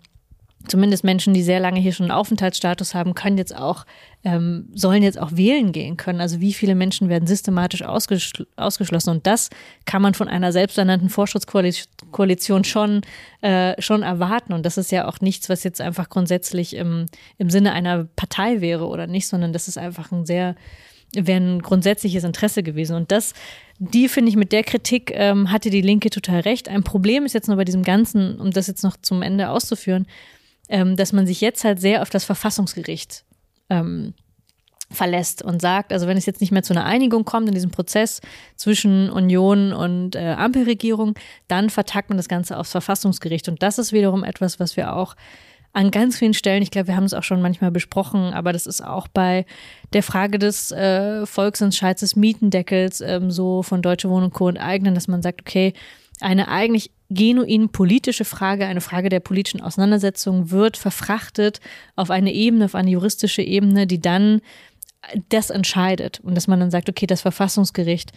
zumindest 0.68 1.04
Menschen, 1.04 1.34
die 1.34 1.44
sehr 1.44 1.60
lange 1.60 1.80
hier 1.80 1.94
schon 1.94 2.06
einen 2.06 2.20
Aufenthaltsstatus 2.20 2.94
haben, 2.94 3.16
können 3.16 3.38
jetzt 3.38 3.56
auch, 3.56 3.86
ähm, 4.24 4.70
sollen 4.74 5.04
jetzt 5.04 5.20
auch 5.20 5.32
wählen 5.34 5.72
gehen 5.72 5.98
können. 5.98 6.22
Also 6.22 6.40
wie 6.40 6.54
viele 6.54 6.76
Menschen 6.76 7.10
werden 7.10 7.28
systematisch 7.28 7.84
ausgeschl 7.84 8.48
ausgeschlossen? 8.56 9.10
Und 9.12 9.28
das 9.28 9.50
kann 9.86 10.02
man 10.02 10.14
von 10.14 10.28
einer 10.28 10.52
selbsternannten 10.52 11.10
Vorschutzkoalition 11.10 12.64
schon, 12.64 13.02
äh, 13.42 13.82
schon 13.82 14.04
erwarten. 14.04 14.54
Und 14.54 14.66
das 14.66 14.78
ist 14.78 14.92
ja 14.92 15.08
auch 15.08 15.22
nichts, 15.22 15.50
was 15.50 15.64
jetzt 15.64 15.82
einfach 15.82 16.10
grundsätzlich 16.10 16.76
im, 16.76 17.06
im 17.38 17.50
Sinne 17.50 17.74
einer 17.74 18.06
Partei 18.16 18.62
wäre 18.62 18.88
oder 18.88 19.08
nicht, 19.08 19.28
sondern 19.28 19.54
das 19.54 19.68
ist 19.68 19.78
einfach 19.78 20.12
ein 20.12 20.26
sehr, 20.26 20.56
wäre 21.14 21.40
ein 21.40 21.62
grundsätzliches 21.62 22.24
Interesse 22.24 22.64
gewesen. 22.64 22.96
Und 22.96 23.12
das, 23.12 23.34
die 23.80 24.10
finde 24.10 24.30
ich 24.30 24.36
mit 24.36 24.52
der 24.52 24.64
Kritik 24.64 25.12
ähm, 25.14 25.52
hatte 25.52 25.70
die 25.70 25.82
Linke 25.82 26.10
total 26.10 26.42
recht. 26.42 26.70
Ein 26.70 26.84
Problem 26.84 27.26
ist 27.26 27.34
jetzt 27.34 27.48
nur 27.48 27.58
bei 27.58 27.66
diesem 27.66 27.84
Ganzen, 27.84 28.40
um 28.40 28.52
das 28.52 28.68
jetzt 28.68 28.84
noch 28.84 28.98
zum 29.02 29.22
Ende 29.22 29.50
auszuführen, 29.50 30.08
ähm, 30.70 30.96
dass 30.96 31.14
man 31.14 31.28
sich 31.28 31.42
jetzt 31.42 31.64
halt 31.64 31.80
sehr 31.80 32.02
auf 32.02 32.10
das 32.10 32.26
Verfassungsgericht 32.26 33.24
ähm, 33.70 34.14
verlässt 34.90 35.42
und 35.42 35.62
sagt, 35.62 35.92
also 35.92 36.08
wenn 36.08 36.18
es 36.18 36.26
jetzt 36.26 36.40
nicht 36.40 36.52
mehr 36.52 36.64
zu 36.64 36.74
einer 36.74 36.86
Einigung 36.86 37.26
kommt 37.26 37.48
in 37.48 37.54
diesem 37.54 37.72
Prozess 37.72 38.22
zwischen 38.56 39.10
Union 39.10 39.74
und 39.74 40.16
äh, 40.16 40.36
Ampelregierung, 40.38 41.16
dann 41.48 41.70
vertagt 41.70 42.10
man 42.10 42.18
das 42.18 42.30
Ganze 42.30 42.58
aufs 42.58 42.72
Verfassungsgericht. 42.72 43.50
Und 43.50 43.62
das 43.62 43.80
ist 43.80 43.92
wiederum 43.92 44.24
etwas, 44.24 44.60
was 44.60 44.78
wir 44.78 44.96
auch 44.96 45.16
an 45.74 45.92
ganz 45.92 46.18
vielen 46.18 46.34
Stellen, 46.34 46.64
ich 46.64 46.72
glaube, 46.72 46.88
wir 46.88 46.96
haben 46.96 47.04
es 47.04 47.14
auch 47.14 47.24
schon 47.24 47.42
manchmal 47.42 47.70
besprochen, 47.70 48.34
aber 48.34 48.54
das 48.54 48.66
ist 48.66 48.82
auch 48.82 49.08
bei 49.08 49.46
der 49.94 50.02
Frage 50.02 50.40
des 50.40 50.72
äh, 50.72 51.26
Volksentscheids 51.26 52.00
des 52.00 52.16
Mietendeckels 52.16 53.02
ähm, 53.02 53.30
so 53.30 53.62
von 53.62 53.82
Deutsche 53.82 54.10
Wohnung 54.10 54.32
Co. 54.32 54.50
enteignen, 54.50 54.96
dass 54.96 55.08
man 55.08 55.22
sagt, 55.22 55.42
okay, 55.42 55.74
eine 56.20 56.48
eigentlich 56.48 56.92
genuin 57.10 57.70
politische 57.70 58.26
Frage, 58.26 58.66
eine 58.66 58.82
Frage 58.82 59.10
der 59.10 59.20
politischen 59.20 59.62
Auseinandersetzung 59.62 60.52
wird 60.52 60.78
verfrachtet 60.78 61.60
auf 61.96 62.10
eine 62.10 62.34
Ebene, 62.34 62.66
auf 62.66 62.76
eine 62.76 62.92
juristische 62.92 63.42
Ebene, 63.42 63.88
die 63.88 64.02
dann 64.02 64.42
das 65.30 65.50
entscheidet. 65.50 66.20
Und 66.20 66.36
dass 66.36 66.48
man 66.48 66.60
dann 66.60 66.72
sagt, 66.72 66.90
okay, 66.90 67.08
das 67.08 67.22
Verfassungsgericht 67.22 68.12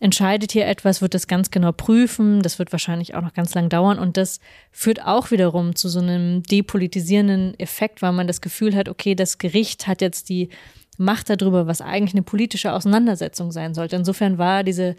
entscheidet 0.00 0.52
hier 0.52 0.66
etwas, 0.66 1.02
wird 1.02 1.12
das 1.12 1.26
ganz 1.26 1.50
genau 1.50 1.72
prüfen, 1.72 2.40
das 2.40 2.58
wird 2.58 2.72
wahrscheinlich 2.72 3.14
auch 3.14 3.20
noch 3.20 3.34
ganz 3.34 3.54
lang 3.54 3.68
dauern. 3.68 3.98
Und 3.98 4.16
das 4.16 4.40
führt 4.72 5.04
auch 5.04 5.30
wiederum 5.30 5.76
zu 5.76 5.88
so 5.88 6.00
einem 6.00 6.42
depolitisierenden 6.42 7.58
Effekt, 7.60 8.00
weil 8.00 8.12
man 8.12 8.26
das 8.26 8.40
Gefühl 8.40 8.74
hat, 8.74 8.88
okay, 8.88 9.14
das 9.14 9.36
Gericht 9.36 9.86
hat 9.86 10.00
jetzt 10.00 10.30
die 10.30 10.48
Macht 10.96 11.30
darüber, 11.30 11.66
was 11.66 11.80
eigentlich 11.80 12.14
eine 12.14 12.22
politische 12.22 12.72
Auseinandersetzung 12.72 13.52
sein 13.52 13.74
sollte. 13.74 13.96
Insofern 13.96 14.38
war 14.38 14.64
diese 14.64 14.96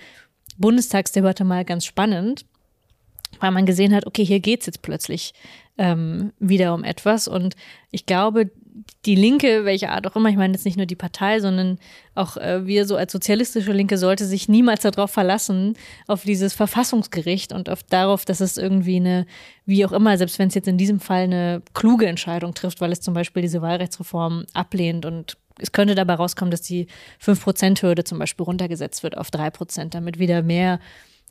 Bundestagsdebatte 0.58 1.44
mal 1.44 1.66
ganz 1.66 1.86
spannend, 1.86 2.46
weil 3.42 3.52
man 3.52 3.66
gesehen 3.66 3.94
hat, 3.94 4.06
okay, 4.08 4.24
hier 4.24 4.40
geht's 4.40 4.66
jetzt 4.66 4.82
plötzlich 4.82 5.34
ähm, 5.78 6.32
wieder 6.40 6.74
um 6.74 6.84
etwas. 6.84 7.28
Und 7.28 7.56
ich 7.92 8.06
glaube, 8.06 8.52
die 9.06 9.16
Linke, 9.16 9.66
welche 9.66 9.90
Art 9.90 10.08
auch 10.08 10.16
immer, 10.16 10.30
ich 10.30 10.38
meine 10.38 10.54
jetzt 10.54 10.66
nicht 10.66 10.78
nur 10.78 10.86
die 10.86 10.96
Partei, 10.96 11.40
sondern 11.40 11.80
auch 12.16 12.38
äh, 12.38 12.66
wir 12.66 12.86
so 12.86 12.96
als 12.96 13.12
sozialistische 13.12 13.74
Linke 13.74 13.98
sollte 13.98 14.26
sich 14.26 14.48
niemals 14.48 14.82
darauf 14.82 15.12
verlassen, 15.12 15.76
auf 16.08 16.24
dieses 16.24 16.54
Verfassungsgericht 16.54 17.52
und 17.52 17.70
auf 17.70 17.84
darauf, 17.84 18.26
dass 18.26 18.40
es 18.40 18.58
irgendwie 18.58 18.98
eine, 18.98 19.26
wie 19.66 19.86
auch 19.86 19.92
immer, 19.92 20.18
selbst 20.18 20.40
wenn 20.40 20.48
es 20.48 20.56
jetzt 20.56 20.68
in 20.68 20.78
diesem 20.78 21.00
Fall 21.00 21.24
eine 21.24 21.62
kluge 21.74 22.08
Entscheidung 22.08 22.54
trifft, 22.54 22.80
weil 22.80 22.92
es 22.92 23.02
zum 23.02 23.14
Beispiel 23.14 23.42
diese 23.42 23.62
Wahlrechtsreform 23.62 24.46
ablehnt 24.54 25.06
und 25.06 25.38
es 25.60 25.72
könnte 25.72 25.96
dabei 25.96 26.16
rauskommen, 26.16 26.52
dass 26.52 26.62
die 26.62 26.88
5%-Hürde 27.24 28.04
zum 28.04 28.20
Beispiel 28.20 28.46
runtergesetzt 28.46 29.04
wird 29.04 29.18
auf 29.18 29.30
3%, 29.30 29.90
damit 29.90 30.18
wieder 30.18 30.42
mehr 30.42 30.80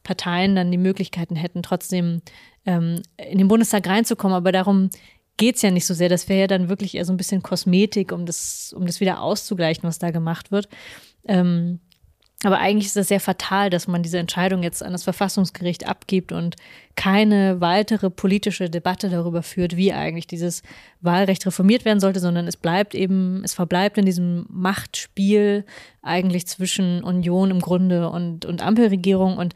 Parteien 0.03 0.57
dann 0.57 0.71
die 0.71 0.79
Möglichkeiten 0.79 1.37
hätten, 1.37 1.63
trotzdem 1.63 2.23
ähm, 2.67 3.03
in 3.17 3.39
den 3.39 3.49
Bundestag 3.49 3.87
reinzukommen. 3.87 4.37
Aber 4.37 4.53
darum 4.53 4.91
geht 5.37 5.57
es 5.57 5.63
ja 5.63 5.71
nicht 5.71 5.87
so 5.87 5.95
sehr. 5.95 6.09
Das 6.09 6.29
wäre 6.29 6.41
ja 6.41 6.47
dann 6.47 6.69
wirklich 6.69 6.95
eher 6.95 7.05
so 7.05 7.13
ein 7.13 7.17
bisschen 7.17 7.43
Kosmetik, 7.43 8.13
um 8.13 8.27
das, 8.27 8.75
um 8.77 8.87
das 8.87 9.01
wieder 9.01 9.23
auszugleichen, 9.23 9.85
was 9.85 9.99
da 9.99 10.11
gemacht 10.11 10.53
wird. 10.53 10.69
Ähm, 11.27 11.81
aber 12.43 12.59
eigentlich 12.59 12.87
ist 12.87 12.97
das 12.97 13.09
sehr 13.09 13.21
fatal, 13.21 13.69
dass 13.69 13.87
man 13.87 14.03
diese 14.03 14.19
Entscheidung 14.19 14.63
jetzt 14.63 14.83
an 14.83 14.93
das 14.93 15.05
Verfassungsgericht 15.05 15.87
abgibt 15.87 16.33
und 16.33 16.57
keine 16.97 17.61
weitere 17.61 18.09
politische 18.09 18.71
Debatte 18.71 19.11
darüber 19.11 19.43
führt, 19.43 19.77
wie 19.77 19.93
eigentlich 19.93 20.27
dieses 20.27 20.63
Wahlrecht 21.03 21.45
reformiert 21.45 21.85
werden 21.85 22.01
sollte, 22.01 22.19
sondern 22.19 22.49
es 22.49 22.57
bleibt 22.57 22.95
eben, 22.95 23.43
es 23.45 23.53
verbleibt 23.53 23.99
in 23.99 24.07
diesem 24.07 24.47
Machtspiel 24.49 25.67
eigentlich 26.01 26.47
zwischen 26.47 27.05
Union 27.05 27.51
im 27.51 27.61
Grunde 27.61 28.09
und, 28.09 28.47
und 28.47 28.63
Ampelregierung 28.63 29.37
und 29.37 29.55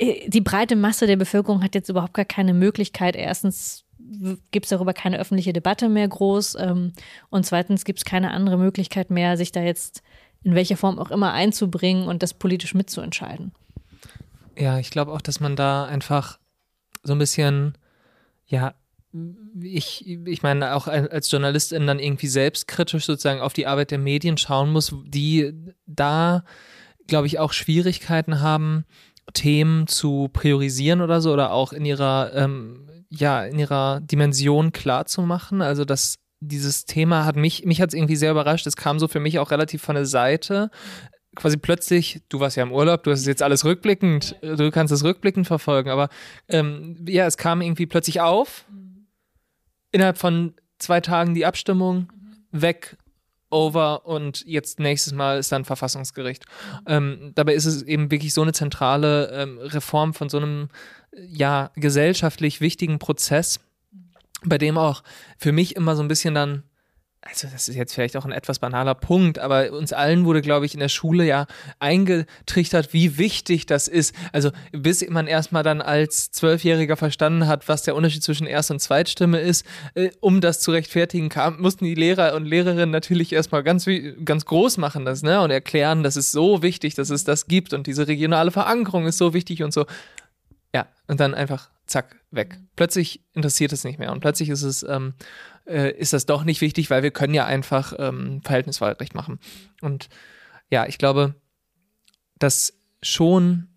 die 0.00 0.40
breite 0.40 0.76
Masse 0.76 1.06
der 1.06 1.16
Bevölkerung 1.16 1.62
hat 1.62 1.74
jetzt 1.74 1.88
überhaupt 1.88 2.14
gar 2.14 2.24
keine 2.24 2.54
Möglichkeit, 2.54 3.16
erstens 3.16 3.84
gibt 4.50 4.66
es 4.66 4.70
darüber 4.70 4.92
keine 4.92 5.18
öffentliche 5.18 5.52
Debatte 5.52 5.88
mehr 5.88 6.06
groß 6.06 6.56
ähm, 6.60 6.92
und 7.30 7.44
zweitens 7.44 7.84
gibt 7.84 8.00
es 8.00 8.04
keine 8.04 8.30
andere 8.30 8.56
Möglichkeit 8.56 9.10
mehr, 9.10 9.36
sich 9.36 9.52
da 9.52 9.62
jetzt 9.62 10.02
in 10.42 10.54
welcher 10.54 10.76
Form 10.76 10.98
auch 10.98 11.10
immer 11.10 11.32
einzubringen 11.32 12.06
und 12.06 12.22
das 12.22 12.34
politisch 12.34 12.74
mitzuentscheiden. 12.74 13.52
Ja, 14.56 14.78
ich 14.78 14.90
glaube 14.90 15.12
auch, 15.12 15.20
dass 15.20 15.40
man 15.40 15.56
da 15.56 15.86
einfach 15.86 16.38
so 17.02 17.14
ein 17.14 17.18
bisschen, 17.18 17.76
ja, 18.46 18.74
ich, 19.60 20.06
ich 20.06 20.42
meine, 20.42 20.74
auch 20.74 20.88
als 20.88 21.30
Journalistin 21.30 21.86
dann 21.86 21.98
irgendwie 21.98 22.28
selbstkritisch 22.28 23.06
sozusagen 23.06 23.40
auf 23.40 23.54
die 23.54 23.66
Arbeit 23.66 23.90
der 23.90 23.98
Medien 23.98 24.36
schauen 24.36 24.70
muss, 24.70 24.94
die 25.06 25.52
da, 25.86 26.44
glaube 27.06 27.26
ich, 27.26 27.38
auch 27.38 27.52
Schwierigkeiten 27.52 28.40
haben, 28.40 28.84
Themen 29.32 29.86
zu 29.86 30.28
priorisieren 30.32 31.00
oder 31.00 31.20
so 31.20 31.32
oder 31.32 31.52
auch 31.52 31.72
in 31.72 31.84
ihrer, 31.84 32.32
ähm, 32.34 32.88
ja, 33.10 33.44
in 33.44 33.58
ihrer 33.58 34.00
Dimension 34.00 34.72
klar 34.72 35.06
zu 35.06 35.22
machen. 35.22 35.62
Also 35.62 35.84
das, 35.84 36.16
dieses 36.40 36.84
Thema 36.86 37.24
hat 37.24 37.36
mich, 37.36 37.64
mich 37.64 37.80
hat 37.80 37.90
es 37.90 37.94
irgendwie 37.94 38.16
sehr 38.16 38.30
überrascht. 38.30 38.66
Es 38.66 38.76
kam 38.76 38.98
so 38.98 39.08
für 39.08 39.20
mich 39.20 39.38
auch 39.38 39.50
relativ 39.50 39.82
von 39.82 39.94
der 39.94 40.06
Seite. 40.06 40.70
Quasi 41.34 41.58
plötzlich, 41.58 42.22
du 42.28 42.40
warst 42.40 42.56
ja 42.56 42.62
im 42.62 42.72
Urlaub, 42.72 43.02
du 43.02 43.10
hast 43.10 43.26
jetzt 43.26 43.42
alles 43.42 43.64
rückblickend, 43.64 44.36
du 44.40 44.70
kannst 44.70 44.92
es 44.92 45.04
rückblickend 45.04 45.46
verfolgen, 45.46 45.90
aber 45.90 46.08
ähm, 46.48 47.04
ja, 47.06 47.26
es 47.26 47.36
kam 47.36 47.60
irgendwie 47.60 47.86
plötzlich 47.86 48.22
auf. 48.22 48.64
Innerhalb 49.92 50.16
von 50.16 50.54
zwei 50.78 51.00
Tagen 51.00 51.34
die 51.34 51.44
Abstimmung, 51.44 52.10
weg, 52.52 52.96
over 53.50 54.06
und 54.06 54.44
jetzt 54.46 54.80
nächstes 54.80 55.12
Mal 55.12 55.38
ist 55.38 55.52
dann 55.52 55.64
Verfassungsgericht. 55.64 56.44
Ähm, 56.86 57.32
dabei 57.34 57.54
ist 57.54 57.66
es 57.66 57.82
eben 57.82 58.10
wirklich 58.10 58.34
so 58.34 58.42
eine 58.42 58.52
zentrale 58.52 59.30
ähm, 59.32 59.58
Reform 59.58 60.14
von 60.14 60.28
so 60.28 60.38
einem 60.38 60.68
ja 61.28 61.70
gesellschaftlich 61.76 62.60
wichtigen 62.60 62.98
Prozess, 62.98 63.60
bei 64.44 64.58
dem 64.58 64.76
auch 64.78 65.02
für 65.38 65.52
mich 65.52 65.76
immer 65.76 65.96
so 65.96 66.02
ein 66.02 66.08
bisschen 66.08 66.34
dann 66.34 66.64
also 67.28 67.48
das 67.48 67.68
ist 67.68 67.74
jetzt 67.74 67.94
vielleicht 67.94 68.16
auch 68.16 68.24
ein 68.24 68.32
etwas 68.32 68.58
banaler 68.58 68.94
Punkt, 68.94 69.38
aber 69.38 69.72
uns 69.72 69.92
allen 69.92 70.24
wurde, 70.24 70.42
glaube 70.42 70.66
ich, 70.66 70.74
in 70.74 70.80
der 70.80 70.88
Schule 70.88 71.24
ja 71.24 71.46
eingetrichtert, 71.78 72.92
wie 72.92 73.18
wichtig 73.18 73.66
das 73.66 73.88
ist. 73.88 74.14
Also 74.32 74.50
bis 74.72 75.08
man 75.08 75.26
erstmal 75.26 75.62
dann 75.62 75.80
als 75.80 76.30
Zwölfjähriger 76.30 76.96
verstanden 76.96 77.46
hat, 77.46 77.68
was 77.68 77.82
der 77.82 77.94
Unterschied 77.94 78.22
zwischen 78.22 78.46
Erst- 78.46 78.70
und 78.70 78.80
Zweitstimme 78.80 79.40
ist, 79.40 79.66
äh, 79.94 80.10
um 80.20 80.40
das 80.40 80.60
zu 80.60 80.70
rechtfertigen, 80.70 81.28
kam, 81.28 81.60
mussten 81.60 81.84
die 81.84 81.94
Lehrer 81.94 82.34
und 82.34 82.44
Lehrerinnen 82.44 82.90
natürlich 82.90 83.32
erstmal 83.32 83.62
ganz, 83.62 83.86
ganz 84.24 84.44
groß 84.44 84.78
machen 84.78 85.04
das, 85.04 85.22
ne? 85.22 85.40
Und 85.40 85.50
erklären, 85.50 86.02
das 86.02 86.16
ist 86.16 86.32
so 86.32 86.62
wichtig, 86.62 86.94
dass 86.94 87.10
es 87.10 87.24
das 87.24 87.46
gibt 87.46 87.72
und 87.72 87.86
diese 87.86 88.08
regionale 88.08 88.50
Verankerung 88.50 89.06
ist 89.06 89.18
so 89.18 89.34
wichtig 89.34 89.62
und 89.62 89.72
so. 89.72 89.86
Ja, 90.74 90.86
und 91.06 91.20
dann 91.20 91.34
einfach 91.34 91.70
zack, 91.86 92.16
weg. 92.30 92.58
Plötzlich 92.74 93.22
interessiert 93.32 93.72
es 93.72 93.84
nicht 93.84 93.98
mehr 93.98 94.12
und 94.12 94.20
plötzlich 94.20 94.48
ist 94.48 94.62
es 94.62 94.82
ähm, 94.82 95.14
äh, 95.66 95.90
ist 95.92 96.12
das 96.12 96.26
doch 96.26 96.44
nicht 96.44 96.60
wichtig, 96.60 96.90
weil 96.90 97.02
wir 97.02 97.10
können 97.10 97.34
ja 97.34 97.44
einfach 97.44 97.92
ähm, 97.98 98.40
Verhältniswahlrecht 98.42 99.14
machen. 99.14 99.38
Und 99.80 100.08
ja, 100.70 100.86
ich 100.86 100.98
glaube, 100.98 101.34
dass 102.38 102.74
schon 103.02 103.68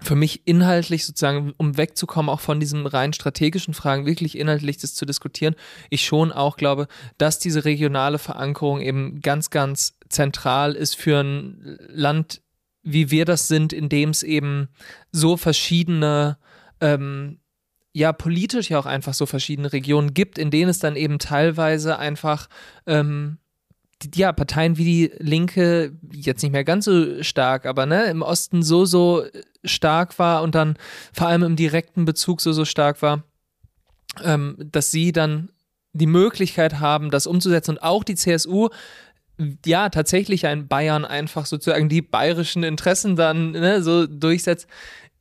für 0.00 0.14
mich 0.14 0.46
inhaltlich 0.46 1.04
sozusagen, 1.06 1.54
um 1.56 1.76
wegzukommen 1.76 2.28
auch 2.28 2.40
von 2.40 2.60
diesen 2.60 2.86
rein 2.86 3.12
strategischen 3.12 3.74
Fragen, 3.74 4.06
wirklich 4.06 4.38
inhaltlich 4.38 4.78
das 4.78 4.94
zu 4.94 5.06
diskutieren, 5.06 5.56
ich 5.90 6.04
schon 6.04 6.30
auch 6.30 6.56
glaube, 6.56 6.86
dass 7.16 7.38
diese 7.38 7.64
regionale 7.64 8.18
Verankerung 8.18 8.80
eben 8.80 9.20
ganz, 9.20 9.50
ganz 9.50 9.98
zentral 10.08 10.74
ist 10.74 10.94
für 10.94 11.20
ein 11.20 11.78
Land, 11.88 12.42
wie 12.82 13.10
wir 13.10 13.24
das 13.24 13.48
sind, 13.48 13.72
in 13.72 13.88
dem 13.88 14.10
es 14.10 14.22
eben 14.22 14.68
so 15.10 15.36
verschiedene 15.36 16.38
ähm, 16.80 17.40
ja 17.92 18.12
politisch 18.12 18.70
ja 18.70 18.78
auch 18.78 18.86
einfach 18.86 19.14
so 19.14 19.26
verschiedene 19.26 19.72
Regionen 19.72 20.14
gibt, 20.14 20.38
in 20.38 20.50
denen 20.50 20.70
es 20.70 20.78
dann 20.78 20.96
eben 20.96 21.18
teilweise 21.18 21.98
einfach 21.98 22.48
ähm, 22.86 23.38
ja, 24.14 24.32
Parteien 24.32 24.76
wie 24.76 24.84
die 24.84 25.12
Linke 25.18 25.96
jetzt 26.12 26.42
nicht 26.42 26.52
mehr 26.52 26.64
ganz 26.64 26.84
so 26.84 27.22
stark, 27.22 27.66
aber 27.66 27.86
ne, 27.86 28.04
im 28.04 28.22
Osten 28.22 28.62
so, 28.62 28.84
so 28.84 29.24
stark 29.64 30.18
war 30.18 30.42
und 30.42 30.54
dann 30.54 30.76
vor 31.12 31.26
allem 31.26 31.42
im 31.42 31.56
direkten 31.56 32.04
Bezug 32.04 32.40
so, 32.40 32.52
so 32.52 32.64
stark 32.64 33.02
war, 33.02 33.24
ähm, 34.22 34.56
dass 34.58 34.90
sie 34.90 35.12
dann 35.12 35.50
die 35.92 36.06
Möglichkeit 36.06 36.78
haben, 36.78 37.10
das 37.10 37.26
umzusetzen 37.26 37.72
und 37.72 37.82
auch 37.82 38.04
die 38.04 38.14
CSU 38.14 38.68
ja 39.64 39.88
tatsächlich 39.88 40.44
in 40.44 40.68
Bayern 40.68 41.04
einfach 41.04 41.46
sozusagen 41.46 41.88
die 41.88 42.02
bayerischen 42.02 42.62
Interessen 42.62 43.16
dann 43.16 43.52
ne, 43.52 43.82
so 43.82 44.06
durchsetzt 44.06 44.68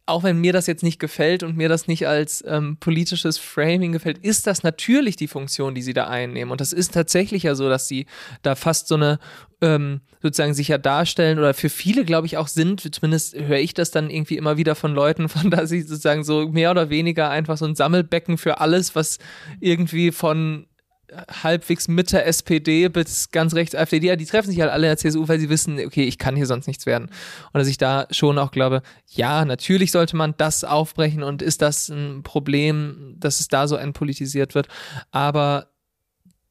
auch 0.07 0.23
wenn 0.23 0.39
mir 0.39 0.53
das 0.53 0.67
jetzt 0.67 0.83
nicht 0.83 0.99
gefällt 0.99 1.43
und 1.43 1.57
mir 1.57 1.69
das 1.69 1.87
nicht 1.87 2.07
als 2.07 2.43
ähm, 2.47 2.77
politisches 2.79 3.37
Framing 3.37 3.91
gefällt, 3.91 4.17
ist 4.19 4.47
das 4.47 4.63
natürlich 4.63 5.17
die 5.17 5.27
Funktion, 5.27 5.75
die 5.75 5.81
sie 5.81 5.93
da 5.93 6.07
einnehmen. 6.07 6.51
Und 6.51 6.61
das 6.61 6.73
ist 6.73 6.93
tatsächlich 6.93 7.43
ja 7.43 7.55
so, 7.55 7.69
dass 7.69 7.87
sie 7.87 8.05
da 8.41 8.55
fast 8.55 8.87
so 8.87 8.95
eine 8.95 9.19
ähm, 9.61 10.01
sozusagen 10.21 10.53
sich 10.53 10.69
ja 10.69 10.77
darstellen 10.77 11.39
oder 11.39 11.53
für 11.53 11.69
viele, 11.69 12.05
glaube 12.05 12.25
ich, 12.25 12.37
auch 12.37 12.47
sind, 12.47 12.93
zumindest 12.95 13.35
höre 13.35 13.59
ich 13.59 13.73
das 13.73 13.91
dann 13.91 14.09
irgendwie 14.09 14.37
immer 14.37 14.55
wieder 14.57 14.75
von 14.75 14.93
Leuten, 14.93 15.29
von 15.29 15.51
da 15.51 15.65
sie 15.65 15.81
sozusagen 15.81 16.23
so 16.23 16.47
mehr 16.47 16.71
oder 16.71 16.89
weniger 16.89 17.29
einfach 17.29 17.57
so 17.57 17.65
ein 17.65 17.75
Sammelbecken 17.75 18.37
für 18.37 18.59
alles, 18.61 18.95
was 18.95 19.19
irgendwie 19.59 20.11
von 20.11 20.67
halbwegs 21.43 21.87
Mitte 21.87 22.23
SPD 22.23 22.89
bis 22.89 23.31
ganz 23.31 23.53
rechts 23.53 23.75
AfD, 23.75 23.99
die 24.15 24.25
treffen 24.25 24.49
sich 24.49 24.59
halt 24.59 24.71
alle 24.71 24.87
in 24.87 24.91
der 24.91 24.97
CSU, 24.97 25.27
weil 25.27 25.39
sie 25.39 25.49
wissen, 25.49 25.79
okay, 25.85 26.03
ich 26.03 26.17
kann 26.17 26.35
hier 26.35 26.45
sonst 26.45 26.67
nichts 26.67 26.85
werden. 26.85 27.09
Und 27.53 27.59
dass 27.59 27.67
ich 27.67 27.77
da 27.77 28.07
schon 28.11 28.37
auch 28.37 28.51
glaube, 28.51 28.81
ja, 29.07 29.45
natürlich 29.45 29.91
sollte 29.91 30.15
man 30.15 30.35
das 30.37 30.63
aufbrechen 30.63 31.23
und 31.23 31.41
ist 31.41 31.61
das 31.61 31.89
ein 31.89 32.23
Problem, 32.23 33.15
dass 33.17 33.39
es 33.39 33.47
da 33.47 33.67
so 33.67 33.75
entpolitisiert 33.75 34.55
wird. 34.55 34.67
Aber 35.12 35.67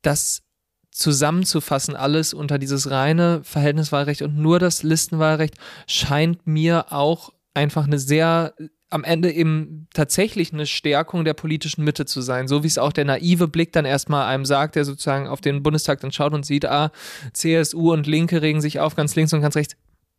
das 0.03 0.43
zusammenzufassen, 0.91 1.95
alles 1.95 2.33
unter 2.33 2.59
dieses 2.59 2.91
reine 2.91 3.43
Verhältniswahlrecht 3.45 4.23
und 4.23 4.39
nur 4.39 4.59
das 4.59 4.83
Listenwahlrecht 4.83 5.55
scheint 5.87 6.47
mir 6.47 6.91
auch 6.91 7.33
einfach 7.53 7.85
eine 7.85 7.99
sehr 7.99 8.55
am 8.91 9.05
Ende 9.05 9.33
eben 9.33 9.89
tatsächlich 9.93 10.53
eine 10.53 10.67
Stärkung 10.67 11.25
der 11.25 11.35
politischen 11.35 11.83
Mitte 11.83 12.07
zu 12.07 12.21
sein, 12.21 12.47
so 12.47 12.63
wie 12.63 12.69
es 12.69 12.79
auch 12.79 12.93
der 12.93 13.05
naive 13.05 13.49
Blick 13.49 13.73
dann 13.73 13.85
erstmal 13.85 14.27
einem 14.27 14.45
sagt, 14.45 14.77
der 14.77 14.85
sozusagen 14.85 15.27
auf 15.27 15.41
den 15.41 15.63
Bundestag 15.63 16.01
dann 16.01 16.13
schaut 16.13 16.33
und 16.33 16.47
sieht, 16.47 16.67
ah, 16.67 16.93
CSU 17.33 17.93
und 17.93 18.07
Linke 18.07 18.43
regen 18.43 18.61
sich 18.61 18.79
auf, 18.79 18.95
ganz 18.95 19.17
links 19.17 19.33
und 19.33 19.41
ganz 19.41 19.57
rechts. 19.57 19.77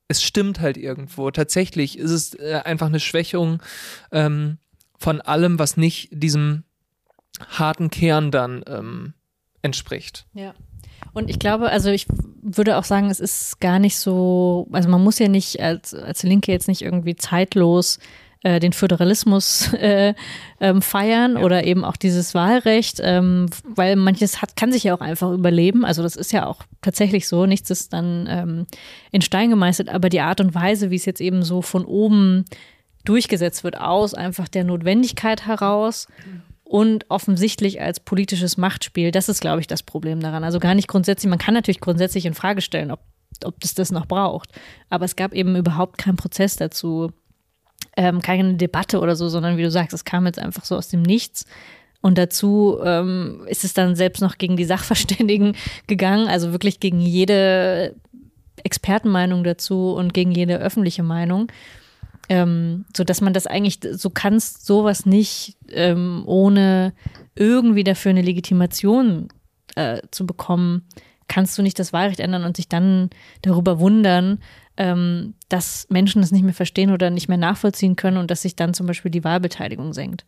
Es 0.10 0.22
stimmt 0.22 0.60
halt 0.60 0.78
irgendwo. 0.78 1.32
Tatsächlich 1.32 1.98
ist 1.98 2.12
es 2.12 2.34
äh, 2.36 2.62
einfach 2.64 2.88
eine 2.88 3.00
Schwächung 3.00 3.62
ähm, 4.12 4.58
von 4.98 5.22
allem, 5.22 5.60
was 5.60 5.78
nicht 5.78 6.10
diesem 6.12 6.64
harten 7.50 7.90
Kern 7.90 8.32
dann 8.32 8.64
ähm, 8.68 9.14
entspricht. 9.62 10.26
Ja. 10.34 10.54
Und 11.14 11.30
ich 11.30 11.40
glaube, 11.40 11.70
also 11.70 11.90
ich 11.90 12.06
würde 12.42 12.78
auch 12.78 12.84
sagen, 12.84 13.10
es 13.10 13.20
ist 13.20 13.60
gar 13.60 13.80
nicht 13.80 13.98
so, 13.98 14.68
also 14.72 14.90
man 14.90 15.04
muss 15.04 15.20
ja 15.20 15.28
nicht 15.28 15.62
als, 15.62 15.94
als 15.94 16.24
Linke 16.24 16.52
jetzt 16.52 16.68
nicht 16.68 16.82
irgendwie 16.82 17.16
zeitlos 17.16 18.00
äh, 18.44 18.60
den 18.60 18.74
Föderalismus 18.74 19.74
äh, 19.80 20.14
ähm, 20.60 20.82
feiern 20.82 21.38
ja. 21.38 21.44
oder 21.44 21.64
eben 21.64 21.84
auch 21.84 21.98
dieses 21.98 22.34
Wahlrecht, 22.34 23.00
ähm, 23.04 23.48
weil 23.64 23.96
manches 23.96 24.42
hat, 24.42 24.56
kann 24.56 24.72
sich 24.72 24.84
ja 24.84 24.94
auch 24.96 25.02
einfach 25.02 25.32
überleben. 25.32 25.86
Also 25.86 26.04
das 26.04 26.16
ist 26.16 26.32
ja 26.32 26.46
auch 26.46 26.64
tatsächlich 26.82 27.28
so. 27.28 27.46
Nichts 27.46 27.70
ist 27.70 27.94
dann 27.94 28.28
ähm, 28.30 28.68
in 29.12 29.22
Stein 29.22 29.50
gemeißelt, 29.50 29.90
aber 29.90 30.10
die 30.10 30.22
Art 30.22 30.40
und 30.40 30.54
Weise, 30.56 30.92
wie 30.92 30.96
es 30.96 31.06
jetzt 31.06 31.22
eben 31.22 31.44
so 31.44 31.62
von 31.62 31.86
oben 31.86 32.46
durchgesetzt 33.06 33.64
wird, 33.64 33.80
aus 33.80 34.14
einfach 34.14 34.48
der 34.48 34.66
Notwendigkeit 34.66 35.48
heraus 35.48 36.08
und 36.64 37.06
offensichtlich 37.10 37.82
als 37.82 38.00
politisches 38.00 38.58
Machtspiel. 38.58 39.12
Das 39.12 39.30
ist, 39.30 39.42
glaube 39.42 39.62
ich, 39.62 39.68
das 39.68 39.84
Problem 39.84 40.20
daran. 40.20 40.44
Also 40.44 40.60
gar 40.60 40.76
nicht 40.76 40.88
grundsätzlich, 40.88 41.30
man 41.30 41.40
kann 41.40 41.54
natürlich 41.54 41.80
grundsätzlich 41.80 42.26
in 42.26 42.34
Frage 42.34 42.62
stellen, 42.62 42.92
ob, 42.92 43.00
ob 43.44 43.56
es 43.64 43.74
das 43.74 43.92
noch 43.92 44.06
braucht. 44.06 44.52
Aber 44.90 45.06
es 45.06 45.16
gab 45.16 45.34
eben 45.34 45.56
überhaupt 45.56 45.98
keinen 45.98 46.18
Prozess 46.18 46.58
dazu, 46.58 47.12
ähm, 47.98 48.22
keine 48.22 48.54
Debatte 48.54 49.00
oder 49.02 49.16
so, 49.16 49.28
sondern 49.28 49.58
wie 49.58 49.64
du 49.64 49.72
sagst, 49.72 49.94
es 49.94 50.06
kam 50.06 50.26
jetzt 50.28 50.40
einfach 50.40 50.64
so 50.64 50.78
aus 50.78 50.88
dem 50.88 51.02
Nichts. 51.02 51.46
Und 52.00 52.18
dazu 52.18 52.78
ähm, 52.84 53.42
ist 53.48 53.64
es 53.66 53.74
dann 53.74 53.96
selbst 53.96 54.22
noch 54.22 54.38
gegen 54.38 54.56
die 54.56 54.66
Sachverständigen 54.66 55.56
gegangen, 55.88 56.28
also 56.28 56.52
wirklich 56.52 56.80
gegen 56.80 57.02
jede 57.02 57.96
Expertenmeinung 58.64 59.44
dazu 59.44 59.94
und 59.94 60.14
gegen 60.14 60.32
jede 60.32 60.58
öffentliche 60.60 61.04
Meinung. 61.04 61.52
Ähm, 62.30 62.86
so 62.96 63.04
dass 63.04 63.22
man 63.22 63.34
das 63.34 63.48
eigentlich, 63.48 63.80
so 63.94 64.10
kannst 64.10 64.66
sowas 64.66 65.06
nicht 65.06 65.58
ähm, 65.70 66.24
ohne 66.26 66.94
irgendwie 67.36 67.84
dafür 67.84 68.12
eine 68.12 68.22
Legitimation 68.22 69.30
äh, 69.76 70.02
zu 70.12 70.26
bekommen, 70.26 70.84
kannst 71.28 71.58
du 71.58 71.62
nicht 71.62 71.80
das 71.80 71.94
Wahlrecht 71.94 72.20
ändern 72.20 72.44
und 72.44 72.58
sich 72.58 72.68
dann 72.68 73.10
darüber 73.42 73.80
wundern, 73.80 74.40
ähm, 74.78 75.34
dass 75.50 75.88
Menschen 75.90 76.22
das 76.22 76.32
nicht 76.32 76.44
mehr 76.44 76.54
verstehen 76.54 76.92
oder 76.92 77.10
nicht 77.10 77.28
mehr 77.28 77.38
nachvollziehen 77.38 77.96
können 77.96 78.18
und 78.18 78.32
dass 78.32 78.44
sich 78.44 78.56
dann 78.56 78.74
zum 78.74 78.88
Beispiel 78.88 79.12
die 79.12 79.24
Wahlbeteiligung 79.24 79.94
senkt. 79.94 80.26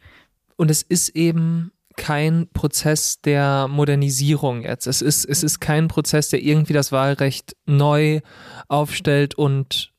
Und 0.56 0.70
es 0.70 0.82
ist 0.82 1.10
eben 1.10 1.72
kein 1.95 2.47
Prozess 2.54 3.22
der 3.22 3.68
Modernisierung 3.68 4.64
jetzt. 4.64 4.88
Es 4.88 5.02
ist, 5.02 5.26
es 5.26 5.43
ist 5.43 5.60
kein 5.60 5.88
Prozess, 5.88 6.30
der 6.30 6.41
irgendwie 6.41 6.74
das 6.74 6.91
Wahlrecht 6.91 7.56
neu 7.66 8.22
aufstellt 8.68 9.36
und 9.36 9.93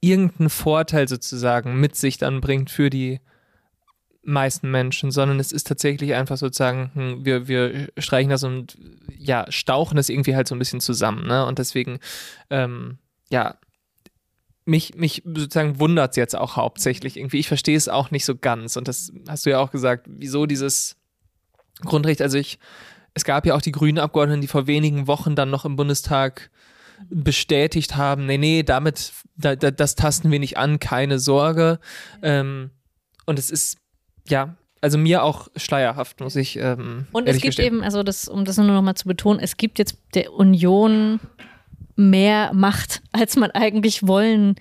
irgendeinen 0.00 0.50
Vorteil 0.50 1.08
sozusagen 1.08 1.80
mit 1.80 1.96
sich 1.96 2.18
dann 2.18 2.40
bringt 2.40 2.70
für 2.70 2.90
die 2.90 3.20
meisten 4.22 4.70
Menschen, 4.70 5.10
sondern 5.10 5.38
es 5.38 5.52
ist 5.52 5.66
tatsächlich 5.66 6.14
einfach 6.14 6.36
sozusagen, 6.36 6.90
hm, 6.94 7.24
wir, 7.24 7.48
wir 7.48 7.88
streichen 7.98 8.30
das 8.30 8.42
und 8.42 8.76
ja, 9.16 9.46
stauchen 9.50 9.96
das 9.96 10.08
irgendwie 10.08 10.34
halt 10.34 10.48
so 10.48 10.54
ein 10.54 10.58
bisschen 10.58 10.80
zusammen. 10.80 11.26
Ne? 11.26 11.46
Und 11.46 11.58
deswegen, 11.58 11.98
ähm, 12.50 12.98
ja, 13.34 13.56
mich, 14.64 14.94
mich 14.94 15.22
sozusagen 15.24 15.80
wundert 15.80 16.12
es 16.12 16.16
jetzt 16.16 16.36
auch 16.36 16.54
hauptsächlich 16.54 17.16
irgendwie. 17.16 17.40
Ich 17.40 17.48
verstehe 17.48 17.76
es 17.76 17.88
auch 17.88 18.12
nicht 18.12 18.24
so 18.24 18.36
ganz. 18.36 18.76
Und 18.76 18.86
das 18.86 19.12
hast 19.28 19.44
du 19.44 19.50
ja 19.50 19.58
auch 19.58 19.72
gesagt, 19.72 20.06
wieso 20.08 20.46
dieses 20.46 20.96
Grundrecht, 21.80 22.22
also 22.22 22.38
ich, 22.38 22.60
es 23.12 23.24
gab 23.24 23.44
ja 23.44 23.56
auch 23.56 23.60
die 23.60 23.72
grünen 23.72 23.98
Abgeordneten, 23.98 24.40
die 24.40 24.46
vor 24.46 24.68
wenigen 24.68 25.08
Wochen 25.08 25.34
dann 25.34 25.50
noch 25.50 25.64
im 25.64 25.74
Bundestag 25.74 26.50
bestätigt 27.10 27.96
haben, 27.96 28.24
nee, 28.26 28.38
nee, 28.38 28.62
damit, 28.62 29.12
da, 29.36 29.56
da, 29.56 29.72
das 29.72 29.96
tasten 29.96 30.30
wir 30.30 30.38
nicht 30.38 30.56
an, 30.56 30.78
keine 30.78 31.18
Sorge. 31.18 31.80
Ähm, 32.22 32.70
und 33.26 33.40
es 33.40 33.50
ist, 33.50 33.78
ja, 34.28 34.56
also 34.80 34.96
mir 34.96 35.24
auch 35.24 35.48
schleierhaft, 35.56 36.20
muss 36.20 36.36
ich. 36.36 36.56
Ähm, 36.56 37.08
und 37.10 37.26
es 37.28 37.38
gibt 37.38 37.56
gestehen. 37.56 37.66
eben, 37.66 37.82
also 37.82 38.04
das, 38.04 38.28
um 38.28 38.44
das 38.44 38.58
nur 38.58 38.68
noch 38.68 38.82
mal 38.82 38.94
zu 38.94 39.08
betonen, 39.08 39.40
es 39.40 39.56
gibt 39.56 39.80
jetzt 39.80 39.98
der 40.14 40.32
Union 40.32 41.18
mehr 41.96 42.52
Macht, 42.52 43.02
als 43.12 43.36
man 43.36 43.50
eigentlich 43.50 44.06
wollen 44.06 44.56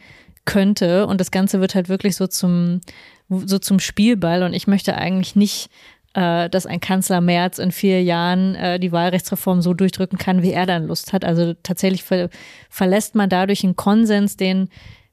könnte. 0.46 1.08
Und 1.08 1.22
das 1.22 1.32
Ganze 1.32 1.62
wird 1.62 1.76
halt 1.76 1.90
wirklich 1.90 2.16
so 2.16 2.28
zum, 2.28 2.82
so 3.30 3.60
zum 3.60 3.80
Spielball. 3.80 4.44
Und 4.44 4.54
ich 4.54 4.68
möchte 4.68 4.96
eigentlich 4.96 5.36
nicht 5.36 5.70
äh, 6.14 6.50
dass 6.50 6.66
ein 6.66 6.80
Kanzler 6.80 7.22
Merz 7.22 7.58
in 7.58 7.72
vier 7.72 8.04
Jahren 8.04 8.56
äh, 8.56 8.80
die 8.80 8.92
Wahlrechtsreform 8.92 9.62
so 9.62 9.74
durchdrücken 9.74 10.18
kann, 10.18 10.44
wie 10.44 10.52
er 10.52 10.66
dann 10.66 10.88
Lust 10.88 11.14
hat. 11.14 11.26
Also 11.26 11.54
tatsächlich 11.64 12.04
ver 12.04 12.30
verlässt 12.70 13.16
man 13.16 13.30
dadurch 13.30 13.64
einen 13.64 13.76
Konsens, 13.76 14.38
den, 14.38 14.70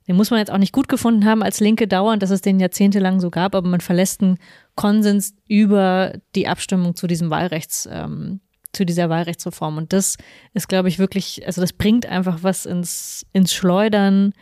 den 0.07 0.17
muss 0.17 0.31
man 0.31 0.41
jetzt 0.41 0.51
auch 0.51 0.59
nicht 0.59 0.73
gut 0.73 0.89
gefunden 0.89 1.25
haben 1.25 1.43
als 1.43 1.61
Linke 1.61 1.89
dauernd, 1.89 2.23
dass 2.23 2.31
es 2.31 2.43
den 2.43 2.61
jahrzehntelang 2.61 3.21
so 3.21 3.31
gab, 3.31 3.55
aber 3.55 3.69
man 3.69 3.81
verlässt 3.81 4.21
einen 4.21 4.39
Konsens 4.75 5.35
über 5.49 6.13
die 6.35 6.49
Abstimmung 6.49 6.95
zu 6.95 7.07
diesem 7.07 7.31
Wahlrechts, 7.31 7.89
ähm, 7.91 8.41
zu 8.73 8.87
dieser 8.87 9.09
Wahlrechtsreform. 9.09 9.77
Und 9.77 9.93
das 9.93 10.17
ist, 10.55 10.69
glaube 10.69 10.89
ich, 10.89 10.99
wirklich, 10.99 11.47
also 11.47 11.61
das 11.61 11.73
bringt 11.73 12.07
einfach 12.07 12.43
was 12.43 12.67
ins, 12.67 13.27
ins 13.33 13.53
Schleudern 13.53 14.33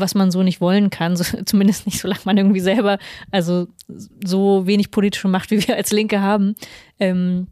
was 0.00 0.14
man 0.14 0.30
so 0.30 0.42
nicht 0.42 0.60
wollen 0.60 0.90
kann, 0.90 1.16
so, 1.16 1.24
zumindest 1.44 1.86
nicht 1.86 1.98
solange 2.00 2.20
man 2.24 2.36
irgendwie 2.36 2.60
selber, 2.60 2.98
also 3.30 3.68
so 4.24 4.66
wenig 4.66 4.90
politische 4.90 5.28
Macht, 5.28 5.50
wie 5.50 5.66
wir 5.66 5.76
als 5.76 5.90
Linke 5.90 6.20
haben, 6.20 6.54
ähm, 7.00 7.48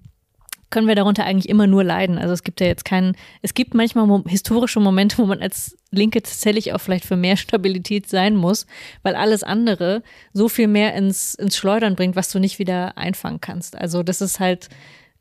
können 0.68 0.88
wir 0.88 0.96
darunter 0.96 1.24
eigentlich 1.24 1.48
immer 1.48 1.68
nur 1.68 1.84
leiden. 1.84 2.18
Also 2.18 2.34
es 2.34 2.42
gibt 2.42 2.60
ja 2.60 2.66
jetzt 2.66 2.84
keinen, 2.84 3.16
es 3.40 3.54
gibt 3.54 3.74
manchmal 3.74 4.06
mo 4.06 4.24
historische 4.26 4.80
Momente, 4.80 5.18
wo 5.18 5.24
man 5.24 5.40
als 5.40 5.78
Linke 5.92 6.20
tatsächlich 6.20 6.72
auch 6.72 6.80
vielleicht 6.80 7.04
für 7.04 7.16
mehr 7.16 7.36
Stabilität 7.36 8.08
sein 8.08 8.34
muss, 8.34 8.66
weil 9.02 9.14
alles 9.14 9.44
andere 9.44 10.02
so 10.32 10.48
viel 10.48 10.66
mehr 10.66 10.94
ins, 10.94 11.34
ins 11.34 11.56
Schleudern 11.56 11.94
bringt, 11.94 12.16
was 12.16 12.30
du 12.30 12.40
nicht 12.40 12.58
wieder 12.58 12.98
einfangen 12.98 13.40
kannst. 13.40 13.76
Also 13.76 14.02
das 14.02 14.20
ist 14.20 14.40
halt, 14.40 14.68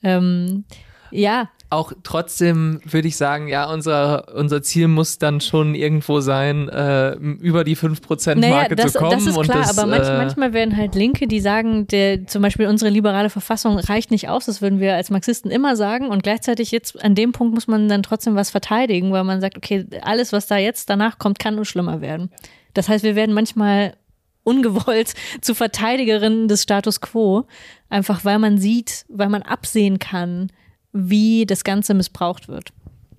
ähm, 0.01 0.65
ja, 1.11 1.49
auch 1.71 1.91
trotzdem 2.03 2.79
würde 2.85 3.07
ich 3.07 3.17
sagen, 3.17 3.47
ja, 3.47 3.69
unser, 3.69 4.33
unser 4.35 4.61
Ziel 4.61 4.87
muss 4.87 5.17
dann 5.17 5.41
schon 5.41 5.73
irgendwo 5.73 6.19
sein, 6.21 6.69
äh, 6.69 7.13
über 7.15 7.63
die 7.63 7.75
5%-Marke 7.75 8.39
naja, 8.39 8.75
das, 8.75 8.93
zu 8.93 8.99
kommen. 8.99 9.11
Das 9.11 9.25
ist 9.25 9.41
klar, 9.41 9.57
das, 9.59 9.77
aber 9.77 9.89
manch, 9.89 10.07
äh, 10.07 10.17
manchmal 10.17 10.53
werden 10.53 10.77
halt 10.77 10.95
Linke, 10.95 11.27
die 11.27 11.39
sagen, 11.39 11.87
der, 11.87 12.27
zum 12.27 12.43
Beispiel 12.43 12.67
unsere 12.67 12.91
liberale 12.91 13.29
Verfassung 13.29 13.77
reicht 13.77 14.11
nicht 14.11 14.29
aus, 14.29 14.45
das 14.45 14.61
würden 14.61 14.79
wir 14.79 14.95
als 14.95 15.09
Marxisten 15.09 15.49
immer 15.49 15.75
sagen. 15.75 16.09
Und 16.09 16.23
gleichzeitig 16.23 16.71
jetzt 16.71 17.03
an 17.03 17.15
dem 17.15 17.31
Punkt 17.31 17.55
muss 17.55 17.67
man 17.67 17.89
dann 17.89 18.03
trotzdem 18.03 18.35
was 18.35 18.51
verteidigen, 18.51 19.11
weil 19.11 19.23
man 19.23 19.41
sagt, 19.41 19.57
okay, 19.57 19.85
alles, 20.01 20.31
was 20.31 20.47
da 20.47 20.57
jetzt 20.57 20.89
danach 20.89 21.17
kommt, 21.17 21.39
kann 21.39 21.55
nur 21.55 21.65
schlimmer 21.65 21.99
werden. 21.99 22.29
Das 22.73 22.89
heißt, 22.89 23.03
wir 23.03 23.15
werden 23.15 23.33
manchmal 23.33 23.95
ungewollt 24.43 25.13
zu 25.41 25.55
Verteidigerinnen 25.55 26.47
des 26.47 26.63
Status 26.63 27.01
quo, 27.01 27.47
einfach 27.89 28.23
weil 28.23 28.37
man 28.39 28.59
sieht, 28.59 29.05
weil 29.09 29.29
man 29.29 29.41
absehen 29.41 29.99
kann, 29.99 30.51
wie 30.95 31.45
das 31.45 31.63
Ganze 31.63 31.93
missbraucht 31.93 32.47
wird. 32.47 32.69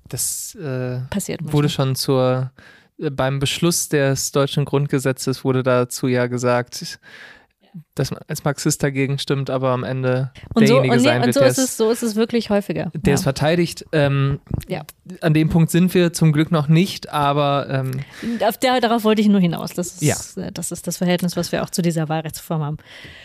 Das 0.08 0.54
äh, 0.54 1.00
Passiert 1.10 1.40
wurde 1.52 1.68
schon 1.68 1.94
zur, 1.94 2.50
äh, 2.98 3.10
beim 3.10 3.38
Beschluss 3.38 3.88
des 3.88 4.32
deutschen 4.32 4.64
Grundgesetzes 4.64 5.44
wurde 5.44 5.62
dazu 5.62 6.08
ja 6.08 6.26
gesagt, 6.26 6.98
dass 7.94 8.10
man 8.10 8.20
als 8.28 8.44
Marxist 8.44 8.82
dagegen 8.82 9.18
stimmt, 9.18 9.50
aber 9.50 9.70
am 9.70 9.84
Ende 9.84 10.30
und 10.54 10.62
derjenige 10.62 10.94
so, 10.94 10.98
und 10.98 11.04
sein 11.04 11.20
nee, 11.20 11.26
wird. 11.26 11.36
Und 11.36 11.42
so 11.42 11.48
ist, 11.48 11.58
es, 11.58 11.76
so 11.76 11.90
ist 11.90 12.02
es 12.02 12.16
wirklich 12.16 12.48
häufiger. 12.48 12.90
Der 12.94 13.10
ja. 13.10 13.14
ist 13.14 13.24
verteidigt. 13.24 13.84
Ähm, 13.92 14.40
ja. 14.68 14.82
An 15.20 15.34
dem 15.34 15.50
Punkt 15.50 15.70
sind 15.70 15.92
wir 15.92 16.14
zum 16.14 16.32
Glück 16.32 16.50
noch 16.50 16.68
nicht, 16.68 17.10
aber 17.10 17.66
ähm, 17.68 18.00
Auf 18.40 18.56
der, 18.56 18.80
darauf 18.80 19.04
wollte 19.04 19.20
ich 19.20 19.28
nur 19.28 19.40
hinaus. 19.40 19.74
Das 19.74 20.00
ist, 20.00 20.02
ja. 20.02 20.16
Äh, 20.42 20.52
das 20.52 20.72
ist 20.72 20.86
das 20.86 20.96
Verhältnis, 20.96 21.36
was 21.36 21.52
wir 21.52 21.62
auch 21.62 21.70
zu 21.70 21.82
dieser 21.82 22.08
Wahlrechtsreform 22.08 22.62
haben. 22.62 22.76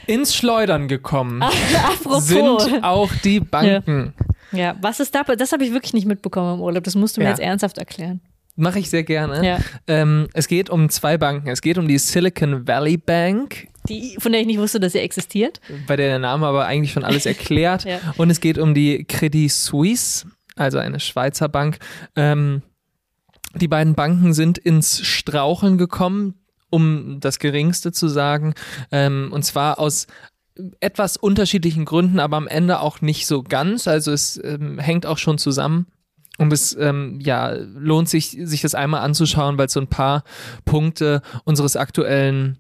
Ins 0.07 0.35
Schleudern 0.35 0.89
gekommen 0.89 1.41
sind 2.19 2.83
auch 2.83 3.11
die 3.23 3.39
Banken. 3.39 4.13
Ja. 4.19 4.25
Ja, 4.51 4.75
was 4.81 4.99
ist 4.99 5.13
da? 5.15 5.23
Das 5.23 5.51
habe 5.51 5.63
ich 5.63 5.73
wirklich 5.73 5.93
nicht 5.93 6.07
mitbekommen 6.07 6.55
im 6.55 6.61
Urlaub. 6.61 6.83
Das 6.83 6.95
musst 6.95 7.17
du 7.17 7.21
mir 7.21 7.25
ja. 7.25 7.31
jetzt 7.31 7.41
ernsthaft 7.41 7.77
erklären. 7.77 8.21
Mache 8.55 8.79
ich 8.79 8.89
sehr 8.89 9.03
gerne. 9.03 9.45
Ja. 9.45 9.59
Ähm, 9.87 10.27
es 10.33 10.47
geht 10.47 10.69
um 10.69 10.89
zwei 10.89 11.17
Banken. 11.17 11.49
Es 11.49 11.61
geht 11.61 11.77
um 11.77 11.87
die 11.87 11.97
Silicon 11.97 12.67
Valley 12.67 12.97
Bank 12.97 13.67
die, 13.87 14.15
von 14.19 14.31
der 14.31 14.41
ich 14.41 14.47
nicht 14.47 14.59
wusste, 14.59 14.79
dass 14.79 14.93
sie 14.93 14.99
existiert. 14.99 15.59
bei 15.87 15.95
der 15.95 16.09
der 16.09 16.19
Name 16.19 16.45
aber 16.45 16.65
eigentlich 16.65 16.91
schon 16.91 17.03
alles 17.03 17.25
erklärt. 17.25 17.85
Ja. 17.91 17.99
Und 18.17 18.29
es 18.29 18.39
geht 18.39 18.57
um 18.57 18.73
die 18.73 19.03
Credit 19.05 19.51
Suisse, 19.51 20.27
also 20.55 20.77
eine 20.77 20.99
Schweizer 20.99 21.49
Bank. 21.49 21.79
Ähm, 22.15 22.61
die 23.55 23.67
beiden 23.67 23.95
Banken 23.95 24.33
sind 24.33 24.57
ins 24.57 25.01
Straucheln 25.05 25.77
gekommen, 25.77 26.35
um 26.69 27.19
das 27.19 27.39
Geringste 27.39 27.91
zu 27.91 28.07
sagen. 28.07 28.53
Ähm, 28.91 29.29
und 29.33 29.43
zwar 29.43 29.79
aus 29.79 30.07
etwas 30.79 31.17
unterschiedlichen 31.17 31.85
Gründen, 31.85 32.19
aber 32.19 32.37
am 32.37 32.47
Ende 32.47 32.79
auch 32.79 33.01
nicht 33.01 33.27
so 33.27 33.43
ganz. 33.43 33.87
Also 33.87 34.11
es 34.11 34.39
ähm, 34.43 34.79
hängt 34.79 35.05
auch 35.05 35.17
schon 35.17 35.37
zusammen. 35.37 35.87
Und 36.37 36.51
es 36.51 36.75
ähm, 36.75 37.19
ja, 37.21 37.51
lohnt 37.51 38.09
sich, 38.09 38.31
sich 38.31 38.61
das 38.61 38.73
einmal 38.73 39.01
anzuschauen, 39.01 39.57
weil 39.57 39.67
es 39.67 39.73
so 39.73 39.79
ein 39.79 39.87
paar 39.87 40.23
Punkte 40.65 41.21
unseres 41.43 41.75
aktuellen 41.75 42.57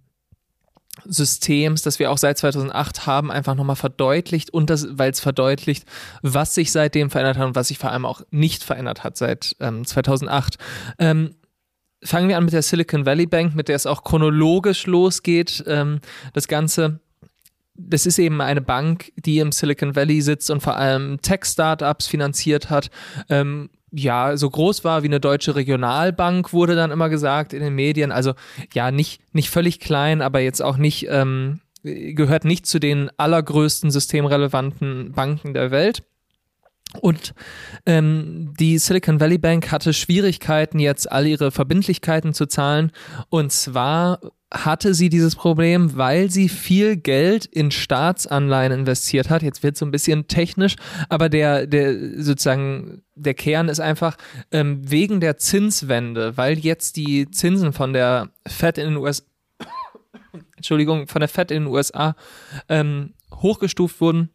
Systems, 1.05 1.81
das 1.81 1.99
wir 1.99 2.11
auch 2.11 2.17
seit 2.17 2.37
2008 2.37 3.07
haben, 3.07 3.31
einfach 3.31 3.55
nochmal 3.55 3.75
verdeutlicht 3.75 4.53
und 4.53 4.69
weil 4.97 5.11
es 5.11 5.19
verdeutlicht, 5.19 5.85
was 6.21 6.53
sich 6.53 6.71
seitdem 6.71 7.09
verändert 7.09 7.37
hat 7.37 7.47
und 7.47 7.55
was 7.55 7.69
sich 7.69 7.77
vor 7.77 7.91
allem 7.91 8.05
auch 8.05 8.21
nicht 8.29 8.63
verändert 8.63 9.03
hat 9.03 9.17
seit 9.17 9.55
ähm, 9.59 9.85
2008. 9.85 10.57
Ähm, 10.99 11.35
fangen 12.03 12.29
wir 12.29 12.37
an 12.37 12.45
mit 12.45 12.53
der 12.53 12.61
Silicon 12.61 13.05
Valley 13.05 13.25
Bank, 13.25 13.55
mit 13.55 13.67
der 13.67 13.75
es 13.75 13.85
auch 13.85 14.03
chronologisch 14.03 14.85
losgeht. 14.87 15.63
Ähm, 15.67 15.99
das 16.33 16.47
Ganze, 16.47 16.99
das 17.87 18.05
ist 18.05 18.19
eben 18.19 18.41
eine 18.41 18.61
Bank, 18.61 19.11
die 19.15 19.39
im 19.39 19.51
Silicon 19.51 19.95
Valley 19.95 20.21
sitzt 20.21 20.49
und 20.49 20.61
vor 20.61 20.77
allem 20.77 21.21
Tech-Startups 21.21 22.07
finanziert 22.07 22.69
hat. 22.69 22.89
Ähm, 23.29 23.69
ja, 23.91 24.37
so 24.37 24.49
groß 24.49 24.83
war 24.83 25.03
wie 25.03 25.07
eine 25.07 25.19
deutsche 25.19 25.55
Regionalbank, 25.55 26.53
wurde 26.53 26.75
dann 26.75 26.91
immer 26.91 27.09
gesagt 27.09 27.53
in 27.53 27.61
den 27.61 27.75
Medien. 27.75 28.11
Also 28.11 28.33
ja, 28.73 28.91
nicht, 28.91 29.21
nicht 29.33 29.49
völlig 29.49 29.79
klein, 29.79 30.21
aber 30.21 30.39
jetzt 30.39 30.61
auch 30.61 30.77
nicht, 30.77 31.07
ähm, 31.09 31.59
gehört 31.83 32.45
nicht 32.45 32.65
zu 32.65 32.79
den 32.79 33.09
allergrößten 33.17 33.91
systemrelevanten 33.91 35.11
Banken 35.11 35.53
der 35.53 35.71
Welt. 35.71 36.03
Und 36.99 37.33
ähm, 37.85 38.53
die 38.59 38.77
Silicon 38.77 39.19
Valley 39.19 39.37
Bank 39.37 39.71
hatte 39.71 39.93
Schwierigkeiten, 39.93 40.79
jetzt 40.79 41.11
all 41.11 41.25
ihre 41.25 41.51
Verbindlichkeiten 41.51 42.33
zu 42.33 42.47
zahlen. 42.47 42.91
Und 43.29 43.51
zwar 43.51 44.19
hatte 44.53 44.93
sie 44.93 45.07
dieses 45.07 45.35
Problem, 45.35 45.95
weil 45.95 46.29
sie 46.29 46.49
viel 46.49 46.97
Geld 46.97 47.45
in 47.45 47.71
Staatsanleihen 47.71 48.73
investiert 48.73 49.29
hat. 49.29 49.43
Jetzt 49.43 49.63
wird 49.63 49.77
so 49.77 49.85
ein 49.85 49.91
bisschen 49.91 50.27
technisch, 50.27 50.75
aber 51.07 51.29
der, 51.29 51.67
der 51.67 52.21
sozusagen 52.21 53.01
der 53.15 53.33
Kern 53.33 53.69
ist 53.69 53.79
einfach 53.79 54.17
ähm, 54.51 54.81
wegen 54.83 55.21
der 55.21 55.37
Zinswende, 55.37 56.35
weil 56.35 56.59
jetzt 56.59 56.97
die 56.97 57.31
Zinsen 57.31 57.71
von 57.71 57.93
der 57.93 58.29
Fed 58.45 58.77
in 58.77 58.87
den 58.87 58.97
USA, 58.97 59.23
Entschuldigung, 60.57 61.07
von 61.07 61.21
der 61.21 61.29
Fed 61.29 61.51
in 61.51 61.63
den 61.63 61.73
USA 61.73 62.15
ähm, 62.67 63.13
hochgestuft 63.33 64.01
wurden 64.01 64.31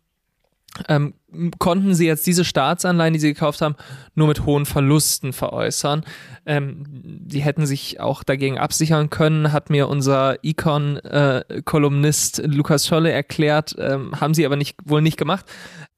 ähm, 0.88 1.14
konnten 1.58 1.94
sie 1.94 2.06
jetzt 2.06 2.26
diese 2.26 2.44
Staatsanleihen, 2.44 3.14
die 3.14 3.20
sie 3.20 3.32
gekauft 3.32 3.60
haben, 3.62 3.76
nur 4.14 4.28
mit 4.28 4.44
hohen 4.44 4.66
Verlusten 4.66 5.32
veräußern. 5.32 6.04
Ähm, 6.44 6.84
die 6.86 7.40
hätten 7.40 7.66
sich 7.66 8.00
auch 8.00 8.22
dagegen 8.22 8.58
absichern 8.58 9.10
können, 9.10 9.52
hat 9.52 9.70
mir 9.70 9.88
unser 9.88 10.44
Econ-Kolumnist 10.44 12.38
äh, 12.38 12.46
Lukas 12.46 12.86
Scholle 12.86 13.10
erklärt, 13.10 13.74
ähm, 13.78 14.20
haben 14.20 14.34
sie 14.34 14.46
aber 14.46 14.56
nicht, 14.56 14.76
wohl 14.84 15.02
nicht 15.02 15.16
gemacht. 15.16 15.46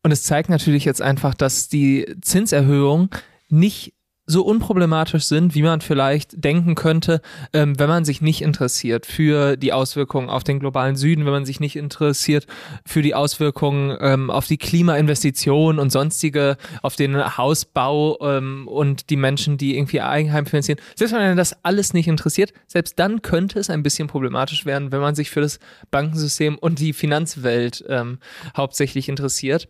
Und 0.03 0.13
es 0.13 0.23
zeigt 0.23 0.49
natürlich 0.49 0.85
jetzt 0.85 1.03
einfach, 1.03 1.35
dass 1.35 1.69
die 1.69 2.17
Zinserhöhung 2.23 3.11
nicht 3.49 3.95
so 4.29 4.43
unproblematisch 4.43 5.25
sind, 5.25 5.55
wie 5.55 5.63
man 5.63 5.81
vielleicht 5.81 6.45
denken 6.45 6.75
könnte, 6.75 7.23
ähm, 7.55 7.79
wenn 7.79 7.89
man 7.89 8.05
sich 8.05 8.21
nicht 8.21 8.43
interessiert 8.43 9.07
für 9.07 9.57
die 9.57 9.73
Auswirkungen 9.73 10.29
auf 10.29 10.45
den 10.45 10.61
globalen 10.61 10.97
Süden, 10.97 11.25
wenn 11.25 11.33
man 11.33 11.47
sich 11.47 11.61
nicht 11.61 11.77
interessiert 11.77 12.47
für 12.85 13.01
die 13.01 13.15
Auswirkungen 13.15 13.97
ähm, 14.01 14.31
auf 14.31 14.47
die 14.47 14.59
Klimainvestitionen 14.59 15.81
und 15.81 15.91
sonstige, 15.91 16.59
auf 16.83 16.95
den 16.95 17.39
Hausbau 17.39 18.19
ähm, 18.21 18.69
und 18.69 19.09
die 19.09 19.17
Menschen, 19.17 19.57
die 19.57 19.77
irgendwie 19.77 20.03
Eigenheim 20.03 20.45
finanzieren. 20.45 20.79
Selbst 20.95 21.15
wenn 21.15 21.23
man 21.23 21.37
das 21.37 21.65
alles 21.65 21.95
nicht 21.95 22.07
interessiert, 22.07 22.53
selbst 22.67 22.99
dann 22.99 23.23
könnte 23.23 23.59
es 23.59 23.71
ein 23.71 23.83
bisschen 23.83 24.09
problematisch 24.09 24.67
werden, 24.67 24.93
wenn 24.93 25.01
man 25.01 25.15
sich 25.15 25.31
für 25.31 25.41
das 25.41 25.59
Bankensystem 25.91 26.59
und 26.59 26.79
die 26.81 26.93
Finanzwelt 26.93 27.83
ähm, 27.89 28.19
hauptsächlich 28.55 29.09
interessiert. 29.09 29.69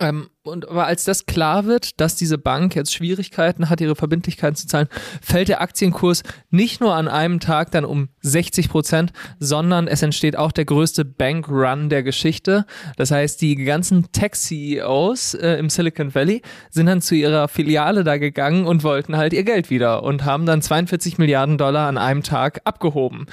Ähm, 0.00 0.28
und 0.42 0.68
aber 0.68 0.86
als 0.86 1.04
das 1.04 1.26
klar 1.26 1.66
wird, 1.66 2.00
dass 2.00 2.16
diese 2.16 2.38
Bank 2.38 2.74
jetzt 2.74 2.94
Schwierigkeiten 2.94 3.68
hat, 3.70 3.80
ihre 3.80 3.96
Verbindlichkeiten 3.96 4.56
zu 4.56 4.66
zahlen, 4.66 4.88
fällt 5.22 5.48
der 5.48 5.60
Aktienkurs 5.60 6.22
nicht 6.50 6.80
nur 6.80 6.94
an 6.94 7.08
einem 7.08 7.40
Tag 7.40 7.70
dann 7.70 7.84
um 7.84 8.08
60 8.20 8.68
Prozent, 8.68 9.12
sondern 9.38 9.86
es 9.88 10.02
entsteht 10.02 10.36
auch 10.36 10.52
der 10.52 10.64
größte 10.64 11.04
Bankrun 11.04 11.88
der 11.88 12.02
Geschichte. 12.02 12.66
Das 12.96 13.10
heißt, 13.10 13.40
die 13.40 13.56
ganzen 13.56 14.10
Tech-CEOs 14.12 15.34
äh, 15.34 15.54
im 15.54 15.70
Silicon 15.70 16.14
Valley 16.14 16.42
sind 16.70 16.86
dann 16.86 17.02
zu 17.02 17.14
ihrer 17.14 17.48
Filiale 17.48 18.04
da 18.04 18.18
gegangen 18.18 18.66
und 18.66 18.84
wollten 18.84 19.16
halt 19.16 19.32
ihr 19.32 19.44
Geld 19.44 19.70
wieder 19.70 20.02
und 20.02 20.24
haben 20.24 20.46
dann 20.46 20.62
42 20.62 21.18
Milliarden 21.18 21.58
Dollar 21.58 21.88
an 21.88 21.98
einem 21.98 22.22
Tag 22.22 22.60
abgehoben 22.64 23.26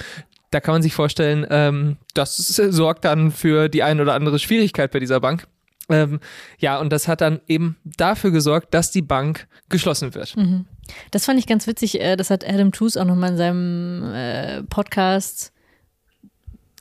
da 0.52 0.62
kann 0.62 0.76
man 0.76 0.82
sich 0.82 0.94
vorstellen, 0.94 1.46
ähm, 1.50 1.98
das 2.14 2.38
sorgt 2.38 3.04
dann 3.04 3.32
für 3.32 3.68
die 3.68 3.84
ein 3.84 4.00
oder 4.00 4.14
andere 4.14 4.40
Schwierigkeit 4.40 4.90
bei 4.90 5.00
dieser 5.00 5.20
Bank. 5.20 5.48
Ähm, 5.90 6.20
ja, 6.60 6.80
und 6.80 6.92
das 6.92 7.08
hat 7.08 7.22
dann 7.22 7.42
eben 7.48 7.78
dafür 7.84 8.32
gesorgt, 8.32 8.74
dass 8.74 8.92
die 8.92 9.02
Bank 9.02 9.48
geschlossen 9.70 10.14
wird. 10.16 10.36
Mhm. 10.36 10.66
Das 11.12 11.26
fand 11.26 11.40
ich 11.40 11.48
ganz 11.48 11.68
witzig. 11.68 12.00
äh, 12.02 12.16
Das 12.16 12.30
hat 12.30 12.48
Adam 12.48 12.72
Tooze 12.72 13.02
auch 13.02 13.06
nochmal 13.06 13.32
in 13.32 13.38
seinem 13.38 14.14
äh, 14.14 14.64
Podcast 14.64 15.52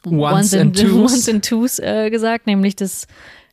Once 0.07 0.55
and 0.55 0.77
Twos. 0.81 1.13
Once 1.13 1.29
and 1.29 1.45
Twos 1.45 1.79
äh, 1.79 2.11
gesagt, 2.11 2.47
nämlich 2.47 2.77
dass 2.77 3.07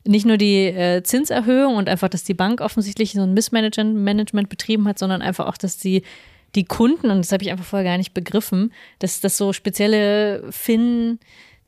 nicht 0.04 0.26
nur 0.26 0.36
die 0.36 0.66
äh, 0.66 1.02
Zinserhöhung 1.02 1.76
und 1.76 1.88
einfach, 1.88 2.08
dass 2.08 2.24
die 2.24 2.34
Bank 2.34 2.60
offensichtlich 2.60 3.12
so 3.12 3.22
ein 3.22 3.34
Missmanagement 3.34 3.94
Management 3.94 4.48
betrieben 4.48 4.88
hat, 4.88 4.98
sondern 4.98 5.22
einfach 5.22 5.46
auch, 5.46 5.56
dass 5.56 5.78
die 5.78 6.02
die 6.54 6.64
Kunden, 6.64 7.10
und 7.10 7.18
das 7.18 7.32
habe 7.32 7.42
ich 7.44 7.50
einfach 7.50 7.64
vorher 7.64 7.88
gar 7.88 7.96
nicht 7.96 8.12
begriffen, 8.12 8.74
dass 8.98 9.20
das 9.20 9.38
so 9.38 9.54
spezielle 9.54 10.44
Fin- 10.50 11.18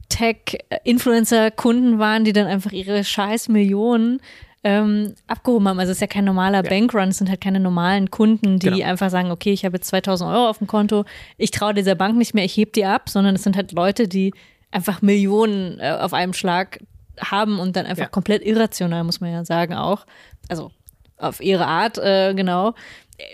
Tech-Influencer-Kunden 0.09 1.99
waren, 1.99 2.25
die 2.25 2.33
dann 2.33 2.47
einfach 2.47 2.73
ihre 2.73 3.05
scheiß 3.05 3.49
Millionen 3.49 4.21
ähm, 4.63 5.15
abgehoben 5.27 5.69
haben. 5.69 5.79
Also 5.79 5.91
es 5.93 5.99
ist 5.99 6.01
ja 6.01 6.07
kein 6.07 6.25
normaler 6.25 6.65
Ja. 6.65 6.71
Bankrun, 6.71 7.09
es 7.09 7.19
sind 7.19 7.29
halt 7.29 7.41
keine 7.43 7.61
normalen 7.61 8.11
Kunden, 8.11 8.59
die 8.59 8.71
Genau. 8.71 8.85
einfach 8.87 9.11
sagen, 9.11 9.31
okay, 9.31 9.53
ich 9.53 9.65
habe 9.65 9.77
jetzt 9.77 9.89
2000 9.89 10.31
Euro 10.31 10.49
auf 10.49 10.59
dem 10.59 10.67
Konto, 10.67 11.05
ich 11.37 11.51
traue 11.51 11.75
dieser 11.75 11.95
Bank 11.95 12.17
nicht 12.17 12.33
mehr, 12.35 12.45
ich 12.45 12.57
heb 12.57 12.73
die 12.73 12.85
ab, 12.87 13.11
sondern 13.11 13.35
es 13.35 13.43
sind 13.43 13.57
halt 13.57 13.73
Leute, 13.73 14.09
die 14.09 14.33
einfach 14.71 15.03
Millionen 15.03 15.79
äh, 15.81 15.91
auf 16.01 16.15
einem 16.15 16.33
Schlag 16.33 16.81
haben 17.21 17.59
und 17.59 17.77
dann 17.77 17.85
einfach 17.87 18.05
Ja. 18.05 18.09
komplett 18.09 18.43
irrational, 18.45 19.05
muss 19.05 19.21
man 19.21 19.31
ja 19.33 19.45
sagen, 19.45 19.75
auch. 19.75 20.07
Also 20.49 20.71
auf 21.19 21.41
ihre 21.43 21.67
Art, 21.67 21.99
äh, 21.99 22.33
genau. 22.35 22.75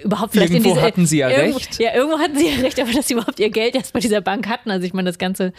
Überhaupt 0.05 0.33
vielleicht 0.33 0.53
Irgendwo 0.53 0.71
in 0.71 0.75
diese, 0.75 0.87
hatten 0.87 1.07
sie 1.07 1.19
ja 1.19 1.31
irgendwo, 1.31 1.57
recht. 1.59 1.79
Ja, 1.81 1.95
irgendwo 1.95 2.19
hatten 2.19 2.37
sie 2.37 2.49
ja 2.49 2.61
recht, 2.61 2.79
aber 2.79 2.93
dass 2.93 3.09
sie 3.09 3.15
überhaupt 3.15 3.41
ihr 3.41 3.49
Geld 3.51 3.75
erst 3.75 3.95
bei 3.95 4.01
dieser 4.01 4.21
Bank 4.21 4.47
hatten. 4.49 4.71
Also 4.71 4.85
ich 4.85 4.93
meine, 4.93 5.09
das 5.09 5.17
Ganze 5.19 5.53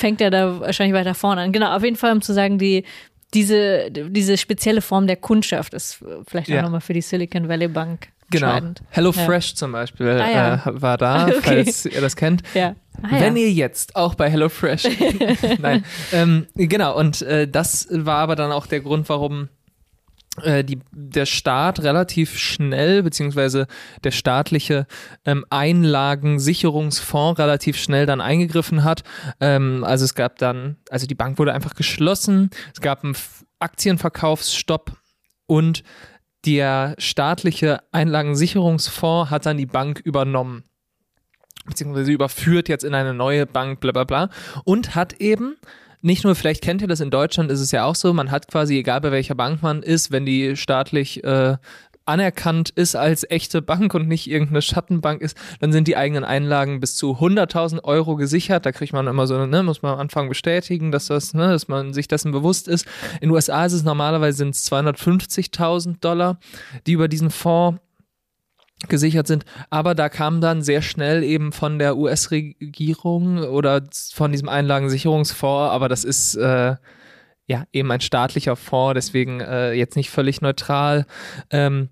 fängt 0.00 0.20
ja 0.20 0.30
da 0.30 0.60
wahrscheinlich 0.60 0.94
weiter 0.94 1.14
vorne 1.14 1.42
an. 1.42 1.52
Genau, 1.52 1.74
auf 1.76 1.84
jeden 1.84 1.96
Fall, 1.96 2.12
um 2.12 2.20
zu 2.22 2.32
sagen, 2.32 2.58
die, 2.58 2.84
diese, 3.34 3.90
diese 3.90 4.36
spezielle 4.36 4.80
Form 4.80 5.06
der 5.06 5.16
Kundschaft 5.16 5.74
ist 5.74 6.02
vielleicht 6.26 6.48
auch 6.50 6.54
Ja. 6.54 6.62
nochmal 6.62 6.80
für 6.80 6.92
die 6.94 7.02
Silicon 7.02 7.48
Valley 7.48 7.68
Bank 7.68 8.08
Genau. 8.32 8.46
entscheidend. 8.46 8.82
Hello 8.90 9.10
Fresh 9.12 9.54
zum 9.56 9.72
Beispiel 9.72 10.08
Ah, 10.08 10.30
ja. 10.30 10.54
äh, 10.54 10.80
war 10.82 10.96
da, 10.96 11.26
Okay. 11.26 11.40
falls 11.42 11.84
ihr 11.86 12.00
das 12.00 12.14
kennt. 12.16 12.42
Ja. 12.54 12.74
Ah, 13.02 13.08
Wenn 13.18 13.36
ja. 13.36 13.42
ihr 13.44 13.52
jetzt 13.52 13.96
auch 13.96 14.14
bei 14.14 14.30
HelloFresh. 14.30 14.84
Nein. 15.58 15.84
Ähm, 16.12 16.46
genau, 16.54 16.96
und 16.96 17.22
äh, 17.22 17.48
das 17.48 17.88
war 17.90 18.18
aber 18.18 18.36
dann 18.36 18.52
auch 18.52 18.66
der 18.66 18.80
Grund, 18.80 19.08
warum 19.08 19.48
die, 20.64 20.78
der 20.92 21.26
Staat 21.26 21.80
relativ 21.80 22.38
schnell, 22.38 23.02
beziehungsweise 23.02 23.66
der 24.04 24.10
staatliche 24.10 24.86
ähm, 25.24 25.44
Einlagensicherungsfonds 25.50 27.38
relativ 27.38 27.76
schnell 27.76 28.06
dann 28.06 28.20
eingegriffen 28.20 28.84
hat. 28.84 29.02
Ähm, 29.40 29.84
also 29.84 30.04
es 30.04 30.14
gab 30.14 30.38
dann, 30.38 30.76
also 30.90 31.06
die 31.06 31.14
Bank 31.14 31.38
wurde 31.38 31.54
einfach 31.54 31.74
geschlossen, 31.74 32.50
es 32.74 32.80
gab 32.80 33.04
einen 33.04 33.16
Aktienverkaufsstopp 33.58 34.92
und 35.46 35.82
der 36.46 36.94
staatliche 36.98 37.80
Einlagensicherungsfonds 37.92 39.30
hat 39.30 39.46
dann 39.46 39.58
die 39.58 39.66
Bank 39.66 40.00
übernommen 40.00 40.64
beziehungsweise 41.66 42.12
überführt 42.12 42.68
jetzt 42.68 42.84
in 42.84 42.94
eine 42.94 43.14
neue 43.14 43.46
Bank, 43.46 43.80
bla 43.80 43.92
bla 43.92 44.04
bla. 44.04 44.30
Und 44.64 44.94
hat 44.94 45.14
eben, 45.20 45.56
nicht 46.02 46.24
nur, 46.24 46.34
vielleicht 46.34 46.62
kennt 46.62 46.82
ihr 46.82 46.88
das 46.88 47.00
in 47.00 47.10
Deutschland, 47.10 47.50
ist 47.50 47.60
es 47.60 47.72
ja 47.72 47.84
auch 47.84 47.94
so, 47.94 48.12
man 48.12 48.30
hat 48.30 48.48
quasi, 48.48 48.78
egal 48.78 49.00
bei 49.00 49.12
welcher 49.12 49.34
Bank 49.34 49.62
man 49.62 49.82
ist, 49.82 50.10
wenn 50.10 50.24
die 50.24 50.56
staatlich 50.56 51.22
äh, 51.24 51.56
anerkannt 52.10 52.70
ist 52.70 52.96
als 52.96 53.24
echte 53.30 53.62
Bank 53.62 53.94
und 53.94 54.08
nicht 54.08 54.28
irgendeine 54.28 54.62
Schattenbank 54.62 55.22
ist, 55.22 55.36
dann 55.60 55.72
sind 55.72 55.86
die 55.86 55.96
eigenen 55.96 56.24
Einlagen 56.24 56.80
bis 56.80 56.96
zu 56.96 57.12
100.000 57.18 57.84
Euro 57.84 58.16
gesichert. 58.16 58.66
Da 58.66 58.72
kriegt 58.72 58.92
man 58.92 59.06
immer 59.06 59.26
so, 59.26 59.46
ne, 59.46 59.62
muss 59.62 59.82
man 59.82 59.92
am 59.92 60.00
Anfang 60.00 60.28
bestätigen, 60.28 60.90
dass 60.90 61.06
das, 61.06 61.34
ne, 61.34 61.48
dass 61.48 61.68
man 61.68 61.92
sich 61.92 62.08
dessen 62.08 62.32
bewusst 62.32 62.66
ist. 62.66 62.86
In 63.20 63.28
den 63.28 63.30
USA 63.30 63.64
ist 63.64 63.74
es 63.74 63.84
normalerweise 63.84 64.38
sind 64.38 64.54
es 64.54 64.70
250.000 64.70 66.00
Dollar, 66.00 66.38
die 66.86 66.92
über 66.92 67.08
diesen 67.08 67.30
Fonds 67.30 67.80
gesichert 68.88 69.26
sind. 69.26 69.44
Aber 69.68 69.94
da 69.94 70.08
kam 70.08 70.40
dann 70.40 70.62
sehr 70.62 70.82
schnell 70.82 71.22
eben 71.22 71.52
von 71.52 71.78
der 71.78 71.96
US-Regierung 71.96 73.38
oder 73.38 73.82
von 74.12 74.32
diesem 74.32 74.48
Einlagensicherungsfonds, 74.48 75.72
aber 75.72 75.88
das 75.88 76.04
ist 76.04 76.36
äh, 76.36 76.76
ja 77.46 77.64
eben 77.72 77.90
ein 77.90 78.00
staatlicher 78.00 78.56
Fonds, 78.56 78.94
deswegen 78.94 79.40
äh, 79.40 79.72
jetzt 79.72 79.96
nicht 79.96 80.10
völlig 80.10 80.40
neutral, 80.40 81.06
ähm, 81.50 81.88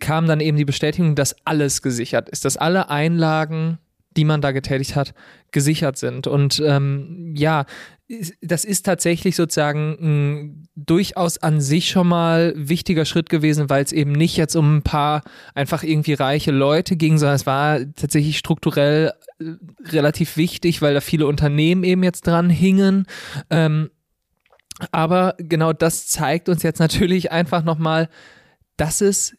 kam 0.00 0.26
dann 0.26 0.40
eben 0.40 0.56
die 0.56 0.64
Bestätigung, 0.64 1.14
dass 1.14 1.36
alles 1.44 1.80
gesichert 1.80 2.28
ist, 2.28 2.44
dass 2.44 2.56
alle 2.56 2.90
Einlagen 2.90 3.78
die 4.16 4.24
man 4.24 4.40
da 4.40 4.52
getätigt 4.52 4.96
hat, 4.96 5.14
gesichert 5.52 5.98
sind. 5.98 6.26
Und 6.26 6.62
ähm, 6.64 7.34
ja, 7.36 7.66
das 8.40 8.64
ist 8.64 8.86
tatsächlich 8.86 9.34
sozusagen 9.34 9.96
ein 10.00 10.68
durchaus 10.76 11.38
an 11.38 11.60
sich 11.60 11.88
schon 11.90 12.06
mal 12.06 12.52
wichtiger 12.56 13.04
Schritt 13.04 13.28
gewesen, 13.28 13.68
weil 13.68 13.82
es 13.82 13.92
eben 13.92 14.12
nicht 14.12 14.36
jetzt 14.36 14.54
um 14.54 14.76
ein 14.76 14.82
paar 14.82 15.22
einfach 15.54 15.82
irgendwie 15.82 16.14
reiche 16.14 16.52
Leute 16.52 16.96
ging, 16.96 17.18
sondern 17.18 17.34
es 17.34 17.46
war 17.46 17.80
tatsächlich 17.96 18.38
strukturell 18.38 19.12
äh, 19.40 19.44
relativ 19.88 20.36
wichtig, 20.36 20.82
weil 20.82 20.94
da 20.94 21.00
viele 21.00 21.26
Unternehmen 21.26 21.82
eben 21.82 22.04
jetzt 22.04 22.26
dran 22.26 22.48
hingen. 22.48 23.06
Ähm, 23.50 23.90
aber 24.92 25.34
genau 25.38 25.72
das 25.72 26.06
zeigt 26.06 26.48
uns 26.48 26.62
jetzt 26.62 26.78
natürlich 26.78 27.32
einfach 27.32 27.64
nochmal, 27.64 28.08
dass 28.76 29.00
es 29.00 29.36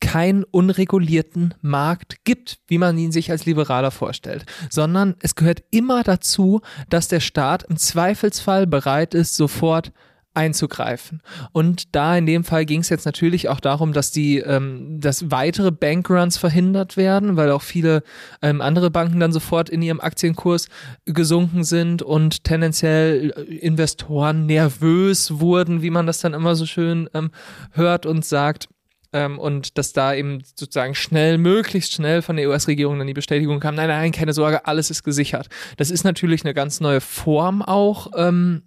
keinen 0.00 0.44
unregulierten 0.44 1.54
Markt 1.62 2.24
gibt, 2.24 2.58
wie 2.68 2.78
man 2.78 2.98
ihn 2.98 3.12
sich 3.12 3.30
als 3.30 3.46
Liberaler 3.46 3.90
vorstellt, 3.90 4.44
sondern 4.70 5.14
es 5.20 5.34
gehört 5.34 5.64
immer 5.70 6.02
dazu, 6.02 6.60
dass 6.90 7.08
der 7.08 7.20
Staat 7.20 7.64
im 7.64 7.76
Zweifelsfall 7.76 8.66
bereit 8.66 9.14
ist, 9.14 9.34
sofort 9.34 9.92
einzugreifen. 10.36 11.22
Und 11.52 11.94
da 11.96 12.16
in 12.16 12.26
dem 12.26 12.44
Fall 12.44 12.66
ging 12.66 12.80
es 12.80 12.90
jetzt 12.90 13.06
natürlich 13.06 13.48
auch 13.48 13.58
darum, 13.58 13.92
dass 13.92 14.10
die, 14.10 14.38
ähm, 14.38 15.00
dass 15.00 15.30
weitere 15.30 15.72
Bankruns 15.72 16.36
verhindert 16.36 16.96
werden, 16.96 17.36
weil 17.36 17.50
auch 17.50 17.62
viele 17.62 18.02
ähm, 18.42 18.60
andere 18.60 18.90
Banken 18.90 19.18
dann 19.18 19.32
sofort 19.32 19.70
in 19.70 19.80
ihrem 19.80 20.00
Aktienkurs 20.00 20.68
gesunken 21.06 21.64
sind 21.64 22.02
und 22.02 22.44
tendenziell 22.44 23.32
äh, 23.34 23.40
Investoren 23.56 24.44
nervös 24.44 25.40
wurden, 25.40 25.80
wie 25.80 25.90
man 25.90 26.06
das 26.06 26.20
dann 26.20 26.34
immer 26.34 26.54
so 26.54 26.66
schön 26.66 27.08
ähm, 27.14 27.30
hört 27.72 28.04
und 28.04 28.24
sagt 28.24 28.68
ähm, 29.12 29.38
und 29.38 29.78
dass 29.78 29.92
da 29.92 30.14
eben 30.14 30.42
sozusagen 30.54 30.94
schnell, 30.94 31.38
möglichst 31.38 31.92
schnell 31.92 32.22
von 32.22 32.36
der 32.36 32.48
US-Regierung 32.48 32.98
dann 32.98 33.06
die 33.06 33.14
Bestätigung 33.14 33.60
kam, 33.60 33.74
nein, 33.74 33.88
nein, 33.88 34.12
keine 34.12 34.32
Sorge, 34.32 34.66
alles 34.66 34.90
ist 34.90 35.02
gesichert. 35.02 35.48
Das 35.76 35.90
ist 35.90 36.04
natürlich 36.04 36.44
eine 36.44 36.54
ganz 36.54 36.80
neue 36.80 37.00
Form 37.00 37.62
auch, 37.62 38.12
ähm, 38.16 38.62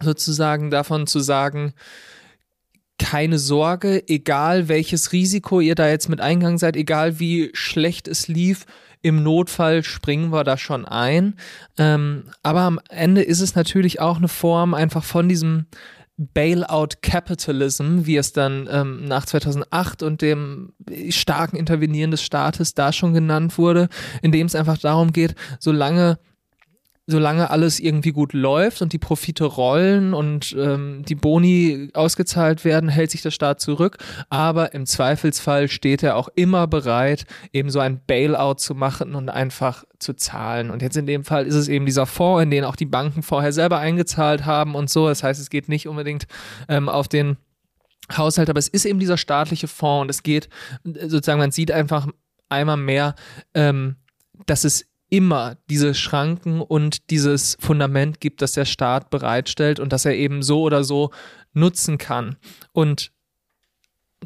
sozusagen 0.00 0.70
davon 0.70 1.06
zu 1.06 1.20
sagen, 1.20 1.74
keine 2.98 3.38
Sorge, 3.38 4.02
egal 4.08 4.68
welches 4.68 5.12
Risiko 5.12 5.60
ihr 5.60 5.74
da 5.74 5.88
jetzt 5.88 6.08
mit 6.08 6.20
eingegangen 6.20 6.58
seid, 6.58 6.76
egal 6.76 7.18
wie 7.18 7.50
schlecht 7.52 8.08
es 8.08 8.28
lief, 8.28 8.66
im 9.02 9.22
Notfall 9.22 9.84
springen 9.84 10.32
wir 10.32 10.42
da 10.42 10.56
schon 10.56 10.84
ein. 10.84 11.34
Ähm, 11.78 12.24
aber 12.42 12.62
am 12.62 12.80
Ende 12.88 13.22
ist 13.22 13.40
es 13.40 13.54
natürlich 13.54 14.00
auch 14.00 14.16
eine 14.16 14.28
Form 14.28 14.74
einfach 14.74 15.04
von 15.04 15.28
diesem 15.28 15.66
Bailout 16.18 17.00
Capitalism, 17.02 18.06
wie 18.06 18.16
es 18.16 18.32
dann 18.32 18.68
ähm, 18.70 19.04
nach 19.04 19.26
2008 19.26 20.02
und 20.02 20.22
dem 20.22 20.72
starken 21.10 21.56
Intervenieren 21.56 22.10
des 22.10 22.22
Staates 22.22 22.74
da 22.74 22.92
schon 22.92 23.12
genannt 23.12 23.58
wurde, 23.58 23.88
in 24.22 24.32
dem 24.32 24.46
es 24.46 24.54
einfach 24.54 24.78
darum 24.78 25.12
geht, 25.12 25.34
solange 25.60 26.18
solange 27.06 27.50
alles 27.50 27.78
irgendwie 27.78 28.10
gut 28.10 28.32
läuft 28.32 28.82
und 28.82 28.92
die 28.92 28.98
Profite 28.98 29.44
rollen 29.44 30.12
und 30.12 30.56
ähm, 30.58 31.04
die 31.06 31.14
Boni 31.14 31.90
ausgezahlt 31.94 32.64
werden, 32.64 32.88
hält 32.88 33.12
sich 33.12 33.22
der 33.22 33.30
Staat 33.30 33.60
zurück. 33.60 33.98
Aber 34.28 34.74
im 34.74 34.86
Zweifelsfall 34.86 35.68
steht 35.68 36.02
er 36.02 36.16
auch 36.16 36.28
immer 36.34 36.66
bereit, 36.66 37.24
eben 37.52 37.70
so 37.70 37.78
ein 37.78 38.00
Bailout 38.04 38.54
zu 38.54 38.74
machen 38.74 39.14
und 39.14 39.28
einfach 39.28 39.84
zu 40.00 40.14
zahlen. 40.14 40.70
Und 40.70 40.82
jetzt 40.82 40.96
in 40.96 41.06
dem 41.06 41.22
Fall 41.22 41.46
ist 41.46 41.54
es 41.54 41.68
eben 41.68 41.86
dieser 41.86 42.06
Fonds, 42.06 42.42
in 42.42 42.50
den 42.50 42.64
auch 42.64 42.76
die 42.76 42.86
Banken 42.86 43.22
vorher 43.22 43.52
selber 43.52 43.78
eingezahlt 43.78 44.44
haben 44.44 44.74
und 44.74 44.90
so. 44.90 45.06
Das 45.06 45.22
heißt, 45.22 45.40
es 45.40 45.48
geht 45.48 45.68
nicht 45.68 45.86
unbedingt 45.86 46.26
ähm, 46.68 46.88
auf 46.88 47.06
den 47.06 47.36
Haushalt, 48.16 48.50
aber 48.50 48.58
es 48.58 48.68
ist 48.68 48.84
eben 48.84 48.98
dieser 48.98 49.16
staatliche 49.16 49.68
Fonds 49.68 50.02
und 50.02 50.10
es 50.10 50.22
geht 50.22 50.48
sozusagen, 50.84 51.38
man 51.38 51.50
sieht 51.52 51.70
einfach 51.70 52.08
einmal 52.48 52.76
mehr, 52.76 53.14
ähm, 53.54 53.96
dass 54.46 54.64
es 54.64 54.86
immer 55.08 55.56
diese 55.70 55.94
Schranken 55.94 56.60
und 56.60 57.10
dieses 57.10 57.56
Fundament 57.60 58.20
gibt, 58.20 58.42
das 58.42 58.52
der 58.52 58.64
Staat 58.64 59.10
bereitstellt 59.10 59.78
und 59.78 59.92
das 59.92 60.04
er 60.04 60.14
eben 60.14 60.42
so 60.42 60.62
oder 60.62 60.84
so 60.84 61.10
nutzen 61.52 61.98
kann. 61.98 62.36
Und 62.72 63.12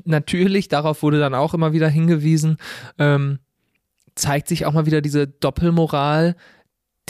natürlich, 0.04 0.68
darauf 0.68 1.02
wurde 1.02 1.20
dann 1.20 1.34
auch 1.34 1.54
immer 1.54 1.72
wieder 1.72 1.88
hingewiesen, 1.88 2.56
ähm, 2.98 3.38
zeigt 4.14 4.48
sich 4.48 4.66
auch 4.66 4.72
mal 4.72 4.86
wieder 4.86 5.00
diese 5.00 5.26
Doppelmoral, 5.26 6.36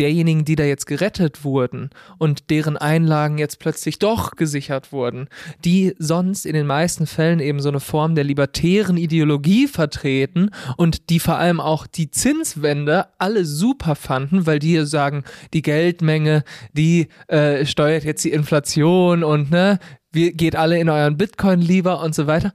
derjenigen, 0.01 0.45
die 0.45 0.57
da 0.57 0.65
jetzt 0.65 0.87
gerettet 0.87 1.45
wurden 1.45 1.91
und 2.19 2.51
deren 2.51 2.77
Einlagen 2.77 3.39
jetzt 3.39 3.59
plötzlich 3.59 3.99
doch 3.99 4.33
gesichert 4.33 4.93
wurden, 4.93 5.29
die 5.65 5.95
sonst 5.99 6.47
in 6.47 6.55
den 6.55 6.67
meisten 6.67 7.07
Fällen 7.07 7.39
eben 7.39 7.61
so 7.61 7.69
eine 7.69 7.81
Form 7.81 8.15
der 8.15 8.25
libertären 8.25 8.97
Ideologie 8.97 9.69
vertreten 9.69 10.51
und 10.77 11.11
die 11.11 11.21
vor 11.21 11.37
allem 11.37 11.61
auch 11.61 11.87
die 11.87 12.11
Zinswende 12.11 13.07
alle 13.19 13.45
super 13.45 13.95
fanden, 13.95 14.47
weil 14.47 14.59
die 14.59 14.85
sagen, 14.87 15.25
die 15.53 15.63
Geldmenge, 15.63 16.45
die 16.73 17.09
äh, 17.29 17.67
steuert 17.67 18.05
jetzt 18.05 18.25
die 18.25 18.33
Inflation 18.33 19.23
und 19.23 19.51
ne, 19.51 19.79
geht 20.13 20.57
alle 20.57 20.81
in 20.81 20.89
euren 20.89 21.17
Bitcoin 21.17 21.61
lieber 21.61 22.03
und 22.03 22.15
so 22.15 22.27
weiter 22.27 22.53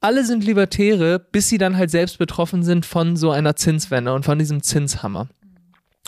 alle 0.00 0.24
sind 0.24 0.44
Libertäre, 0.44 1.18
bis 1.18 1.48
sie 1.48 1.58
dann 1.58 1.76
halt 1.76 1.90
selbst 1.90 2.18
betroffen 2.18 2.62
sind 2.62 2.86
von 2.86 3.16
so 3.16 3.32
einer 3.32 3.56
Zinswende 3.56 4.14
und 4.14 4.24
von 4.24 4.38
diesem 4.38 4.62
Zinshammer. 4.62 5.28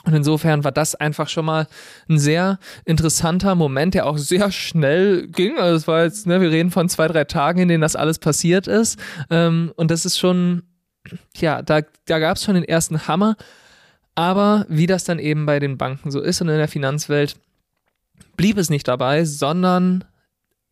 Und 0.04 0.14
insofern 0.14 0.64
war 0.64 0.72
das 0.72 0.94
einfach 0.94 1.28
schon 1.28 1.44
mal 1.44 1.66
ein 2.08 2.18
sehr 2.18 2.58
interessanter 2.84 3.54
Moment, 3.54 3.94
der 3.94 4.06
auch 4.06 4.16
sehr 4.16 4.50
schnell 4.50 5.26
ging. 5.28 5.58
Also 5.58 5.76
es 5.76 5.88
war 5.88 6.04
jetzt, 6.04 6.26
ne, 6.26 6.40
wir 6.40 6.50
reden 6.50 6.70
von 6.70 6.88
zwei, 6.88 7.08
drei 7.08 7.24
Tagen, 7.24 7.60
in 7.60 7.68
denen 7.68 7.82
das 7.82 7.96
alles 7.96 8.18
passiert 8.18 8.66
ist. 8.66 8.98
Ähm, 9.28 9.72
und 9.76 9.90
das 9.90 10.06
ist 10.06 10.18
schon, 10.18 10.62
ja, 11.36 11.62
da, 11.62 11.80
da 12.06 12.18
gab 12.18 12.36
es 12.36 12.44
schon 12.44 12.54
den 12.54 12.64
ersten 12.64 13.08
Hammer. 13.08 13.36
Aber 14.14 14.66
wie 14.68 14.86
das 14.86 15.04
dann 15.04 15.18
eben 15.18 15.46
bei 15.46 15.58
den 15.58 15.78
Banken 15.78 16.10
so 16.10 16.20
ist 16.20 16.40
und 16.40 16.48
in 16.48 16.56
der 16.56 16.68
Finanzwelt, 16.68 17.36
blieb 18.36 18.56
es 18.56 18.70
nicht 18.70 18.88
dabei, 18.88 19.24
sondern 19.24 20.04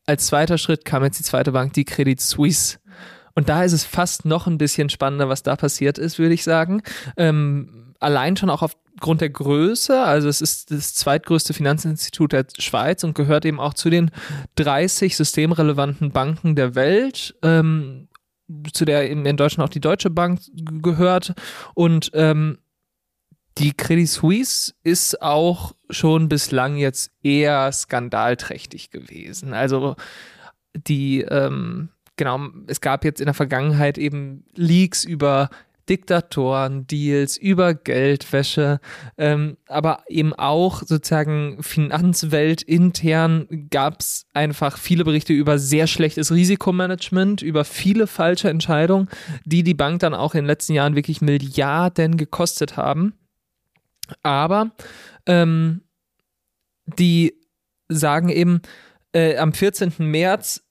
als 0.07 0.27
zweiter 0.27 0.57
Schritt 0.57 0.85
kam 0.85 1.05
jetzt 1.05 1.18
die 1.18 1.24
zweite 1.24 1.53
Bank, 1.53 1.72
die 1.72 1.85
Credit 1.85 2.20
Suisse. 2.20 2.79
Und 3.35 3.49
da 3.49 3.64
ist 3.64 3.72
es 3.72 3.85
fast 3.85 4.24
noch 4.24 4.47
ein 4.47 4.57
bisschen 4.57 4.89
spannender, 4.89 5.29
was 5.29 5.43
da 5.43 5.57
passiert 5.57 5.99
ist, 5.99 6.18
würde 6.18 6.35
ich 6.35 6.43
sagen. 6.43 6.83
Ähm, 7.16 7.95
allein 8.01 8.37
schon 8.37 8.51
auch 8.51 8.62
aufgrund 8.97 9.20
der 9.20 9.30
Größe, 9.30 10.03
also 10.03 10.28
es 10.28 10.40
ist 10.40 10.70
das 10.70 10.94
zweitgrößte 10.94 11.53
Finanzinstitut 11.53 12.32
der 12.32 12.47
Schweiz 12.59 13.05
und 13.05 13.14
gehört 13.14 13.44
eben 13.44 13.61
auch 13.61 13.74
zu 13.74 13.90
den 13.90 14.11
30 14.57 15.16
systemrelevanten 15.16 16.11
Banken 16.11 16.57
der 16.57 16.74
Welt. 16.74 17.34
Ähm, 17.42 18.09
zu 18.72 18.84
der 18.84 19.11
eben 19.11 19.26
in 19.26 19.36
Deutschland 19.36 19.68
auch 19.68 19.72
die 19.72 19.80
Deutsche 19.80 20.09
Bank 20.09 20.40
gehört 20.55 21.34
und 21.74 22.11
ähm, 22.14 22.59
die 23.59 23.72
Credit 23.72 24.09
Suisse 24.09 24.72
ist 24.84 25.20
auch 25.20 25.74
schon 25.90 26.28
bislang 26.28 26.76
jetzt 26.76 27.11
eher 27.22 27.72
skandalträchtig 27.72 28.90
gewesen. 28.90 29.53
Also 29.53 29.97
die 30.74 31.22
ähm, 31.22 31.88
genau, 32.16 32.49
es 32.66 32.80
gab 32.80 33.05
jetzt 33.05 33.20
in 33.20 33.26
der 33.26 33.34
Vergangenheit 33.34 33.99
eben 33.99 34.44
Leaks 34.55 35.05
über 35.05 35.49
Diktatoren, 35.89 36.87
Deals, 36.87 37.37
über 37.37 37.74
Geldwäsche, 37.74 38.80
ähm, 39.18 39.57
aber 39.68 40.05
eben 40.09 40.32
auch 40.34 40.82
sozusagen 40.82 41.62
Finanzwelt 41.62 42.62
intern 42.62 43.68
gab 43.70 44.01
es 44.01 44.26
einfach 44.34 44.78
viele 44.78 45.05
Berichte 45.05 45.32
über 45.32 45.59
sehr 45.59 45.87
schlechtes 45.87 46.32
Risikomanagement, 46.32 47.43
über 47.43 47.64
viele 47.64 48.07
falsche 48.07 48.51
Entscheidungen, 48.51 49.09
die 49.45 49.62
die 49.62 49.74
Bank 49.74 50.01
dann 50.01 50.14
auch 50.14 50.34
in 50.34 50.43
den 50.43 50.47
letzten 50.47 50.74
Jahren 50.74 50.97
wirklich 50.97 51.20
Milliarden 51.20 52.16
gekostet 52.16 52.76
haben. 52.76 53.14
Aber 54.22 54.72
ähm, 55.26 55.82
die 56.87 57.34
sagen 57.89 58.28
eben, 58.28 58.61
äh, 59.12 59.37
am 59.39 59.53
14. 59.53 59.95
März 59.99 60.66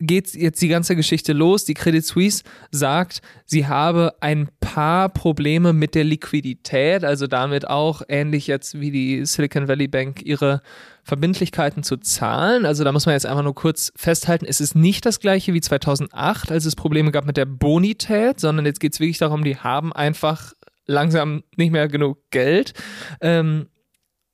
geht 0.00 0.34
jetzt 0.34 0.62
die 0.62 0.68
ganze 0.68 0.96
Geschichte 0.96 1.32
los. 1.32 1.64
Die 1.64 1.74
Credit 1.74 2.04
Suisse 2.04 2.44
sagt, 2.70 3.20
sie 3.44 3.66
habe 3.66 4.14
ein 4.20 4.48
paar 4.60 5.08
Probleme 5.08 5.72
mit 5.72 5.94
der 5.94 6.04
Liquidität, 6.04 7.04
also 7.04 7.26
damit 7.26 7.68
auch 7.68 8.02
ähnlich 8.08 8.46
jetzt 8.46 8.80
wie 8.80 8.90
die 8.90 9.26
Silicon 9.26 9.66
Valley 9.68 9.88
Bank 9.88 10.22
ihre 10.22 10.62
Verbindlichkeiten 11.02 11.82
zu 11.82 11.96
zahlen. 11.96 12.64
Also 12.64 12.84
da 12.84 12.92
muss 12.92 13.06
man 13.06 13.14
jetzt 13.14 13.26
einfach 13.26 13.42
nur 13.42 13.54
kurz 13.54 13.92
festhalten, 13.96 14.46
es 14.46 14.60
ist 14.60 14.74
nicht 14.74 15.04
das 15.04 15.20
gleiche 15.20 15.54
wie 15.54 15.60
2008, 15.60 16.52
als 16.52 16.64
es 16.64 16.76
Probleme 16.76 17.10
gab 17.10 17.26
mit 17.26 17.36
der 17.36 17.46
Bonität, 17.46 18.38
sondern 18.40 18.66
jetzt 18.66 18.80
geht 18.80 18.92
es 18.92 19.00
wirklich 19.00 19.18
darum, 19.18 19.42
die 19.42 19.56
haben 19.56 19.92
einfach 19.92 20.52
langsam 20.86 21.42
nicht 21.56 21.72
mehr 21.72 21.88
genug 21.88 22.18
Geld. 22.30 22.72
Ähm, 23.20 23.68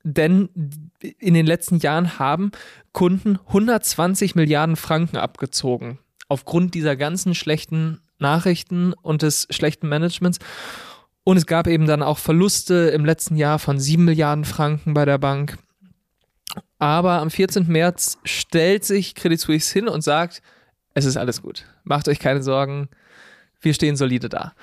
denn 0.05 0.49
in 1.19 1.33
den 1.33 1.47
letzten 1.47 1.79
Jahren 1.79 2.19
haben 2.19 2.51
Kunden 2.93 3.39
120 3.47 4.35
Milliarden 4.35 4.75
Franken 4.75 5.17
abgezogen 5.17 5.99
aufgrund 6.27 6.73
dieser 6.73 6.95
ganzen 6.95 7.35
schlechten 7.35 8.01
Nachrichten 8.19 8.93
und 8.93 9.23
des 9.23 9.47
schlechten 9.49 9.89
Managements. 9.89 10.39
Und 11.23 11.37
es 11.37 11.47
gab 11.47 11.67
eben 11.67 11.87
dann 11.87 12.03
auch 12.03 12.19
Verluste 12.19 12.89
im 12.89 13.03
letzten 13.03 13.35
Jahr 13.35 13.59
von 13.59 13.79
7 13.79 14.05
Milliarden 14.05 14.45
Franken 14.45 14.93
bei 14.93 15.05
der 15.05 15.17
Bank. 15.17 15.57
Aber 16.77 17.13
am 17.13 17.31
14. 17.31 17.67
März 17.67 18.19
stellt 18.23 18.85
sich 18.85 19.15
Credit 19.15 19.39
Suisse 19.39 19.73
hin 19.73 19.87
und 19.87 20.03
sagt, 20.03 20.41
es 20.93 21.05
ist 21.05 21.17
alles 21.17 21.41
gut. 21.41 21.65
Macht 21.83 22.07
euch 22.07 22.19
keine 22.19 22.43
Sorgen. 22.43 22.89
Wir 23.59 23.73
stehen 23.73 23.95
solide 23.95 24.29
da. 24.29 24.53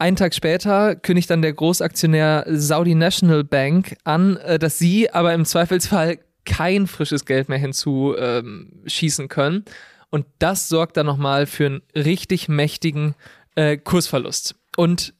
Einen 0.00 0.16
Tag 0.16 0.34
später 0.34 0.96
kündigt 0.96 1.28
dann 1.28 1.42
der 1.42 1.52
Großaktionär 1.52 2.46
Saudi 2.48 2.94
National 2.94 3.44
Bank 3.44 3.98
an, 4.04 4.38
äh, 4.38 4.58
dass 4.58 4.78
sie 4.78 5.10
aber 5.12 5.34
im 5.34 5.44
Zweifelsfall 5.44 6.20
kein 6.46 6.86
frisches 6.86 7.26
Geld 7.26 7.50
mehr 7.50 7.58
hinzuschießen 7.58 9.24
ähm, 9.24 9.28
können. 9.28 9.64
Und 10.08 10.24
das 10.38 10.70
sorgt 10.70 10.96
dann 10.96 11.04
nochmal 11.04 11.44
für 11.44 11.66
einen 11.66 11.82
richtig 11.94 12.48
mächtigen 12.48 13.14
äh, 13.56 13.76
Kursverlust. 13.76 14.54
Und 14.78 15.12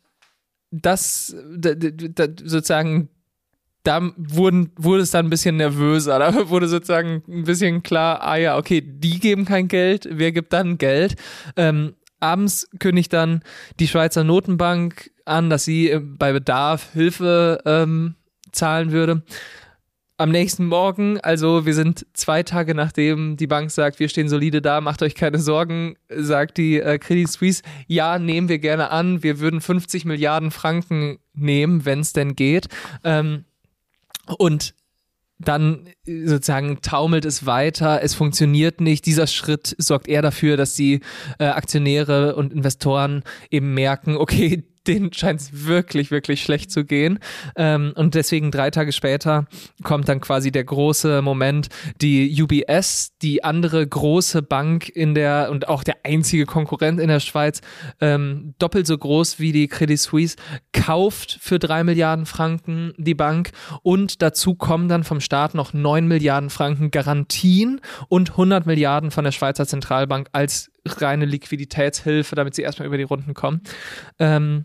das 0.70 1.26
sozusagen, 1.26 3.10
da 3.82 4.10
wurden, 4.16 4.72
wurde 4.76 5.02
es 5.02 5.10
dann 5.10 5.26
ein 5.26 5.30
bisschen 5.30 5.58
nervöser. 5.58 6.18
Da 6.32 6.48
wurde 6.48 6.68
sozusagen 6.68 7.22
ein 7.28 7.44
bisschen 7.44 7.82
klar, 7.82 8.22
ah 8.22 8.36
ja, 8.36 8.56
okay, 8.56 8.80
die 8.80 9.20
geben 9.20 9.44
kein 9.44 9.68
Geld, 9.68 10.08
wer 10.10 10.32
gibt 10.32 10.54
dann 10.54 10.78
Geld? 10.78 11.16
Ähm, 11.56 11.96
abends 12.20 12.68
kündigt 12.78 13.12
dann 13.12 13.42
die 13.78 13.88
Schweizer 13.88 14.24
Notenbank 14.24 15.10
an, 15.24 15.50
dass 15.50 15.64
sie 15.64 15.90
äh, 15.90 16.00
bei 16.00 16.32
Bedarf 16.32 16.92
Hilfe 16.92 17.60
ähm, 17.64 18.14
zahlen 18.52 18.92
würde. 18.92 19.22
Am 20.18 20.30
nächsten 20.30 20.66
Morgen, 20.66 21.18
also 21.20 21.64
wir 21.64 21.72
sind 21.72 22.06
zwei 22.12 22.42
Tage 22.42 22.74
nachdem 22.74 23.38
die 23.38 23.46
Bank 23.46 23.70
sagt, 23.70 24.00
wir 24.00 24.08
stehen 24.10 24.28
solide 24.28 24.60
da, 24.60 24.82
macht 24.82 25.02
euch 25.02 25.14
keine 25.14 25.38
Sorgen, 25.38 25.96
sagt 26.10 26.58
die 26.58 26.78
äh, 26.78 26.98
Credit 26.98 27.26
Suisse, 27.26 27.62
ja, 27.86 28.18
nehmen 28.18 28.50
wir 28.50 28.58
gerne 28.58 28.90
an, 28.90 29.22
wir 29.22 29.40
würden 29.40 29.62
50 29.62 30.04
Milliarden 30.04 30.50
Franken 30.50 31.20
nehmen, 31.32 31.86
wenn 31.86 32.00
es 32.00 32.12
denn 32.12 32.36
geht. 32.36 32.68
Ähm, 33.02 33.46
und 34.36 34.74
dann 35.40 35.88
äh, 36.06 36.26
sozusagen 36.26 36.80
taumelt 36.82 37.24
es 37.24 37.46
weiter, 37.46 38.02
es 38.02 38.14
funktioniert 38.14 38.80
nicht. 38.80 39.06
Dieser 39.06 39.26
Schritt 39.26 39.74
sorgt 39.78 40.08
eher 40.08 40.22
dafür, 40.22 40.56
dass 40.56 40.74
die 40.74 41.00
äh, 41.38 41.46
Aktionäre 41.46 42.36
und 42.36 42.52
Investoren 42.52 43.22
eben 43.50 43.74
merken, 43.74 44.16
okay, 44.16 44.64
denen 44.90 45.12
scheint 45.12 45.40
es 45.40 45.66
wirklich, 45.66 46.10
wirklich 46.10 46.42
schlecht 46.42 46.70
zu 46.70 46.84
gehen. 46.84 47.18
Ähm, 47.56 47.92
und 47.94 48.14
deswegen 48.14 48.50
drei 48.50 48.70
Tage 48.70 48.92
später 48.92 49.46
kommt 49.82 50.08
dann 50.08 50.20
quasi 50.20 50.50
der 50.50 50.64
große 50.64 51.22
Moment, 51.22 51.68
die 52.00 52.42
UBS, 52.42 53.12
die 53.22 53.44
andere 53.44 53.86
große 53.86 54.42
Bank 54.42 54.88
in 54.88 55.14
der 55.14 55.48
und 55.50 55.68
auch 55.68 55.84
der 55.84 55.98
einzige 56.04 56.44
Konkurrent 56.44 57.00
in 57.00 57.08
der 57.08 57.20
Schweiz, 57.20 57.60
ähm, 58.00 58.54
doppelt 58.58 58.86
so 58.86 58.98
groß 58.98 59.38
wie 59.38 59.52
die 59.52 59.68
Credit 59.68 59.98
Suisse, 59.98 60.36
kauft 60.72 61.38
für 61.40 61.58
drei 61.58 61.84
Milliarden 61.84 62.26
Franken 62.26 62.92
die 62.96 63.14
Bank 63.14 63.50
und 63.82 64.22
dazu 64.22 64.54
kommen 64.54 64.88
dann 64.88 65.04
vom 65.04 65.20
Staat 65.20 65.54
noch 65.54 65.72
neun 65.72 66.08
Milliarden 66.08 66.50
Franken 66.50 66.90
Garantien 66.90 67.80
und 68.08 68.30
100 68.30 68.66
Milliarden 68.66 69.10
von 69.10 69.24
der 69.24 69.32
Schweizer 69.32 69.66
Zentralbank 69.66 70.28
als 70.32 70.70
reine 70.86 71.24
Liquiditätshilfe, 71.26 72.34
damit 72.34 72.54
sie 72.54 72.62
erstmal 72.62 72.86
über 72.86 72.96
die 72.96 73.04
Runden 73.04 73.34
kommen. 73.34 73.62
Ähm, 74.18 74.64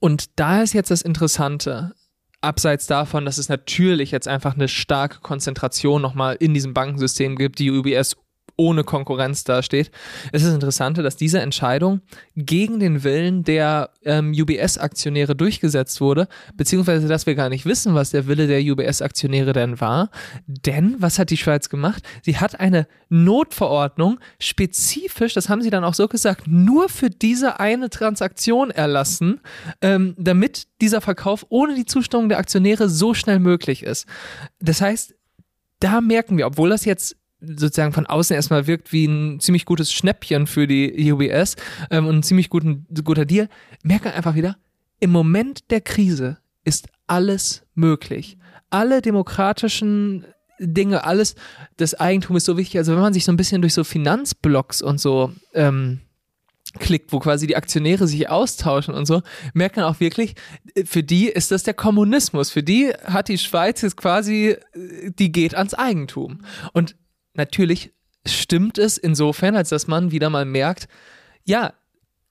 und 0.00 0.38
da 0.38 0.62
ist 0.62 0.72
jetzt 0.72 0.90
das 0.90 1.02
Interessante, 1.02 1.94
abseits 2.40 2.86
davon, 2.86 3.24
dass 3.24 3.38
es 3.38 3.48
natürlich 3.48 4.10
jetzt 4.10 4.28
einfach 4.28 4.54
eine 4.54 4.68
starke 4.68 5.20
Konzentration 5.20 6.02
nochmal 6.02 6.36
in 6.36 6.54
diesem 6.54 6.74
Bankensystem 6.74 7.36
gibt, 7.36 7.58
die 7.58 7.70
UBS 7.70 8.16
ohne 8.56 8.84
Konkurrenz 8.84 9.44
dasteht. 9.44 9.90
Es 10.32 10.42
ist 10.42 10.54
interessant, 10.54 10.98
dass 10.98 11.16
diese 11.16 11.40
Entscheidung 11.40 12.00
gegen 12.36 12.78
den 12.78 13.02
Willen 13.02 13.42
der 13.42 13.90
ähm, 14.04 14.32
UBS-Aktionäre 14.32 15.34
durchgesetzt 15.34 16.00
wurde, 16.00 16.28
beziehungsweise 16.54 17.08
dass 17.08 17.26
wir 17.26 17.34
gar 17.34 17.48
nicht 17.48 17.66
wissen, 17.66 17.94
was 17.94 18.10
der 18.10 18.26
Wille 18.26 18.46
der 18.46 18.60
UBS-Aktionäre 18.60 19.52
denn 19.52 19.80
war. 19.80 20.10
Denn 20.46 20.96
was 20.98 21.18
hat 21.18 21.30
die 21.30 21.36
Schweiz 21.36 21.68
gemacht? 21.68 22.04
Sie 22.22 22.38
hat 22.38 22.60
eine 22.60 22.86
Notverordnung 23.08 24.20
spezifisch, 24.38 25.34
das 25.34 25.48
haben 25.48 25.62
sie 25.62 25.70
dann 25.70 25.84
auch 25.84 25.94
so 25.94 26.06
gesagt, 26.06 26.46
nur 26.46 26.88
für 26.88 27.10
diese 27.10 27.58
eine 27.60 27.90
Transaktion 27.90 28.70
erlassen, 28.70 29.40
ähm, 29.80 30.14
damit 30.16 30.68
dieser 30.80 31.00
Verkauf 31.00 31.46
ohne 31.48 31.74
die 31.74 31.86
Zustimmung 31.86 32.28
der 32.28 32.38
Aktionäre 32.38 32.88
so 32.88 33.14
schnell 33.14 33.40
möglich 33.40 33.82
ist. 33.82 34.06
Das 34.60 34.80
heißt, 34.80 35.14
da 35.80 36.00
merken 36.00 36.38
wir, 36.38 36.46
obwohl 36.46 36.70
das 36.70 36.84
jetzt 36.84 37.16
sozusagen 37.46 37.92
von 37.92 38.06
außen 38.06 38.34
erstmal 38.34 38.66
wirkt 38.66 38.92
wie 38.92 39.06
ein 39.06 39.40
ziemlich 39.40 39.64
gutes 39.64 39.92
Schnäppchen 39.92 40.46
für 40.46 40.66
die 40.66 41.12
UBS 41.12 41.56
ähm, 41.90 42.06
und 42.06 42.16
ein 42.16 42.22
ziemlich 42.22 42.50
guten, 42.50 42.86
guter 43.04 43.24
Deal, 43.24 43.48
merken 43.82 44.08
einfach 44.08 44.34
wieder, 44.34 44.56
im 45.00 45.10
Moment 45.10 45.70
der 45.70 45.80
Krise 45.80 46.38
ist 46.64 46.88
alles 47.06 47.64
möglich. 47.74 48.38
Alle 48.70 49.02
demokratischen 49.02 50.24
Dinge, 50.58 51.04
alles, 51.04 51.34
das 51.76 51.94
Eigentum 51.94 52.36
ist 52.36 52.44
so 52.44 52.56
wichtig. 52.56 52.78
Also 52.78 52.92
wenn 52.92 53.00
man 53.00 53.12
sich 53.12 53.24
so 53.24 53.32
ein 53.32 53.36
bisschen 53.36 53.60
durch 53.60 53.74
so 53.74 53.84
Finanzblocks 53.84 54.82
und 54.82 55.00
so 55.00 55.32
ähm, 55.52 56.00
klickt, 56.78 57.12
wo 57.12 57.18
quasi 57.18 57.46
die 57.46 57.56
Aktionäre 57.56 58.06
sich 58.06 58.28
austauschen 58.28 58.94
und 58.94 59.06
so, 59.06 59.22
merkt 59.52 59.76
man 59.76 59.84
auch 59.84 60.00
wirklich, 60.00 60.34
für 60.84 61.02
die 61.02 61.28
ist 61.28 61.50
das 61.50 61.62
der 61.62 61.74
Kommunismus. 61.74 62.50
Für 62.50 62.62
die 62.62 62.92
hat 63.04 63.28
die 63.28 63.38
Schweiz 63.38 63.82
jetzt 63.82 63.96
quasi, 63.96 64.56
die 64.74 65.32
geht 65.32 65.54
ans 65.54 65.74
Eigentum. 65.74 66.40
Und 66.72 66.96
natürlich 67.34 67.92
stimmt 68.26 68.78
es 68.78 68.98
insofern, 68.98 69.56
als 69.56 69.68
dass 69.68 69.86
man 69.86 70.10
wieder 70.10 70.30
mal 70.30 70.44
merkt, 70.44 70.88
ja, 71.44 71.74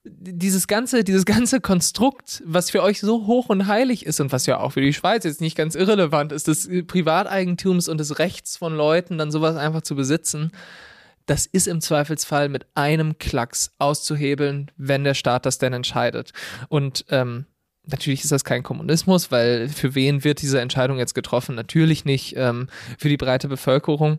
dieses 0.06 0.66
ganze, 0.66 1.02
dieses 1.02 1.24
ganze 1.24 1.60
Konstrukt, 1.60 2.42
was 2.44 2.70
für 2.70 2.82
euch 2.82 3.00
so 3.00 3.26
hoch 3.26 3.48
und 3.48 3.66
heilig 3.66 4.04
ist 4.04 4.20
und 4.20 4.32
was 4.32 4.44
ja 4.44 4.60
auch 4.60 4.72
für 4.72 4.82
die 4.82 4.92
Schweiz 4.92 5.24
jetzt 5.24 5.40
nicht 5.40 5.56
ganz 5.56 5.74
irrelevant 5.74 6.30
ist, 6.32 6.46
des 6.46 6.68
Privateigentums 6.86 7.88
und 7.88 7.98
des 7.98 8.18
Rechts 8.18 8.58
von 8.58 8.76
Leuten, 8.76 9.16
dann 9.16 9.30
sowas 9.30 9.56
einfach 9.56 9.80
zu 9.80 9.94
besitzen, 9.94 10.52
das 11.26 11.46
ist 11.46 11.66
im 11.68 11.80
Zweifelsfall 11.80 12.50
mit 12.50 12.66
einem 12.74 13.18
Klacks 13.18 13.72
auszuhebeln, 13.78 14.70
wenn 14.76 15.04
der 15.04 15.14
Staat 15.14 15.46
das 15.46 15.56
denn 15.56 15.72
entscheidet. 15.72 16.32
Und 16.68 17.06
ähm, 17.08 17.46
natürlich 17.86 18.24
ist 18.24 18.32
das 18.32 18.44
kein 18.44 18.62
Kommunismus, 18.62 19.30
weil 19.30 19.68
für 19.68 19.94
wen 19.94 20.22
wird 20.22 20.42
diese 20.42 20.60
Entscheidung 20.60 20.98
jetzt 20.98 21.14
getroffen? 21.14 21.54
Natürlich 21.54 22.04
nicht 22.04 22.34
ähm, 22.36 22.68
für 22.98 23.08
die 23.08 23.16
breite 23.16 23.48
Bevölkerung. 23.48 24.18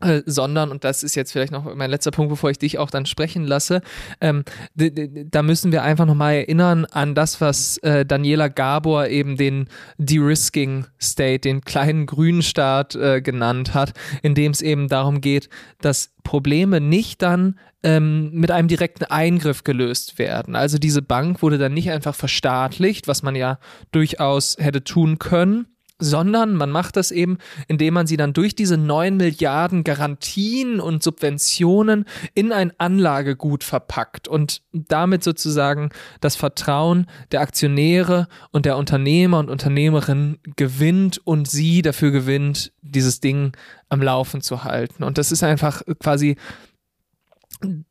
Äh, 0.00 0.22
sondern, 0.24 0.70
und 0.70 0.84
das 0.84 1.02
ist 1.02 1.14
jetzt 1.14 1.32
vielleicht 1.32 1.52
noch 1.52 1.74
mein 1.74 1.90
letzter 1.90 2.10
Punkt, 2.10 2.30
bevor 2.30 2.50
ich 2.50 2.58
dich 2.58 2.78
auch 2.78 2.90
dann 2.90 3.04
sprechen 3.04 3.44
lasse, 3.44 3.82
ähm, 4.22 4.44
da 4.74 5.42
müssen 5.42 5.72
wir 5.72 5.82
einfach 5.82 6.06
nochmal 6.06 6.34
erinnern 6.36 6.86
an 6.86 7.14
das, 7.14 7.40
was 7.42 7.76
äh, 7.78 8.06
Daniela 8.06 8.48
Gabor 8.48 9.08
eben 9.08 9.36
den 9.36 9.68
De-Risking 9.98 10.86
State, 11.00 11.40
den 11.40 11.60
kleinen 11.60 12.06
grünen 12.06 12.42
Staat 12.42 12.94
äh, 12.94 13.20
genannt 13.20 13.74
hat, 13.74 13.92
in 14.22 14.34
dem 14.34 14.52
es 14.52 14.62
eben 14.62 14.88
darum 14.88 15.20
geht, 15.20 15.50
dass 15.82 16.14
Probleme 16.22 16.80
nicht 16.80 17.20
dann 17.20 17.58
ähm, 17.82 18.30
mit 18.32 18.50
einem 18.50 18.68
direkten 18.68 19.04
Eingriff 19.04 19.64
gelöst 19.64 20.18
werden. 20.18 20.56
Also 20.56 20.78
diese 20.78 21.02
Bank 21.02 21.42
wurde 21.42 21.58
dann 21.58 21.74
nicht 21.74 21.90
einfach 21.90 22.14
verstaatlicht, 22.14 23.06
was 23.06 23.22
man 23.22 23.34
ja 23.34 23.58
durchaus 23.92 24.56
hätte 24.58 24.82
tun 24.82 25.18
können, 25.18 25.66
sondern 26.00 26.54
man 26.54 26.70
macht 26.70 26.96
das 26.96 27.10
eben, 27.10 27.38
indem 27.68 27.94
man 27.94 28.06
sie 28.06 28.16
dann 28.16 28.32
durch 28.32 28.54
diese 28.54 28.76
neun 28.76 29.16
Milliarden 29.16 29.84
Garantien 29.84 30.80
und 30.80 31.02
Subventionen 31.02 32.06
in 32.34 32.52
ein 32.52 32.72
Anlagegut 32.78 33.62
verpackt 33.62 34.26
und 34.26 34.62
damit 34.72 35.22
sozusagen 35.22 35.90
das 36.20 36.36
Vertrauen 36.36 37.06
der 37.30 37.42
Aktionäre 37.42 38.26
und 38.50 38.66
der 38.66 38.76
Unternehmer 38.76 39.38
und 39.38 39.50
Unternehmerinnen 39.50 40.38
gewinnt 40.56 41.20
und 41.24 41.48
sie 41.48 41.82
dafür 41.82 42.10
gewinnt, 42.10 42.72
dieses 42.82 43.20
Ding 43.20 43.52
am 43.88 44.02
Laufen 44.02 44.40
zu 44.40 44.64
halten. 44.64 45.04
Und 45.04 45.18
das 45.18 45.30
ist 45.30 45.42
einfach 45.42 45.82
quasi 46.00 46.36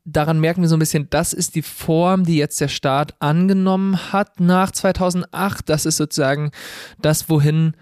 daran 0.05 0.39
merken 0.39 0.61
wir 0.61 0.69
so 0.69 0.75
ein 0.75 0.79
bisschen, 0.79 1.09
das 1.09 1.33
ist 1.33 1.55
die 1.55 1.61
Form, 1.61 2.23
die 2.25 2.37
jetzt 2.37 2.59
der 2.59 2.69
Staat 2.69 3.15
angenommen 3.19 4.11
hat 4.11 4.39
nach 4.39 4.71
2008. 4.71 5.69
Das 5.69 5.85
ist 5.85 5.97
sozusagen 5.97 6.51
das, 6.99 7.29
wohin 7.29 7.73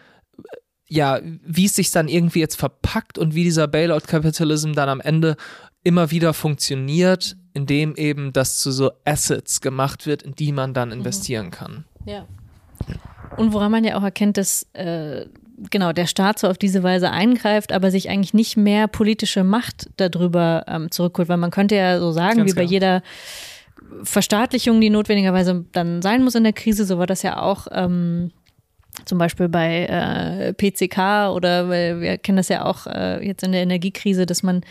ja, 0.90 1.20
wie 1.24 1.66
es 1.66 1.76
sich 1.76 1.92
dann 1.92 2.08
irgendwie 2.08 2.40
jetzt 2.40 2.56
verpackt 2.56 3.18
und 3.18 3.36
wie 3.36 3.44
dieser 3.44 3.68
Bailout-Capitalism 3.68 4.74
dann 4.74 4.90
am 4.90 5.02
Ende 5.02 5.36
immer 5.84 6.12
wieder 6.12 6.34
funktioniert, 6.34 7.36
indem 7.54 7.96
eben 7.96 8.34
das 8.34 8.60
zu 8.60 8.72
so 8.72 8.92
Assets 9.06 9.62
gemacht 9.62 10.06
wird, 10.06 10.24
in 10.24 10.36
die 10.36 10.52
man 10.52 10.74
dann 10.74 10.90
mhm. 10.90 10.96
investieren 10.96 11.52
kann. 11.52 11.86
Ja. 12.06 12.26
Und 13.36 13.54
woran 13.54 13.72
man 13.72 13.84
ja 13.84 13.98
auch 13.98 14.04
erkennt, 14.04 14.38
dass 14.38 14.66
äh, 14.74 15.26
genau 15.70 15.92
der 15.92 16.08
Staat 16.08 16.40
so 16.40 16.48
auf 16.48 16.58
diese 16.58 16.84
Weise 16.84 17.12
eingreift, 17.12 17.72
aber 17.72 17.92
sich 17.92 18.10
eigentlich 18.10 18.34
nicht 18.34 18.58
mehr 18.58 18.88
politische 18.88 19.44
Macht 19.44 19.90
darüber 19.98 20.66
ähm, 20.68 20.92
zurückholt, 20.92 21.30
weil 21.30 21.38
man 21.38 21.52
könnte 21.52 21.76
ja 21.76 22.00
so 22.00 22.12
sagen, 22.12 22.38
Ganz 22.38 22.52
wie 22.52 22.56
bei 22.56 22.62
genau. 22.62 22.72
jeder 22.72 23.04
Verstaatlichung, 24.04 24.80
die 24.82 24.90
notwendigerweise 24.90 25.66
dann 25.72 26.02
sein 26.02 26.24
muss 26.24 26.36
in 26.36 26.44
der 26.44 26.54
Krise, 26.54 26.86
so 26.86 26.98
war 26.98 27.08
das 27.08 27.24
ja 27.24 27.42
auch 27.42 27.68
ähm, 27.72 28.32
zum 29.06 29.18
Beispiel 29.18 29.50
bei 29.50 29.86
äh, 29.86 30.54
PCK 30.54 31.30
oder 31.34 31.70
wir 31.70 32.18
kennen 32.18 32.38
das 32.38 32.50
ja 32.50 32.66
auch 32.66 32.88
äh, 32.88 33.26
jetzt 33.26 33.44
in 33.44 33.52
der 33.52 33.62
Energiekrise, 33.62 34.26
dass 34.26 34.44
man 34.44 34.62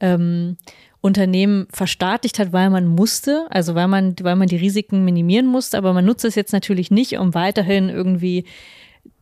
ähm, 0.00 0.56
Unternehmen 1.00 1.66
verstaatlicht 1.70 2.38
hat, 2.38 2.52
weil 2.52 2.70
man 2.70 2.86
musste, 2.86 3.46
also 3.50 3.74
weil 3.74 3.88
man, 3.88 4.16
weil 4.22 4.36
man 4.36 4.48
die 4.48 4.56
Risiken 4.56 5.04
minimieren 5.04 5.46
musste, 5.46 5.76
aber 5.76 5.92
man 5.92 6.04
nutzt 6.04 6.24
es 6.24 6.34
jetzt 6.34 6.52
natürlich 6.52 6.90
nicht, 6.90 7.18
um 7.18 7.34
weiterhin 7.34 7.90
irgendwie 7.90 8.44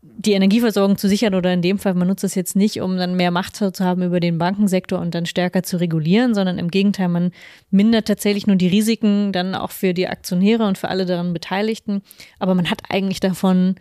die 0.02 0.32
Energieversorgung 0.32 0.96
zu 0.96 1.08
sichern 1.08 1.34
oder 1.34 1.52
in 1.52 1.62
dem 1.62 1.78
Fall, 1.78 1.94
man 1.94 2.08
nutzt 2.08 2.24
es 2.24 2.34
jetzt 2.34 2.54
nicht, 2.54 2.80
um 2.80 2.96
dann 2.96 3.16
mehr 3.16 3.30
Macht 3.30 3.56
zu 3.56 3.72
haben 3.80 4.02
über 4.02 4.20
den 4.20 4.38
Bankensektor 4.38 5.00
und 5.00 5.14
dann 5.14 5.26
stärker 5.26 5.62
zu 5.62 5.78
regulieren, 5.78 6.34
sondern 6.34 6.58
im 6.58 6.68
Gegenteil, 6.68 7.08
man 7.08 7.32
mindert 7.70 8.06
tatsächlich 8.06 8.46
nur 8.46 8.56
die 8.56 8.68
Risiken 8.68 9.32
dann 9.32 9.54
auch 9.54 9.70
für 9.70 9.94
die 9.94 10.08
Aktionäre 10.08 10.66
und 10.66 10.78
für 10.78 10.88
alle 10.88 11.06
daran 11.06 11.32
Beteiligten. 11.32 12.02
Aber 12.38 12.54
man 12.54 12.70
hat 12.70 12.82
eigentlich 12.90 13.20
davon 13.20 13.76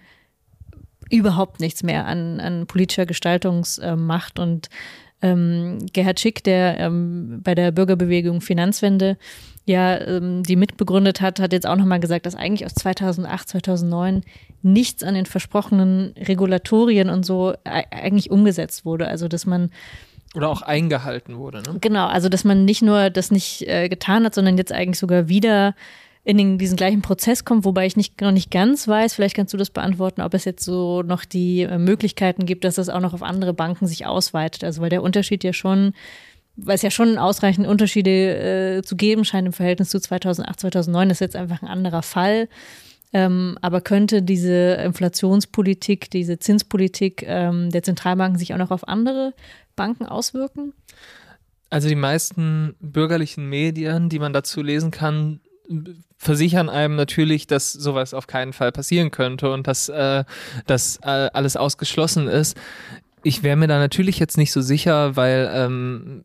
überhaupt 1.11 1.59
nichts 1.59 1.83
mehr 1.83 2.05
an, 2.05 2.39
an 2.39 2.67
politischer 2.67 3.05
Gestaltungsmacht 3.05 4.39
und 4.39 4.69
ähm, 5.21 5.85
Gerhard 5.93 6.19
Schick, 6.19 6.43
der 6.43 6.79
ähm, 6.79 7.41
bei 7.43 7.53
der 7.53 7.71
Bürgerbewegung 7.71 8.41
Finanzwende 8.41 9.17
ja 9.65 9.99
ähm, 10.01 10.41
die 10.43 10.55
mitbegründet 10.55 11.21
hat, 11.21 11.39
hat 11.39 11.53
jetzt 11.53 11.67
auch 11.67 11.75
nochmal 11.75 11.99
gesagt, 11.99 12.25
dass 12.25 12.35
eigentlich 12.35 12.65
aus 12.65 12.73
2008, 12.73 13.49
2009 13.49 14.23
nichts 14.63 15.03
an 15.03 15.13
den 15.13 15.27
versprochenen 15.27 16.13
Regulatorien 16.17 17.09
und 17.09 17.25
so 17.25 17.53
eigentlich 17.63 18.31
umgesetzt 18.31 18.85
wurde. 18.85 19.07
Also 19.07 19.27
dass 19.27 19.45
man 19.45 19.69
oder 20.33 20.49
auch 20.49 20.61
eingehalten 20.61 21.37
wurde. 21.37 21.61
Ne? 21.61 21.77
Genau, 21.81 22.07
also 22.07 22.29
dass 22.29 22.43
man 22.43 22.65
nicht 22.65 22.81
nur 22.81 23.09
das 23.09 23.31
nicht 23.31 23.67
äh, 23.67 23.89
getan 23.89 24.23
hat, 24.23 24.33
sondern 24.33 24.57
jetzt 24.57 24.71
eigentlich 24.71 24.99
sogar 24.99 25.27
wieder 25.27 25.75
in 26.23 26.37
den, 26.37 26.57
diesen 26.57 26.77
gleichen 26.77 27.01
Prozess 27.01 27.45
kommt, 27.45 27.65
wobei 27.65 27.85
ich 27.87 27.97
nicht, 27.97 28.21
noch 28.21 28.31
nicht 28.31 28.51
ganz 28.51 28.87
weiß, 28.87 29.15
vielleicht 29.15 29.35
kannst 29.35 29.53
du 29.53 29.57
das 29.57 29.71
beantworten, 29.71 30.21
ob 30.21 30.33
es 30.33 30.45
jetzt 30.45 30.63
so 30.63 31.01
noch 31.01 31.25
die 31.25 31.61
äh, 31.63 31.79
Möglichkeiten 31.79 32.45
gibt, 32.45 32.63
dass 32.63 32.75
das 32.75 32.89
auch 32.89 32.99
noch 32.99 33.13
auf 33.13 33.23
andere 33.23 33.53
Banken 33.53 33.87
sich 33.87 34.05
ausweitet. 34.05 34.63
Also 34.63 34.81
weil 34.81 34.89
der 34.89 35.01
Unterschied 35.01 35.43
ja 35.43 35.51
schon, 35.51 35.93
weil 36.55 36.75
es 36.75 36.83
ja 36.83 36.91
schon 36.91 37.17
ausreichend 37.17 37.67
Unterschiede 37.67 38.77
äh, 38.77 38.81
zu 38.83 38.95
geben 38.95 39.25
scheint 39.25 39.47
im 39.47 39.53
Verhältnis 39.53 39.89
zu 39.89 39.99
2008, 39.99 40.59
2009, 40.59 41.09
das 41.09 41.15
ist 41.15 41.21
jetzt 41.21 41.35
einfach 41.35 41.63
ein 41.63 41.67
anderer 41.67 42.03
Fall. 42.03 42.49
Ähm, 43.13 43.57
aber 43.61 43.81
könnte 43.81 44.21
diese 44.21 44.73
Inflationspolitik, 44.75 46.11
diese 46.11 46.37
Zinspolitik 46.39 47.23
ähm, 47.27 47.71
der 47.71 47.83
Zentralbanken 47.83 48.37
sich 48.37 48.53
auch 48.53 48.59
noch 48.59 48.71
auf 48.71 48.87
andere 48.87 49.33
Banken 49.75 50.05
auswirken? 50.05 50.73
Also 51.71 51.89
die 51.89 51.95
meisten 51.95 52.75
bürgerlichen 52.79 53.49
Medien, 53.49 54.07
die 54.09 54.19
man 54.19 54.33
dazu 54.33 54.61
lesen 54.61 54.91
kann, 54.91 55.39
versichern 56.17 56.69
einem 56.69 56.95
natürlich, 56.95 57.47
dass 57.47 57.71
sowas 57.73 58.13
auf 58.13 58.27
keinen 58.27 58.53
Fall 58.53 58.71
passieren 58.71 59.11
könnte 59.11 59.51
und 59.51 59.67
dass 59.67 59.89
äh, 59.89 60.23
das 60.67 60.97
äh, 61.03 61.29
alles 61.33 61.57
ausgeschlossen 61.57 62.27
ist. 62.27 62.57
Ich 63.23 63.43
wäre 63.43 63.55
mir 63.55 63.67
da 63.67 63.79
natürlich 63.79 64.19
jetzt 64.19 64.37
nicht 64.37 64.51
so 64.51 64.61
sicher, 64.61 65.15
weil 65.15 65.49
ähm, 65.53 66.23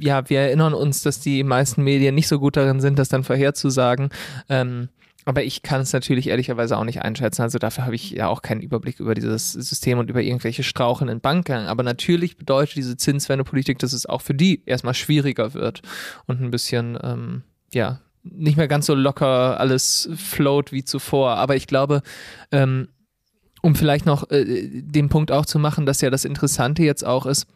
ja, 0.00 0.28
wir 0.28 0.40
erinnern 0.40 0.74
uns, 0.74 1.02
dass 1.02 1.20
die 1.20 1.42
meisten 1.42 1.82
Medien 1.82 2.14
nicht 2.14 2.28
so 2.28 2.38
gut 2.38 2.56
darin 2.56 2.80
sind, 2.80 2.98
das 2.98 3.08
dann 3.08 3.24
vorherzusagen. 3.24 4.10
Ähm, 4.48 4.88
aber 5.24 5.44
ich 5.44 5.62
kann 5.62 5.82
es 5.82 5.92
natürlich 5.92 6.28
ehrlicherweise 6.28 6.78
auch 6.78 6.84
nicht 6.84 7.02
einschätzen. 7.02 7.42
Also 7.42 7.58
dafür 7.58 7.84
habe 7.84 7.94
ich 7.94 8.12
ja 8.12 8.28
auch 8.28 8.40
keinen 8.40 8.62
Überblick 8.62 8.98
über 8.98 9.14
dieses 9.14 9.52
System 9.52 9.98
und 9.98 10.08
über 10.08 10.22
irgendwelche 10.22 10.62
Straucheln 10.62 11.10
in 11.10 11.20
Bankgängen. 11.20 11.66
Aber 11.66 11.82
natürlich 11.82 12.38
bedeutet 12.38 12.76
diese 12.76 12.96
Zinswendepolitik, 12.96 13.78
dass 13.78 13.92
es 13.92 14.06
auch 14.06 14.22
für 14.22 14.32
die 14.32 14.62
erstmal 14.64 14.94
schwieriger 14.94 15.52
wird 15.52 15.82
und 16.26 16.40
ein 16.40 16.50
bisschen, 16.50 16.98
ähm, 17.02 17.42
ja, 17.74 18.00
nicht 18.32 18.56
mehr 18.56 18.68
ganz 18.68 18.86
so 18.86 18.94
locker 18.94 19.58
alles 19.58 20.08
float 20.16 20.72
wie 20.72 20.84
zuvor. 20.84 21.36
Aber 21.36 21.56
ich 21.56 21.66
glaube, 21.66 22.02
ähm, 22.52 22.88
um 23.62 23.74
vielleicht 23.74 24.06
noch 24.06 24.30
äh, 24.30 24.68
den 24.68 25.08
Punkt 25.08 25.32
auch 25.32 25.46
zu 25.46 25.58
machen, 25.58 25.86
dass 25.86 26.00
ja 26.00 26.10
das 26.10 26.24
Interessante 26.24 26.82
jetzt 26.82 27.04
auch 27.04 27.26
ist, 27.26 27.46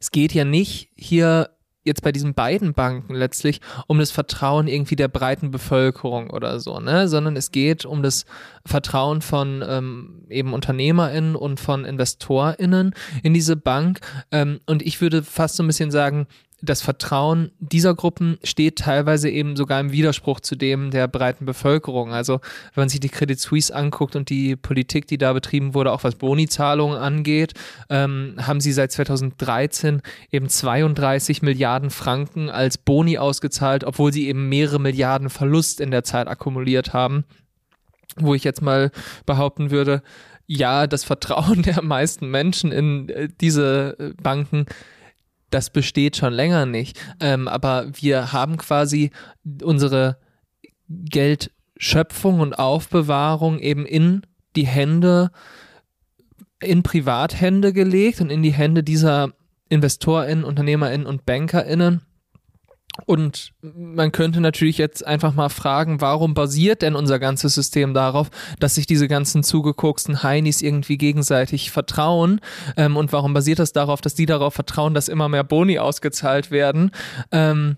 es 0.00 0.10
geht 0.10 0.32
ja 0.32 0.44
nicht 0.44 0.90
hier 0.96 1.50
jetzt 1.84 2.02
bei 2.02 2.12
diesen 2.12 2.34
beiden 2.34 2.72
Banken 2.72 3.14
letztlich 3.14 3.60
um 3.86 3.98
das 3.98 4.10
Vertrauen 4.10 4.68
irgendwie 4.68 4.96
der 4.96 5.08
breiten 5.08 5.50
Bevölkerung 5.50 6.30
oder 6.30 6.58
so, 6.58 6.80
ne, 6.80 7.08
sondern 7.08 7.36
es 7.36 7.50
geht 7.50 7.84
um 7.84 8.02
das 8.02 8.24
Vertrauen 8.64 9.20
von 9.20 9.62
ähm, 9.66 10.24
eben 10.30 10.54
UnternehmerInnen 10.54 11.36
und 11.36 11.60
von 11.60 11.84
InvestorInnen 11.84 12.94
in 13.22 13.34
diese 13.34 13.56
Bank. 13.56 14.00
Ähm, 14.30 14.60
und 14.66 14.82
ich 14.82 15.00
würde 15.00 15.22
fast 15.22 15.56
so 15.56 15.62
ein 15.62 15.66
bisschen 15.66 15.90
sagen, 15.90 16.26
das 16.64 16.82
Vertrauen 16.82 17.50
dieser 17.58 17.94
Gruppen 17.94 18.38
steht 18.42 18.78
teilweise 18.78 19.28
eben 19.28 19.56
sogar 19.56 19.80
im 19.80 19.92
Widerspruch 19.92 20.40
zu 20.40 20.56
dem 20.56 20.90
der 20.90 21.08
breiten 21.08 21.46
Bevölkerung. 21.46 22.12
Also 22.12 22.40
wenn 22.74 22.82
man 22.82 22.88
sich 22.88 23.00
die 23.00 23.08
Credit 23.08 23.38
Suisse 23.38 23.74
anguckt 23.74 24.16
und 24.16 24.30
die 24.30 24.56
Politik, 24.56 25.06
die 25.06 25.18
da 25.18 25.32
betrieben 25.32 25.74
wurde, 25.74 25.92
auch 25.92 26.04
was 26.04 26.16
Boni-Zahlungen 26.16 26.98
angeht, 26.98 27.54
ähm, 27.90 28.36
haben 28.40 28.60
sie 28.60 28.72
seit 28.72 28.92
2013 28.92 30.02
eben 30.30 30.48
32 30.48 31.42
Milliarden 31.42 31.90
Franken 31.90 32.50
als 32.50 32.78
Boni 32.78 33.18
ausgezahlt, 33.18 33.84
obwohl 33.84 34.12
sie 34.12 34.28
eben 34.28 34.48
mehrere 34.48 34.80
Milliarden 34.80 35.30
Verlust 35.30 35.80
in 35.80 35.90
der 35.90 36.04
Zeit 36.04 36.28
akkumuliert 36.28 36.92
haben. 36.92 37.24
Wo 38.16 38.34
ich 38.34 38.44
jetzt 38.44 38.62
mal 38.62 38.90
behaupten 39.26 39.70
würde, 39.70 40.02
ja, 40.46 40.86
das 40.86 41.04
Vertrauen 41.04 41.62
der 41.64 41.82
meisten 41.82 42.30
Menschen 42.30 42.72
in 42.72 43.08
äh, 43.08 43.28
diese 43.40 43.96
äh, 43.98 44.12
Banken 44.22 44.66
das 45.54 45.70
besteht 45.70 46.16
schon 46.16 46.32
länger 46.32 46.66
nicht. 46.66 47.00
Ähm, 47.20 47.46
aber 47.46 47.86
wir 47.92 48.32
haben 48.32 48.56
quasi 48.56 49.10
unsere 49.62 50.18
Geldschöpfung 50.88 52.40
und 52.40 52.58
Aufbewahrung 52.58 53.60
eben 53.60 53.86
in 53.86 54.22
die 54.56 54.66
Hände, 54.66 55.30
in 56.60 56.82
Privathände 56.82 57.72
gelegt 57.72 58.20
und 58.20 58.30
in 58.30 58.42
die 58.42 58.52
Hände 58.52 58.82
dieser 58.82 59.32
InvestorInnen, 59.68 60.44
UnternehmerInnen 60.44 61.06
und 61.06 61.24
BankerInnen 61.24 62.02
und 63.06 63.52
man 63.62 64.12
könnte 64.12 64.40
natürlich 64.40 64.78
jetzt 64.78 65.04
einfach 65.04 65.34
mal 65.34 65.48
fragen, 65.48 66.00
warum 66.00 66.34
basiert 66.34 66.82
denn 66.82 66.94
unser 66.94 67.18
ganzes 67.18 67.54
System 67.54 67.92
darauf, 67.92 68.30
dass 68.60 68.76
sich 68.76 68.86
diese 68.86 69.08
ganzen 69.08 69.42
zugegucksten 69.42 70.22
Heinis 70.22 70.62
irgendwie 70.62 70.96
gegenseitig 70.96 71.70
vertrauen? 71.70 72.40
Ähm, 72.76 72.96
und 72.96 73.12
warum 73.12 73.34
basiert 73.34 73.58
das 73.58 73.72
darauf, 73.72 74.00
dass 74.00 74.14
die 74.14 74.26
darauf 74.26 74.54
vertrauen, 74.54 74.94
dass 74.94 75.08
immer 75.08 75.28
mehr 75.28 75.44
Boni 75.44 75.78
ausgezahlt 75.78 76.50
werden? 76.50 76.92
Ähm, 77.32 77.76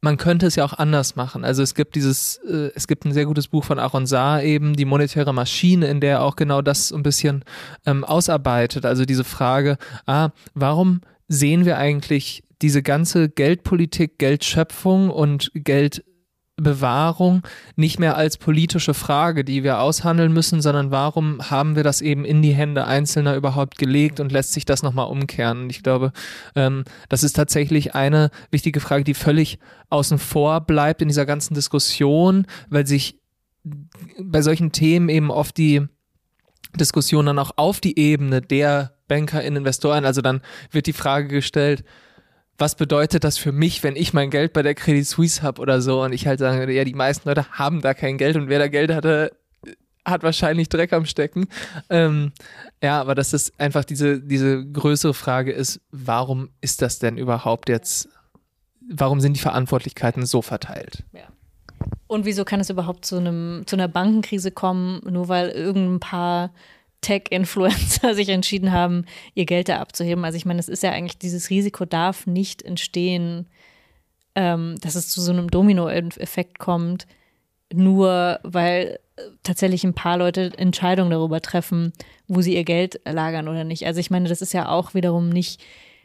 man 0.00 0.16
könnte 0.16 0.46
es 0.46 0.56
ja 0.56 0.64
auch 0.64 0.72
anders 0.72 1.16
machen. 1.16 1.44
Also 1.44 1.62
es 1.62 1.74
gibt 1.74 1.94
dieses, 1.94 2.36
äh, 2.48 2.70
es 2.74 2.86
gibt 2.86 3.04
ein 3.04 3.12
sehr 3.12 3.26
gutes 3.26 3.48
Buch 3.48 3.64
von 3.64 3.78
Aaron 3.78 4.06
Saar 4.06 4.42
eben, 4.42 4.74
die 4.74 4.84
monetäre 4.84 5.34
Maschine, 5.34 5.88
in 5.88 6.00
der 6.00 6.10
er 6.12 6.22
auch 6.22 6.36
genau 6.36 6.62
das 6.62 6.92
ein 6.92 7.02
bisschen 7.02 7.44
ähm, 7.84 8.04
ausarbeitet. 8.04 8.86
Also 8.86 9.04
diese 9.04 9.24
Frage, 9.24 9.76
ah, 10.06 10.30
warum 10.54 11.00
sehen 11.28 11.64
wir 11.64 11.76
eigentlich 11.76 12.44
diese 12.62 12.82
ganze 12.82 13.28
Geldpolitik, 13.28 14.18
Geldschöpfung 14.18 15.10
und 15.10 15.50
Geldbewahrung 15.54 17.42
nicht 17.76 17.98
mehr 17.98 18.16
als 18.16 18.36
politische 18.36 18.94
Frage, 18.94 19.44
die 19.44 19.64
wir 19.64 19.80
aushandeln 19.80 20.32
müssen, 20.32 20.60
sondern 20.60 20.90
warum 20.90 21.50
haben 21.50 21.76
wir 21.76 21.82
das 21.82 22.00
eben 22.00 22.24
in 22.24 22.42
die 22.42 22.52
Hände 22.52 22.86
Einzelner 22.86 23.34
überhaupt 23.34 23.78
gelegt 23.78 24.20
und 24.20 24.32
lässt 24.32 24.52
sich 24.52 24.64
das 24.64 24.82
nochmal 24.82 25.08
umkehren? 25.08 25.62
Und 25.62 25.70
ich 25.70 25.82
glaube, 25.82 26.12
ähm, 26.54 26.84
das 27.08 27.22
ist 27.22 27.34
tatsächlich 27.34 27.94
eine 27.94 28.30
wichtige 28.50 28.80
Frage, 28.80 29.04
die 29.04 29.14
völlig 29.14 29.58
außen 29.88 30.18
vor 30.18 30.60
bleibt 30.60 31.00
in 31.02 31.08
dieser 31.08 31.26
ganzen 31.26 31.54
Diskussion, 31.54 32.46
weil 32.68 32.86
sich 32.86 33.18
bei 34.18 34.42
solchen 34.42 34.72
Themen 34.72 35.08
eben 35.08 35.30
oft 35.30 35.56
die 35.56 35.86
Diskussion 36.76 37.26
dann 37.26 37.38
auch 37.38 37.52
auf 37.56 37.80
die 37.80 37.98
Ebene 37.98 38.40
der 38.40 38.94
Banker 39.08 39.42
in 39.42 39.56
Investoren, 39.56 40.04
also 40.04 40.22
dann 40.22 40.40
wird 40.70 40.86
die 40.86 40.92
Frage 40.92 41.28
gestellt, 41.28 41.84
was 42.60 42.74
bedeutet 42.74 43.24
das 43.24 43.38
für 43.38 43.52
mich, 43.52 43.82
wenn 43.82 43.96
ich 43.96 44.12
mein 44.12 44.30
Geld 44.30 44.52
bei 44.52 44.62
der 44.62 44.74
Credit 44.74 45.06
Suisse 45.06 45.42
habe 45.42 45.60
oder 45.62 45.80
so 45.80 46.02
und 46.02 46.12
ich 46.12 46.26
halt 46.26 46.38
sage, 46.38 46.70
ja, 46.72 46.84
die 46.84 46.94
meisten 46.94 47.28
Leute 47.28 47.50
haben 47.52 47.80
da 47.80 47.94
kein 47.94 48.18
Geld 48.18 48.36
und 48.36 48.48
wer 48.48 48.58
da 48.58 48.68
Geld 48.68 48.92
hatte, 48.92 49.32
hat 50.04 50.22
wahrscheinlich 50.22 50.68
Dreck 50.68 50.92
am 50.92 51.06
Stecken. 51.06 51.48
Ähm, 51.88 52.32
ja, 52.82 53.00
aber 53.00 53.14
dass 53.14 53.30
das 53.30 53.58
einfach 53.58 53.84
diese, 53.84 54.20
diese 54.20 54.64
größere 54.66 55.14
Frage 55.14 55.52
ist, 55.52 55.80
warum 55.90 56.50
ist 56.60 56.82
das 56.82 56.98
denn 56.98 57.16
überhaupt 57.16 57.68
jetzt, 57.68 58.08
warum 58.88 59.20
sind 59.20 59.36
die 59.36 59.40
Verantwortlichkeiten 59.40 60.26
so 60.26 60.42
verteilt? 60.42 61.04
Ja. 61.12 61.28
Und 62.06 62.24
wieso 62.26 62.44
kann 62.44 62.60
es 62.60 62.70
überhaupt 62.70 63.04
zu 63.04 63.16
einem, 63.16 63.62
zu 63.66 63.76
einer 63.76 63.88
Bankenkrise 63.88 64.50
kommen, 64.50 65.00
nur 65.08 65.28
weil 65.28 65.48
irgendein 65.50 66.00
paar 66.00 66.52
Tech-Influencer 67.00 68.14
sich 68.14 68.28
entschieden 68.28 68.72
haben, 68.72 69.04
ihr 69.34 69.46
Geld 69.46 69.68
da 69.68 69.78
abzuheben. 69.78 70.24
Also 70.24 70.36
ich 70.36 70.44
meine, 70.44 70.60
es 70.60 70.68
ist 70.68 70.82
ja 70.82 70.92
eigentlich, 70.92 71.18
dieses 71.18 71.50
Risiko 71.50 71.84
darf 71.84 72.26
nicht 72.26 72.62
entstehen, 72.62 73.46
ähm, 74.34 74.76
dass 74.80 74.94
es 74.94 75.08
zu 75.08 75.20
so 75.20 75.32
einem 75.32 75.50
Domino-Effekt 75.50 76.58
kommt, 76.58 77.06
nur 77.72 78.40
weil 78.42 78.98
äh, 79.16 79.22
tatsächlich 79.42 79.84
ein 79.84 79.94
paar 79.94 80.18
Leute 80.18 80.52
Entscheidungen 80.56 81.10
darüber 81.10 81.40
treffen, 81.40 81.92
wo 82.28 82.40
sie 82.40 82.54
ihr 82.54 82.64
Geld 82.64 83.00
lagern 83.04 83.48
oder 83.48 83.64
nicht. 83.64 83.86
Also 83.86 84.00
ich 84.00 84.10
meine, 84.10 84.28
das 84.28 84.42
ist 84.42 84.52
ja 84.52 84.68
auch 84.68 84.94
wiederum 84.94 85.28
nicht, 85.28 85.60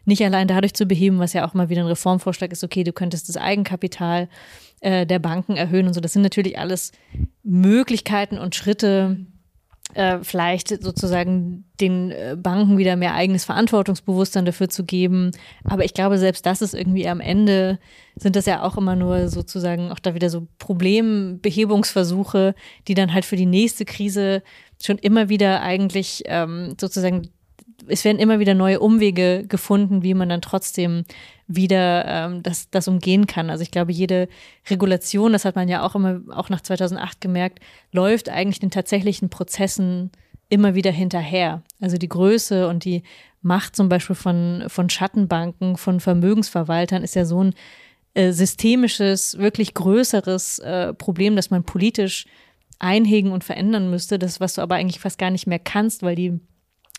nicht 0.05 0.23
allein 0.23 0.47
dadurch 0.47 0.73
zu 0.73 0.85
beheben, 0.85 1.19
was 1.19 1.33
ja 1.33 1.47
auch 1.47 1.53
mal 1.53 1.69
wieder 1.69 1.81
ein 1.81 1.87
Reformvorschlag 1.87 2.51
ist, 2.51 2.63
okay, 2.63 2.83
du 2.83 2.93
könntest 2.93 3.29
das 3.29 3.37
Eigenkapital 3.37 4.29
äh, 4.81 5.05
der 5.05 5.19
Banken 5.19 5.55
erhöhen 5.55 5.87
und 5.87 5.93
so. 5.93 6.01
Das 6.01 6.13
sind 6.13 6.21
natürlich 6.21 6.59
alles 6.59 6.91
Möglichkeiten 7.43 8.37
und 8.37 8.55
Schritte, 8.55 9.17
äh, 9.95 10.19
vielleicht 10.21 10.83
sozusagen 10.83 11.63
den 11.79 12.11
äh, 12.11 12.35
Banken 12.37 12.77
wieder 12.77 12.95
mehr 12.95 13.13
eigenes 13.13 13.45
Verantwortungsbewusstsein 13.45 14.45
dafür 14.45 14.69
zu 14.69 14.83
geben. 14.83 15.31
Aber 15.63 15.85
ich 15.85 15.93
glaube, 15.93 16.17
selbst 16.17 16.45
das 16.45 16.61
ist 16.61 16.73
irgendwie 16.73 17.07
am 17.07 17.21
Ende, 17.21 17.79
sind 18.15 18.35
das 18.35 18.45
ja 18.45 18.61
auch 18.63 18.77
immer 18.77 18.95
nur 18.95 19.29
sozusagen 19.29 19.91
auch 19.91 19.99
da 19.99 20.13
wieder 20.13 20.29
so 20.29 20.47
Problembehebungsversuche, 20.59 22.55
die 22.87 22.93
dann 22.93 23.13
halt 23.13 23.25
für 23.25 23.37
die 23.37 23.45
nächste 23.45 23.85
Krise 23.85 24.43
schon 24.83 24.97
immer 24.97 25.29
wieder 25.29 25.61
eigentlich 25.61 26.23
ähm, 26.25 26.75
sozusagen 26.79 27.29
es 27.87 28.03
werden 28.05 28.19
immer 28.19 28.39
wieder 28.39 28.53
neue 28.53 28.79
Umwege 28.79 29.45
gefunden, 29.47 30.03
wie 30.03 30.13
man 30.13 30.29
dann 30.29 30.41
trotzdem 30.41 31.03
wieder 31.47 32.05
ähm, 32.07 32.43
das, 32.43 32.69
das 32.69 32.87
umgehen 32.87 33.27
kann. 33.27 33.49
Also 33.49 33.61
ich 33.61 33.71
glaube, 33.71 33.91
jede 33.91 34.27
Regulation, 34.69 35.33
das 35.33 35.45
hat 35.45 35.55
man 35.55 35.67
ja 35.67 35.83
auch 35.83 35.95
immer, 35.95 36.21
auch 36.31 36.49
nach 36.49 36.61
2008 36.61 37.21
gemerkt, 37.21 37.59
läuft 37.91 38.29
eigentlich 38.29 38.59
den 38.59 38.71
tatsächlichen 38.71 39.29
Prozessen 39.29 40.11
immer 40.49 40.75
wieder 40.75 40.91
hinterher. 40.91 41.63
Also 41.79 41.97
die 41.97 42.09
Größe 42.09 42.67
und 42.67 42.85
die 42.85 43.03
Macht 43.41 43.75
zum 43.75 43.89
Beispiel 43.89 44.15
von, 44.15 44.63
von 44.67 44.89
Schattenbanken, 44.89 45.77
von 45.77 45.99
Vermögensverwaltern 45.99 47.03
ist 47.03 47.15
ja 47.15 47.25
so 47.25 47.43
ein 47.43 47.53
äh, 48.15 48.31
systemisches, 48.31 49.37
wirklich 49.37 49.73
größeres 49.73 50.59
äh, 50.59 50.93
Problem, 50.93 51.35
das 51.35 51.51
man 51.51 51.63
politisch 51.63 52.25
einhegen 52.79 53.31
und 53.31 53.43
verändern 53.43 53.89
müsste. 53.89 54.17
Das, 54.17 54.39
was 54.39 54.55
du 54.55 54.61
aber 54.61 54.75
eigentlich 54.75 54.99
fast 54.99 55.19
gar 55.19 55.29
nicht 55.29 55.45
mehr 55.45 55.59
kannst, 55.59 56.01
weil 56.01 56.15
die 56.15 56.39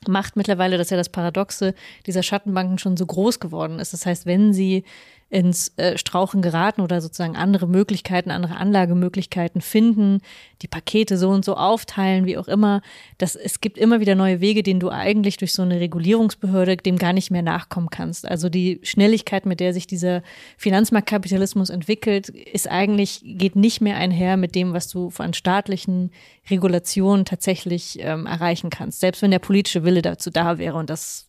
Macht 0.07 0.37
mittlerweile, 0.37 0.79
dass 0.79 0.91
ja 0.91 0.97
das 0.97 1.09
Paradoxe 1.09 1.75
dieser 2.07 2.23
Schattenbanken 2.23 2.79
schon 2.79 2.97
so 2.97 3.07
groß 3.07 3.41
geworden 3.41 3.79
ist. 3.79 3.93
Das 3.93 4.07
heißt, 4.07 4.27
wenn 4.27 4.53
sie 4.53 4.85
ins 5.29 5.77
äh, 5.77 5.99
Strauchen 5.99 6.41
geraten 6.41 6.81
oder 6.81 7.01
sozusagen 7.01 7.37
andere 7.37 7.67
Möglichkeiten, 7.67 8.31
andere 8.31 8.57
Anlagemöglichkeiten 8.57 9.61
finden, 9.61 10.21
die 10.63 10.69
Pakete 10.69 11.19
so 11.19 11.31
und 11.31 11.45
so 11.45 11.57
aufteilen, 11.57 12.27
wie 12.27 12.39
auch 12.39 12.47
immer. 12.47 12.81
Das, 13.19 13.35
es 13.35 13.61
gibt 13.61 13.77
immer 13.77 13.99
wieder 13.99 14.15
neue 14.15 14.41
Wege, 14.41 14.63
denen 14.63 14.79
du 14.79 14.89
eigentlich 14.89 15.37
durch 15.37 15.53
so 15.53 15.63
eine 15.63 15.81
Regulierungsbehörde 15.81 16.77
dem 16.77 16.97
gar 16.97 17.13
nicht 17.13 17.33
mehr 17.33 17.43
nachkommen 17.43 17.91
kannst. 17.91 18.27
Also 18.27 18.49
die 18.49 18.79
Schnelligkeit, 18.85 19.47
mit 19.47 19.59
der 19.59 19.73
sich 19.73 19.89
dieser 19.89 20.23
Finanzmarktkapitalismus 20.59 21.71
entwickelt, 21.71 22.29
ist 22.29 22.71
eigentlich, 22.71 23.21
geht 23.25 23.57
nicht 23.57 23.81
mehr 23.81 23.97
einher 23.97 24.37
mit 24.37 24.55
dem, 24.55 24.75
was 24.75 24.87
du 24.89 25.11
von 25.11 25.35
staatlichen 25.35 26.13
Regulationen 26.49 27.25
tatsächlich 27.25 27.99
ähm, 28.01 28.27
erreichen 28.27 28.71
kannst. 28.71 29.01
Selbst 29.01 29.23
wenn 29.23 29.33
der 29.33 29.41
politische 29.41 29.83
Wille 29.83 30.03
dazu 30.03 30.31
da 30.31 30.59
wäre 30.59 30.77
und 30.77 30.89
das 30.89 31.27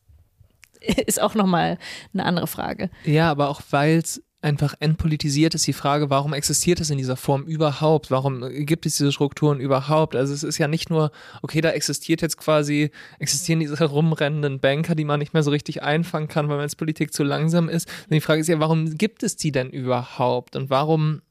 ist 1.05 1.21
auch 1.21 1.35
nochmal 1.35 1.77
eine 2.13 2.25
andere 2.25 2.47
Frage. 2.47 2.89
Ja, 3.05 3.29
aber 3.31 3.49
auch 3.49 3.61
weil 3.71 3.97
es 3.97 4.21
einfach 4.41 4.75
entpolitisiert 4.79 5.55
ist 5.55 5.65
die 5.65 5.73
Frage, 5.73 6.09
warum 6.09 6.33
existiert 6.33 6.79
es 6.79 6.89
in 6.89 6.97
dieser 6.97 7.17
Form 7.17 7.43
überhaupt? 7.43 8.11
Warum 8.11 8.45
gibt 8.65 8.85
es 8.85 8.95
diese 8.95 9.11
Strukturen 9.11 9.59
überhaupt? 9.59 10.15
Also 10.15 10.33
es 10.33 10.43
ist 10.43 10.57
ja 10.59 10.67
nicht 10.67 10.89
nur, 10.89 11.11
okay, 11.41 11.59
da 11.59 11.71
existiert 11.71 12.21
jetzt 12.21 12.37
quasi, 12.37 12.91
existieren 13.19 13.59
diese 13.59 13.77
herumrennenden 13.79 14.59
Banker, 14.59 14.93
die 14.93 15.05
man 15.05 15.19
nicht 15.19 15.33
mehr 15.33 15.43
so 15.43 15.51
richtig 15.51 15.81
einfangen 15.81 16.27
kann, 16.27 16.47
weil 16.47 16.57
man 16.57 16.63
als 16.63 16.75
Politik 16.75 17.13
zu 17.13 17.23
langsam 17.23 17.67
ist. 17.67 17.89
Und 18.03 18.13
die 18.13 18.21
Frage 18.21 18.41
ist 18.41 18.47
ja, 18.47 18.59
warum 18.59 18.97
gibt 18.97 19.23
es 19.23 19.35
die 19.35 19.51
denn 19.51 19.71
überhaupt? 19.71 20.55
Und 20.55 20.69
warum 20.69 21.21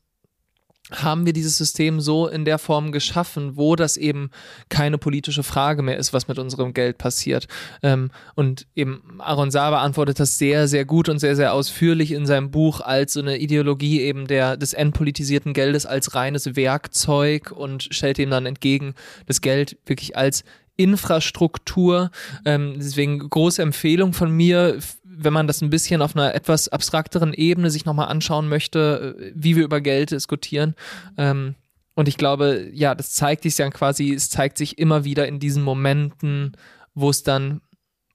haben 0.92 1.26
wir 1.26 1.32
dieses 1.32 1.58
System 1.58 2.00
so 2.00 2.28
in 2.28 2.44
der 2.44 2.58
Form 2.58 2.92
geschaffen, 2.92 3.56
wo 3.56 3.74
das 3.74 3.96
eben 3.96 4.30
keine 4.68 4.98
politische 4.98 5.42
Frage 5.42 5.82
mehr 5.82 5.96
ist, 5.96 6.12
was 6.12 6.28
mit 6.28 6.38
unserem 6.38 6.74
Geld 6.74 6.96
passiert. 6.98 7.48
Ähm, 7.82 8.10
und 8.34 8.66
eben 8.76 9.02
Aaron 9.18 9.50
Saar 9.50 9.72
beantwortet 9.72 10.20
das 10.20 10.38
sehr, 10.38 10.68
sehr 10.68 10.84
gut 10.84 11.08
und 11.08 11.18
sehr, 11.18 11.34
sehr 11.34 11.52
ausführlich 11.52 12.12
in 12.12 12.24
seinem 12.26 12.52
Buch 12.52 12.80
als 12.80 13.14
so 13.14 13.20
eine 13.20 13.38
Ideologie 13.38 14.00
eben 14.00 14.28
der, 14.28 14.56
des 14.56 14.74
entpolitisierten 14.74 15.54
Geldes 15.54 15.86
als 15.86 16.14
reines 16.14 16.54
Werkzeug 16.54 17.50
und 17.50 17.88
stellt 17.90 18.18
ihm 18.18 18.30
dann 18.30 18.46
entgegen, 18.46 18.94
das 19.26 19.40
Geld 19.40 19.78
wirklich 19.86 20.16
als 20.16 20.44
Infrastruktur. 20.76 22.10
Ähm, 22.44 22.74
deswegen 22.76 23.18
große 23.18 23.62
Empfehlung 23.62 24.12
von 24.12 24.30
mir, 24.30 24.78
wenn 25.18 25.32
man 25.32 25.46
das 25.46 25.62
ein 25.62 25.70
bisschen 25.70 26.02
auf 26.02 26.14
einer 26.14 26.34
etwas 26.34 26.68
abstrakteren 26.68 27.32
Ebene 27.32 27.70
sich 27.70 27.84
nochmal 27.84 28.08
anschauen 28.08 28.48
möchte, 28.48 29.16
äh, 29.18 29.32
wie 29.34 29.56
wir 29.56 29.64
über 29.64 29.80
Geld 29.80 30.10
diskutieren. 30.10 30.74
Ähm, 31.16 31.54
und 31.94 32.08
ich 32.08 32.18
glaube, 32.18 32.68
ja, 32.72 32.94
das 32.94 33.12
zeigt 33.12 33.44
sich 33.44 33.56
ja 33.56 33.70
quasi, 33.70 34.12
es 34.12 34.28
zeigt 34.28 34.58
sich 34.58 34.78
immer 34.78 35.04
wieder 35.04 35.26
in 35.26 35.40
diesen 35.40 35.62
Momenten, 35.62 36.52
wo 36.94 37.08
es 37.10 37.22
dann, 37.22 37.62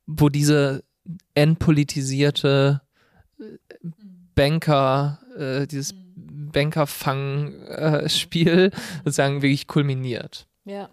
wo 0.06 0.30
diese 0.30 0.84
entpolitisierte 1.34 2.82
äh, 3.40 3.58
Banker, 4.36 5.20
äh, 5.38 5.66
dieses 5.68 5.96
Bankerfang-Spiel 6.16 8.48
äh, 8.48 8.72
sozusagen 9.04 9.42
wirklich 9.42 9.68
kulminiert. 9.68 10.48
Ja. 10.66 10.90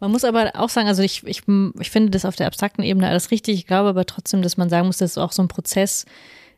Man 0.00 0.12
muss 0.12 0.24
aber 0.24 0.52
auch 0.54 0.68
sagen, 0.68 0.88
also 0.88 1.02
ich, 1.02 1.26
ich, 1.26 1.42
ich 1.80 1.90
finde 1.90 2.10
das 2.10 2.24
auf 2.24 2.36
der 2.36 2.46
abstrakten 2.46 2.84
Ebene 2.84 3.08
alles 3.08 3.30
richtig. 3.30 3.56
Ich 3.56 3.66
glaube 3.66 3.88
aber 3.88 4.06
trotzdem, 4.06 4.42
dass 4.42 4.56
man 4.56 4.70
sagen 4.70 4.86
muss, 4.86 4.98
dass 4.98 5.18
auch 5.18 5.32
so 5.32 5.42
ein 5.42 5.48
Prozess 5.48 6.06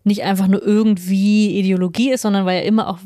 nicht 0.04 0.22
einfach 0.22 0.48
nur 0.48 0.62
irgendwie 0.62 1.58
Ideologie 1.58 2.10
ist, 2.10 2.22
sondern 2.22 2.46
weil 2.46 2.60
ja 2.60 2.66
immer 2.66 2.88
auch 2.88 2.98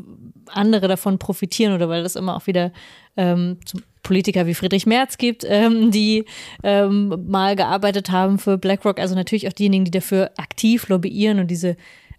andere 0.48 0.88
davon 0.88 1.18
profitieren 1.18 1.74
oder 1.74 1.88
weil 1.88 2.02
das 2.02 2.16
immer 2.16 2.36
auch 2.36 2.46
wieder 2.46 2.72
ähm, 3.16 3.58
Politiker 4.02 4.46
wie 4.46 4.54
Friedrich 4.54 4.86
Merz 4.86 5.18
gibt, 5.18 5.44
ähm, 5.48 5.90
die 5.90 6.24
ähm, 6.62 7.26
mal 7.26 7.56
gearbeitet 7.56 8.10
haben 8.10 8.38
für 8.38 8.58
BlackRock. 8.58 9.00
Also 9.00 9.14
natürlich 9.14 9.48
auch 9.48 9.52
diejenigen, 9.52 9.84
die 9.84 9.90
dafür 9.90 10.30
aktiv 10.36 10.88
lobbyieren 10.88 11.40
und 11.40 11.48
diese 11.48 11.76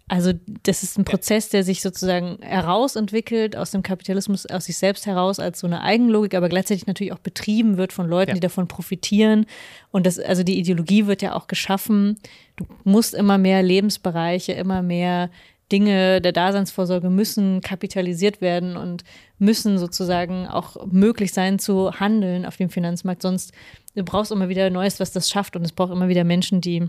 also 0.08 0.32
das 0.62 0.84
ist 0.84 0.98
ein 0.98 1.04
Prozess, 1.04 1.48
der 1.48 1.64
sich 1.64 1.82
sozusagen 1.82 2.38
herausentwickelt 2.40 3.56
aus 3.56 3.72
dem 3.72 3.82
Kapitalismus, 3.82 4.46
aus 4.46 4.66
sich 4.66 4.78
selbst 4.78 5.06
heraus 5.06 5.40
als 5.40 5.58
so 5.58 5.66
eine 5.66 5.82
Eigenlogik, 5.82 6.34
aber 6.34 6.48
gleichzeitig 6.48 6.86
natürlich 6.86 7.12
auch 7.12 7.18
betrieben 7.18 7.76
wird 7.76 7.92
von 7.92 8.08
Leuten, 8.08 8.30
ja. 8.30 8.34
die 8.34 8.40
davon 8.40 8.68
profitieren. 8.68 9.46
Und 9.90 10.06
das, 10.06 10.20
also 10.20 10.44
die 10.44 10.58
Ideologie 10.58 11.06
wird 11.06 11.22
ja 11.22 11.34
auch 11.34 11.48
geschaffen. 11.48 12.18
Du 12.54 12.64
musst 12.84 13.14
immer 13.14 13.36
mehr 13.36 13.64
Lebensbereiche, 13.64 14.52
immer 14.52 14.80
mehr 14.80 15.28
Dinge 15.72 16.20
der 16.20 16.30
Daseinsvorsorge 16.30 17.10
müssen 17.10 17.60
kapitalisiert 17.60 18.40
werden 18.40 18.76
und 18.76 19.02
müssen 19.40 19.78
sozusagen 19.78 20.46
auch 20.46 20.86
möglich 20.86 21.32
sein 21.32 21.58
zu 21.58 21.90
handeln 21.98 22.46
auf 22.46 22.56
dem 22.56 22.70
Finanzmarkt. 22.70 23.22
Sonst 23.22 23.52
du 23.96 24.04
brauchst 24.04 24.30
immer 24.30 24.48
wieder 24.48 24.70
Neues, 24.70 25.00
was 25.00 25.10
das 25.10 25.28
schafft. 25.28 25.56
Und 25.56 25.64
es 25.64 25.72
braucht 25.72 25.90
immer 25.90 26.06
wieder 26.06 26.22
Menschen, 26.22 26.60
die 26.60 26.88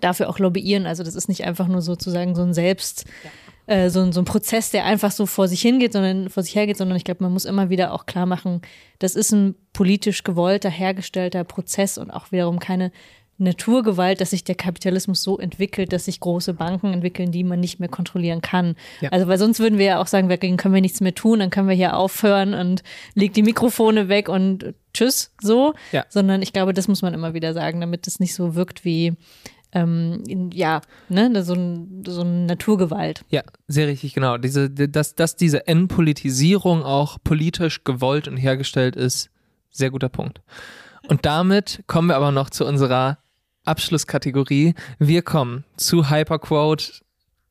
dafür 0.00 0.28
auch 0.28 0.38
lobbyieren. 0.38 0.86
Also 0.86 1.02
das 1.02 1.14
ist 1.14 1.28
nicht 1.28 1.44
einfach 1.44 1.68
nur 1.68 1.82
sozusagen 1.82 2.34
so 2.34 2.42
ein 2.42 2.54
Selbst, 2.54 3.04
ja. 3.68 3.74
äh, 3.74 3.90
so, 3.90 4.10
so, 4.12 4.20
ein 4.20 4.24
Prozess, 4.24 4.70
der 4.70 4.84
einfach 4.84 5.10
so 5.10 5.26
vor 5.26 5.48
sich 5.48 5.60
hingeht, 5.60 5.92
sondern 5.92 6.30
vor 6.30 6.42
sich 6.42 6.54
hergeht, 6.54 6.76
sondern 6.76 6.96
ich 6.96 7.04
glaube, 7.04 7.22
man 7.22 7.32
muss 7.32 7.44
immer 7.44 7.70
wieder 7.70 7.92
auch 7.92 8.06
klar 8.06 8.26
machen, 8.26 8.62
das 8.98 9.14
ist 9.14 9.32
ein 9.32 9.54
politisch 9.72 10.24
gewollter, 10.24 10.70
hergestellter 10.70 11.44
Prozess 11.44 11.98
und 11.98 12.10
auch 12.10 12.32
wiederum 12.32 12.58
keine 12.58 12.92
Naturgewalt, 13.38 14.20
dass 14.20 14.30
sich 14.30 14.44
der 14.44 14.54
Kapitalismus 14.54 15.22
so 15.22 15.38
entwickelt, 15.38 15.92
dass 15.92 16.06
sich 16.06 16.20
große 16.20 16.54
Banken 16.54 16.92
entwickeln, 16.92 17.32
die 17.32 17.44
man 17.44 17.60
nicht 17.60 17.80
mehr 17.80 17.88
kontrollieren 17.88 18.40
kann. 18.40 18.76
Ja. 19.00 19.10
Also 19.10 19.26
weil 19.26 19.38
sonst 19.38 19.60
würden 19.60 19.78
wir 19.78 19.84
ja 19.84 20.00
auch 20.00 20.06
sagen, 20.06 20.28
dagegen 20.28 20.56
können 20.56 20.74
wir 20.74 20.80
nichts 20.80 21.00
mehr 21.00 21.14
tun, 21.14 21.40
dann 21.40 21.50
können 21.50 21.68
wir 21.68 21.74
hier 21.74 21.96
aufhören 21.96 22.54
und 22.54 22.82
legt 23.14 23.36
die 23.36 23.42
Mikrofone 23.42 24.08
weg 24.08 24.30
und 24.30 24.74
tschüss 24.94 25.34
so. 25.40 25.74
Ja. 25.92 26.06
Sondern 26.08 26.40
ich 26.40 26.54
glaube, 26.54 26.72
das 26.72 26.88
muss 26.88 27.02
man 27.02 27.12
immer 27.12 27.34
wieder 27.34 27.52
sagen, 27.52 27.80
damit 27.80 28.06
es 28.06 28.20
nicht 28.20 28.34
so 28.34 28.54
wirkt 28.54 28.84
wie 28.86 29.14
ähm, 29.72 30.22
in, 30.26 30.50
ja, 30.52 30.80
ne, 31.08 31.42
so, 31.42 31.54
ein, 31.54 32.02
so 32.06 32.22
eine 32.22 32.46
Naturgewalt. 32.46 33.24
Ja, 33.30 33.42
sehr 33.68 33.88
richtig, 33.88 34.14
genau. 34.14 34.38
Diese, 34.38 34.70
dass, 34.70 35.14
dass 35.14 35.36
diese 35.36 35.66
Entpolitisierung 35.66 36.82
auch 36.82 37.18
politisch 37.22 37.84
gewollt 37.84 38.28
und 38.28 38.36
hergestellt 38.36 38.96
ist, 38.96 39.30
sehr 39.70 39.90
guter 39.90 40.08
Punkt. 40.08 40.40
Und 41.08 41.26
damit 41.26 41.82
kommen 41.86 42.08
wir 42.08 42.16
aber 42.16 42.32
noch 42.32 42.50
zu 42.50 42.66
unserer 42.66 43.18
Abschlusskategorie. 43.64 44.74
Wir 44.98 45.22
kommen 45.22 45.64
zu 45.76 46.10
Hyperquote, 46.10 47.02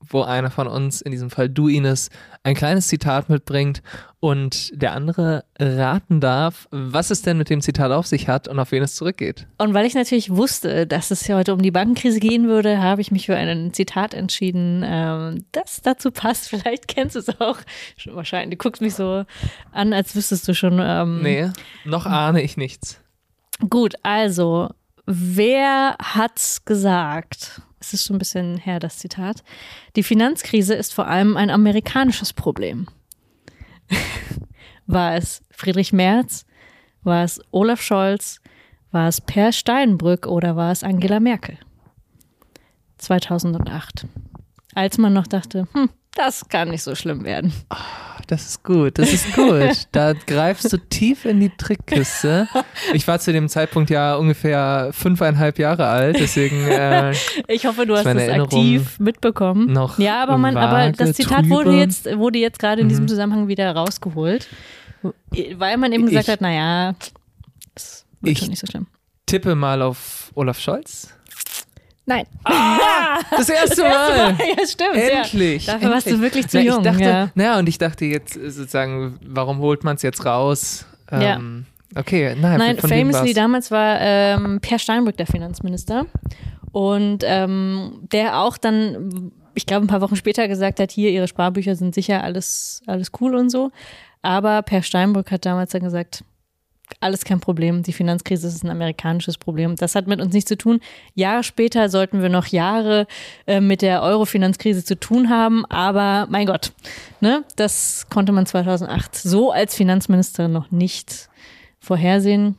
wo 0.08 0.22
einer 0.22 0.52
von 0.52 0.68
uns, 0.68 1.02
in 1.02 1.12
diesem 1.12 1.30
Fall 1.30 1.50
du 1.50 1.68
Ines, 1.68 2.10
ein 2.44 2.56
kleines 2.56 2.88
Zitat 2.88 3.30
mitbringt 3.30 3.82
und 4.20 4.72
der 4.74 4.94
andere 4.94 5.46
raten 5.60 6.20
darf, 6.20 6.68
was 6.72 7.12
es 7.12 7.22
denn 7.22 7.38
mit 7.38 7.50
dem 7.50 7.62
Zitat 7.62 7.92
auf 7.92 8.08
sich 8.08 8.28
hat 8.28 8.48
und 8.48 8.60
auf 8.60 8.72
wen 8.72 8.82
es 8.82 8.96
zurückgeht. 8.96 9.48
Und 9.58 9.74
weil 9.74 9.86
ich 9.86 9.94
natürlich 9.94 10.32
wusste, 10.32 10.88
dass 10.88 11.12
es 11.12 11.28
ja 11.28 11.36
heute 11.36 11.54
um 11.54 11.62
die 11.62 11.72
Bankenkrise 11.72 12.20
gehen 12.20 12.48
würde, 12.48 12.82
habe 12.82 13.02
ich 13.02 13.12
mich 13.12 13.28
für 13.28 13.36
ein 13.36 13.74
Zitat 13.74 14.14
entschieden, 14.14 14.84
ähm, 14.86 15.46
das 15.52 15.82
dazu 15.82 16.12
passt. 16.12 16.50
Vielleicht 16.50 16.88
kennst 16.88 17.16
du 17.16 17.20
es 17.20 17.40
auch. 17.40 17.58
Wahrscheinlich. 18.06 18.58
Du 18.58 18.64
guckst 18.64 18.82
mich 18.82 18.96
so 18.96 19.26
an, 19.72 19.94
als 19.94 20.16
wüsstest 20.16 20.48
du 20.48 20.54
schon. 20.54 20.80
Ähm, 20.82 21.22
nee, 21.22 21.50
noch 21.84 22.06
ahne 22.06 22.42
ich 22.42 22.58
nichts. 22.58 23.00
Gut, 23.70 23.96
also, 24.04 24.70
wer 25.06 25.96
hat's 26.00 26.66
gesagt? 26.66 27.62
Es 27.80 27.94
ist 27.94 28.06
schon 28.06 28.16
ein 28.16 28.20
bisschen 28.20 28.58
her, 28.58 28.80
das 28.80 28.98
Zitat. 28.98 29.44
Die 29.96 30.04
Finanzkrise 30.04 30.74
ist 30.74 30.94
vor 30.94 31.08
allem 31.08 31.38
ein 31.38 31.50
amerikanisches 31.50 32.34
Problem. 32.34 32.88
war 34.88 35.16
es 35.16 35.44
Friedrich 35.52 35.94
Merz? 35.94 36.46
War 37.04 37.24
es 37.24 37.40
Olaf 37.52 37.82
Scholz? 37.82 38.42
War 38.92 39.08
es 39.08 39.22
Per 39.22 39.52
Steinbrück 39.52 40.26
oder 40.26 40.56
war 40.56 40.72
es 40.72 40.84
Angela 40.84 41.20
Merkel? 41.20 41.58
2008. 42.98 44.08
Als 44.74 44.98
man 44.98 45.14
noch 45.14 45.28
dachte, 45.28 45.68
hm, 45.74 45.90
das 46.16 46.48
kann 46.50 46.70
nicht 46.70 46.82
so 46.84 46.96
schlimm 46.96 47.24
werden. 47.24 47.54
Das 48.28 48.44
ist 48.48 48.64
gut, 48.64 48.98
das 48.98 49.14
ist 49.14 49.34
gut. 49.36 49.88
Da 49.92 50.14
greifst 50.14 50.74
du 50.74 50.78
tief 50.78 51.26
in 51.26 51.40
die 51.42 51.52
Trickkiste. 51.56 52.48
Ich 52.94 53.08
war 53.08 53.20
zu 53.20 53.32
dem 53.32 53.48
Zeitpunkt 53.50 53.92
ja 53.92 54.16
ungefähr 54.16 54.90
fünfeinhalb 54.94 55.60
Jahre 55.60 55.86
alt, 55.88 56.18
deswegen. 56.20 56.68
Äh, 56.68 57.14
ich 57.48 57.66
hoffe, 57.68 57.86
du 57.86 57.96
hast 57.96 58.06
es 58.08 58.30
aktiv 58.30 58.98
mitbekommen. 59.00 59.72
noch 59.72 60.00
ja, 60.00 60.24
aber 60.24 60.40
man, 60.40 60.58
aber 60.58 60.92
das 60.92 61.14
Zitat 61.14 61.42
trübe. 61.42 61.50
wurde 61.52 61.78
jetzt, 61.78 62.06
wurde 62.18 62.40
jetzt 62.40 62.58
gerade 62.58 62.82
in 62.82 62.90
diesem 62.90 63.04
Mhm. 63.04 63.10
Zusammenhang 63.10 63.48
wieder 63.48 63.72
rausgeholt, 63.76 64.48
weil 65.58 65.78
man 65.78 65.92
eben 65.94 66.06
gesagt 66.08 66.26
Ich- 66.28 66.32
hat, 66.32 66.42
naja, 66.42 66.96
das 67.76 68.06
wird 68.22 68.40
schon 68.40 68.48
nicht 68.50 68.60
so 68.60 68.68
schlimm. 68.68 68.88
tippe 69.28 69.54
mal 69.54 69.82
auf 69.84 70.32
Olaf 70.34 70.60
Scholz. 70.60 71.10
Nein. 72.06 72.26
Das 73.32 73.50
erste 73.50 73.82
Mal. 73.82 74.36
ja, 74.38 74.68
stimmt. 74.68 74.96
Endlich. 74.96 75.66
Ja. 75.66 75.74
Dafür 75.74 75.90
warst 75.90 76.06
du 76.06 76.12
endlich. 76.12 76.34
wirklich 76.34 76.48
zu 76.48 76.58
Na, 76.58 76.64
jung. 76.64 76.78
Ich 76.80 76.84
dachte, 76.84 77.04
ja. 77.04 77.30
naja, 77.34 77.60
und 77.60 77.70
ich 77.70 77.78
dachte 77.78 78.06
jetzt 78.06 78.36
äh, 78.36 78.52
sozusagen, 78.52 79.18
warum 79.26 79.60
holt 79.60 79.84
man 79.84 79.96
es 79.96 80.02
jetzt 80.02 80.26
raus? 80.26 80.86
Ja. 81.12 81.36
Ähm, 81.36 81.66
Okay, 81.98 82.36
naja, 82.36 82.58
Nein, 82.58 82.78
wem 82.82 82.90
famously 83.12 83.34
damals 83.34 83.72
war 83.72 83.98
ähm, 84.02 84.60
Per 84.62 84.80
Steinbrück 84.80 85.16
der 85.16 85.28
Finanzminister. 85.28 86.06
Und 86.74 87.24
ähm, 87.24 88.00
der 88.12 88.42
auch 88.42 88.58
dann, 88.58 89.32
ich 89.54 89.66
glaube, 89.66 89.86
ein 89.86 89.88
paar 89.88 90.02
Wochen 90.02 90.18
später 90.18 90.50
gesagt 90.50 90.82
hat, 90.82 90.92
hier, 90.92 91.10
ihre 91.12 91.30
Sparbücher 91.30 91.76
sind 91.76 91.96
sicher 91.96 92.22
alles, 92.22 92.82
alles 92.86 93.12
cool 93.22 93.36
und 93.36 93.50
so. 93.50 93.72
Aber 94.22 94.62
Per 94.62 94.84
Steinbrück 94.84 95.32
hat 95.32 95.46
damals 95.46 95.72
dann 95.72 95.84
gesagt, 95.84 96.26
alles 97.00 97.26
kein 97.26 97.40
Problem. 97.40 97.84
Die 97.84 97.94
Finanzkrise 97.94 98.48
ist 98.48 98.64
ein 98.64 98.70
amerikanisches 98.70 99.38
Problem. 99.38 99.76
Das 99.76 99.96
hat 99.96 100.08
mit 100.08 100.22
uns 100.22 100.34
nichts 100.34 100.50
zu 100.50 100.58
tun. 100.58 100.80
Jahre 101.14 101.44
später 101.44 101.90
sollten 101.90 102.22
wir 102.22 102.30
noch 102.30 102.48
Jahre 102.48 103.08
äh, 103.48 103.62
mit 103.62 103.82
der 103.82 104.02
Euro-Finanzkrise 104.02 104.84
zu 104.84 105.00
tun 105.00 105.30
haben. 105.30 105.66
Aber 105.66 106.28
mein 106.30 106.48
Gott, 106.48 106.74
ne, 107.22 107.44
das 107.56 108.08
konnte 108.10 108.32
man 108.32 108.46
2008 108.46 109.16
so 109.16 109.52
als 109.52 109.76
Finanzministerin 109.76 110.52
noch 110.52 110.72
nicht 110.72 111.30
vorhersehen. 111.80 112.56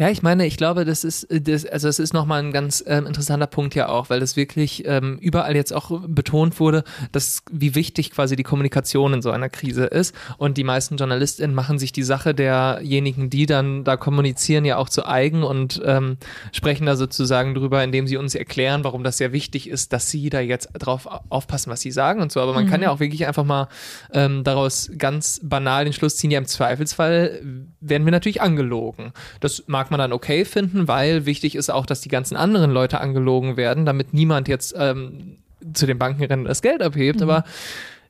Ja, 0.00 0.08
ich 0.08 0.22
meine, 0.22 0.46
ich 0.46 0.56
glaube, 0.56 0.86
das 0.86 1.04
ist, 1.04 1.24
äh, 1.24 1.42
das, 1.42 1.66
also 1.66 1.86
es 1.86 1.98
ist 1.98 2.14
nochmal 2.14 2.42
ein 2.42 2.52
ganz 2.52 2.82
ähm, 2.86 3.06
interessanter 3.06 3.46
Punkt 3.46 3.74
ja 3.74 3.90
auch, 3.90 4.08
weil 4.08 4.18
das 4.18 4.34
wirklich 4.34 4.84
ähm, 4.86 5.18
überall 5.20 5.54
jetzt 5.54 5.74
auch 5.74 5.90
betont 6.06 6.58
wurde, 6.58 6.84
dass 7.12 7.42
wie 7.52 7.74
wichtig 7.74 8.10
quasi 8.10 8.34
die 8.34 8.42
Kommunikation 8.42 9.12
in 9.12 9.20
so 9.20 9.30
einer 9.30 9.50
Krise 9.50 9.84
ist. 9.84 10.14
Und 10.38 10.56
die 10.56 10.64
meisten 10.64 10.96
JournalistInnen 10.96 11.54
machen 11.54 11.78
sich 11.78 11.92
die 11.92 12.02
Sache 12.02 12.34
derjenigen, 12.34 13.28
die 13.28 13.44
dann 13.44 13.84
da 13.84 13.98
kommunizieren, 13.98 14.64
ja 14.64 14.78
auch 14.78 14.88
zu 14.88 15.04
eigen 15.04 15.42
und 15.42 15.82
ähm, 15.84 16.16
sprechen 16.50 16.86
da 16.86 16.96
sozusagen 16.96 17.54
drüber, 17.54 17.84
indem 17.84 18.06
sie 18.06 18.16
uns 18.16 18.34
erklären, 18.34 18.84
warum 18.84 19.04
das 19.04 19.18
sehr 19.18 19.32
wichtig 19.32 19.68
ist, 19.68 19.92
dass 19.92 20.10
sie 20.10 20.30
da 20.30 20.40
jetzt 20.40 20.70
drauf 20.78 21.06
aufpassen, 21.28 21.70
was 21.70 21.82
sie 21.82 21.90
sagen 21.90 22.22
und 22.22 22.32
so. 22.32 22.40
Aber 22.40 22.54
man 22.54 22.70
kann 22.70 22.80
ja 22.80 22.90
auch 22.90 23.00
wirklich 23.00 23.26
einfach 23.26 23.44
mal 23.44 23.68
ähm, 24.14 24.44
daraus 24.44 24.90
ganz 24.96 25.42
banal 25.42 25.84
den 25.84 25.92
Schluss 25.92 26.16
ziehen, 26.16 26.30
ja 26.30 26.38
im 26.38 26.46
Zweifelsfall 26.46 27.42
werden 27.80 28.06
wir 28.06 28.12
natürlich 28.12 28.40
angelogen. 28.40 29.12
Das 29.40 29.64
mag 29.66 29.89
man 29.90 29.98
dann 29.98 30.12
okay 30.12 30.44
finden, 30.44 30.88
weil 30.88 31.26
wichtig 31.26 31.54
ist 31.54 31.70
auch, 31.70 31.86
dass 31.86 32.00
die 32.00 32.08
ganzen 32.08 32.36
anderen 32.36 32.70
Leute 32.70 33.00
angelogen 33.00 33.56
werden, 33.56 33.84
damit 33.86 34.14
niemand 34.14 34.48
jetzt 34.48 34.74
ähm, 34.76 35.36
zu 35.74 35.86
den 35.86 35.98
Banken 35.98 36.22
rennt 36.24 36.42
und 36.42 36.48
das 36.48 36.62
Geld 36.62 36.82
abhebt. 36.82 37.20
Aber 37.22 37.44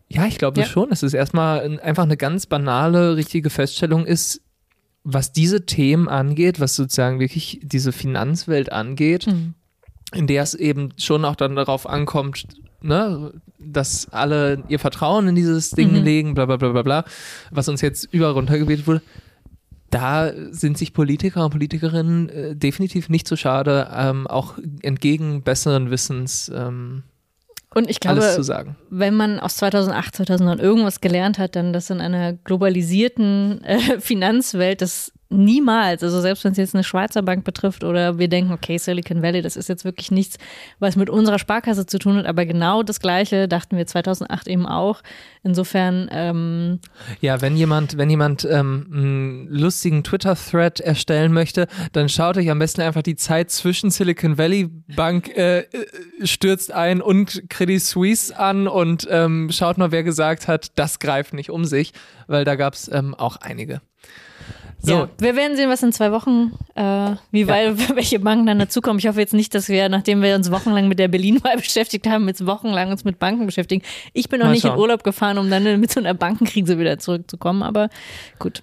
ja, 0.09 0.27
ich 0.27 0.39
glaube 0.39 0.61
Ja. 0.61 0.67
schon, 0.67 0.91
dass 0.91 1.03
es 1.03 1.15
erstmal 1.15 1.61
ein- 1.61 1.81
einfach 1.81 2.05
eine 2.05 2.17
ganz 2.17 2.47
banale, 2.47 3.17
richtige 3.17 3.51
Feststellung 3.51 4.07
ist, 4.07 4.41
was 5.05 5.33
diese 5.33 5.65
Themen 5.67 6.09
angeht, 6.09 6.61
was 6.61 6.77
sozusagen 6.77 7.21
wirklich 7.21 7.61
diese 7.63 7.91
Finanzwelt 7.93 8.71
angeht, 8.71 9.27
Mhm. 9.27 9.55
in 10.13 10.27
der 10.27 10.43
es 10.43 10.55
eben 10.55 10.91
schon 10.99 11.25
auch 11.25 11.37
dann 11.37 11.57
darauf 11.57 11.89
ankommt, 11.89 12.45
ne, 12.83 13.33
dass 13.59 14.09
alle 14.11 14.63
ihr 14.69 14.79
Vertrauen 14.79 15.29
in 15.29 15.35
dieses 15.35 15.71
Ding 15.71 15.93
Mhm. 15.99 16.03
legen, 16.05 16.35
bla 16.35 16.47
bla 16.47 16.57
bla 16.57 16.71
bla 16.71 16.83
bla, 16.83 17.05
was 17.51 17.69
uns 17.69 17.81
jetzt 17.81 18.09
über 18.13 18.31
runtergebetet 18.31 18.87
wurde. 18.87 19.03
Da 19.91 20.33
sind 20.51 20.79
sich 20.79 20.93
Politiker 20.93 21.45
und 21.45 21.51
Politikerinnen 21.51 22.29
äh, 22.29 22.57
definitiv 22.57 23.09
nicht 23.09 23.27
so 23.27 23.37
schade, 23.37 23.89
ähm, 23.93 24.27
auch 24.27 24.57
entgegen 24.83 25.43
besseren 25.43 25.91
Wissens 25.91 26.51
ähm, 26.55 27.03
Und 27.75 27.91
ich 27.91 28.07
alles 28.07 28.27
zu 28.27 28.31
glaube, 28.37 28.45
sagen. 28.45 28.77
wenn 28.89 29.17
man 29.17 29.41
aus 29.41 29.57
2008, 29.57 30.17
2009 30.17 30.59
irgendwas 30.61 31.01
gelernt 31.01 31.39
hat, 31.39 31.57
dann, 31.57 31.73
dass 31.73 31.91
in 31.91 32.01
einer 32.01 32.33
globalisierten 32.35 33.65
äh, 33.65 33.79
Finanzwelt 34.01 34.81
das 34.81 35.13
niemals, 35.31 36.03
also 36.03 36.21
selbst 36.21 36.45
wenn 36.45 36.53
es 36.53 36.59
jetzt 36.59 36.75
eine 36.75 36.83
Schweizer 36.83 37.23
Bank 37.23 37.45
betrifft 37.45 37.85
oder 37.85 38.19
wir 38.19 38.29
denken, 38.29 38.53
okay, 38.53 38.77
Silicon 38.79 39.23
Valley, 39.23 39.43
das 39.43 39.57
ist 39.57 39.69
jetzt 39.69 39.85
wirklich 39.85 40.11
nichts, 40.11 40.39
was 40.81 40.97
mit 40.97 41.09
unserer 41.09 41.39
Sparkasse 41.39 41.87
zu 41.87 41.99
tun 41.99 42.17
hat, 42.17 42.27
aber 42.27 42.45
genau 42.47 42.83
das 42.83 42.99
Gleiche 43.01 43.47
dachten 43.47 43.77
wir 43.77 43.87
2008 43.87 44.49
eben 44.49 44.67
auch. 44.67 45.03
Insofern, 45.43 46.09
ähm, 46.13 46.81
Ja, 47.21 47.41
wenn 47.41 47.57
jemand, 47.57 47.97
wenn 47.97 48.11
jemand 48.11 48.45
ähm, 48.45 48.89
einen 48.93 49.49
lustigen 49.49 50.03
Twitter-Thread 50.03 50.81
erstellen 50.81 51.33
möchte, 51.33 51.69
dann 51.93 52.09
schaut 52.09 52.37
euch 52.37 52.51
am 52.51 52.59
besten 52.59 52.83
einfach 52.83 53.03
die 53.03 53.17
Zeit 53.17 53.51
zwischen 53.51 53.91
Silicon 53.91 54.37
Valley 54.37 54.69
Bank 54.97 55.29
äh, 55.37 55.61
äh, 55.61 55.67
stürzt 56.25 56.73
ein 56.73 57.01
und 57.01 57.49
Credit 57.49 57.81
Suisse 57.81 58.37
an 58.37 58.67
und 58.67 59.07
ähm, 59.11 59.49
schaut 59.53 59.79
mal, 59.79 59.93
wer 59.93 60.03
gesagt 60.03 60.49
hat, 60.49 60.73
das 60.77 60.99
greift 60.99 61.35
nicht 61.35 61.51
um 61.51 61.65
sich, 61.65 61.93
weil 62.27 62.45
da 62.45 62.57
gab 62.57 62.75
es 62.75 62.91
ähm, 62.93 63.15
auch 63.15 63.37
einige. 63.37 63.81
So, 64.83 64.93
ja, 64.93 65.09
wir 65.19 65.37
werden 65.37 65.57
sehen, 65.57 65.69
was 65.69 65.83
in 65.83 65.93
zwei 65.93 66.11
Wochen, 66.11 66.53
äh, 66.75 67.15
wie 67.31 67.47
weit, 67.49 67.77
welche 67.95 68.19
Banken 68.19 68.47
dann 68.47 68.59
dazukommen. 68.59 68.99
Ich 68.99 69.07
hoffe 69.07 69.21
jetzt 69.21 69.35
nicht, 69.35 69.55
dass 69.55 69.69
wir, 69.69 69.89
nachdem 69.89 70.23
wir 70.23 70.35
uns 70.35 70.51
wochenlang 70.51 70.89
mit 70.89 70.99
der 70.99 71.09
Berlin-Wahl 71.09 71.57
beschäftigt 71.59 72.07
haben, 72.07 72.27
jetzt 72.29 72.47
wochenlang 72.47 72.91
uns 72.91 73.05
mit 73.05 73.19
Banken 73.19 73.47
beschäftigen. 73.47 73.83
Ich 74.15 74.29
bin 74.29 74.39
noch 74.39 74.47
Mal 74.47 74.53
nicht 74.53 74.65
in 74.65 74.71
schauen. 74.71 74.81
Urlaub 74.81 75.05
gefahren, 75.05 75.39
um 75.39 75.51
dann 75.51 75.81
mit 75.81 75.93
so 75.93 76.01
einer 76.01 76.15
Bankenkrise 76.15 76.79
wieder 76.79 76.99
zurückzukommen, 76.99 77.63
aber 77.63 77.91
gut. 78.39 78.63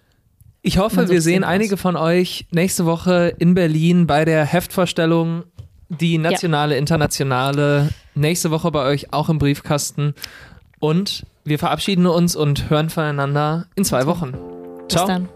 Ich 0.63 0.79
hoffe, 0.79 1.07
wir 1.07 1.21
sehen 1.21 1.43
aus. 1.43 1.49
einige 1.51 1.77
von 1.77 1.95
euch 1.95 2.45
nächste 2.51 2.85
Woche 2.85 3.33
in 3.37 3.53
Berlin 3.53 4.07
bei 4.07 4.25
der 4.25 4.43
Heftvorstellung. 4.43 5.43
Die 5.87 6.17
nationale, 6.17 6.77
internationale. 6.77 7.89
Nächste 8.15 8.51
Woche 8.51 8.71
bei 8.71 8.83
euch 8.83 9.13
auch 9.13 9.29
im 9.29 9.37
Briefkasten. 9.37 10.13
Und 10.79 11.25
wir 11.45 11.59
verabschieden 11.59 12.05
uns 12.05 12.35
und 12.35 12.69
hören 12.69 12.89
voneinander 12.89 13.67
in 13.75 13.85
zwei 13.85 14.05
Wochen. 14.05 14.31
Bis 14.31 14.97
Ciao. 14.97 15.07
dann. 15.07 15.29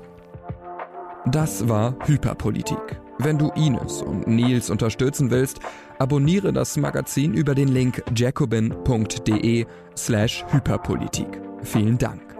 Das 1.27 1.69
war 1.69 1.95
Hyperpolitik. 2.05 2.99
Wenn 3.19 3.37
du 3.37 3.51
Ines 3.51 4.01
und 4.01 4.27
Nils 4.27 4.71
unterstützen 4.71 5.29
willst, 5.29 5.59
abonniere 5.99 6.51
das 6.51 6.77
Magazin 6.77 7.35
über 7.35 7.53
den 7.53 7.67
Link 7.67 8.03
jacobin.de 8.15 9.67
slash 9.95 10.43
Hyperpolitik. 10.51 11.39
Vielen 11.61 11.99
Dank. 11.99 12.30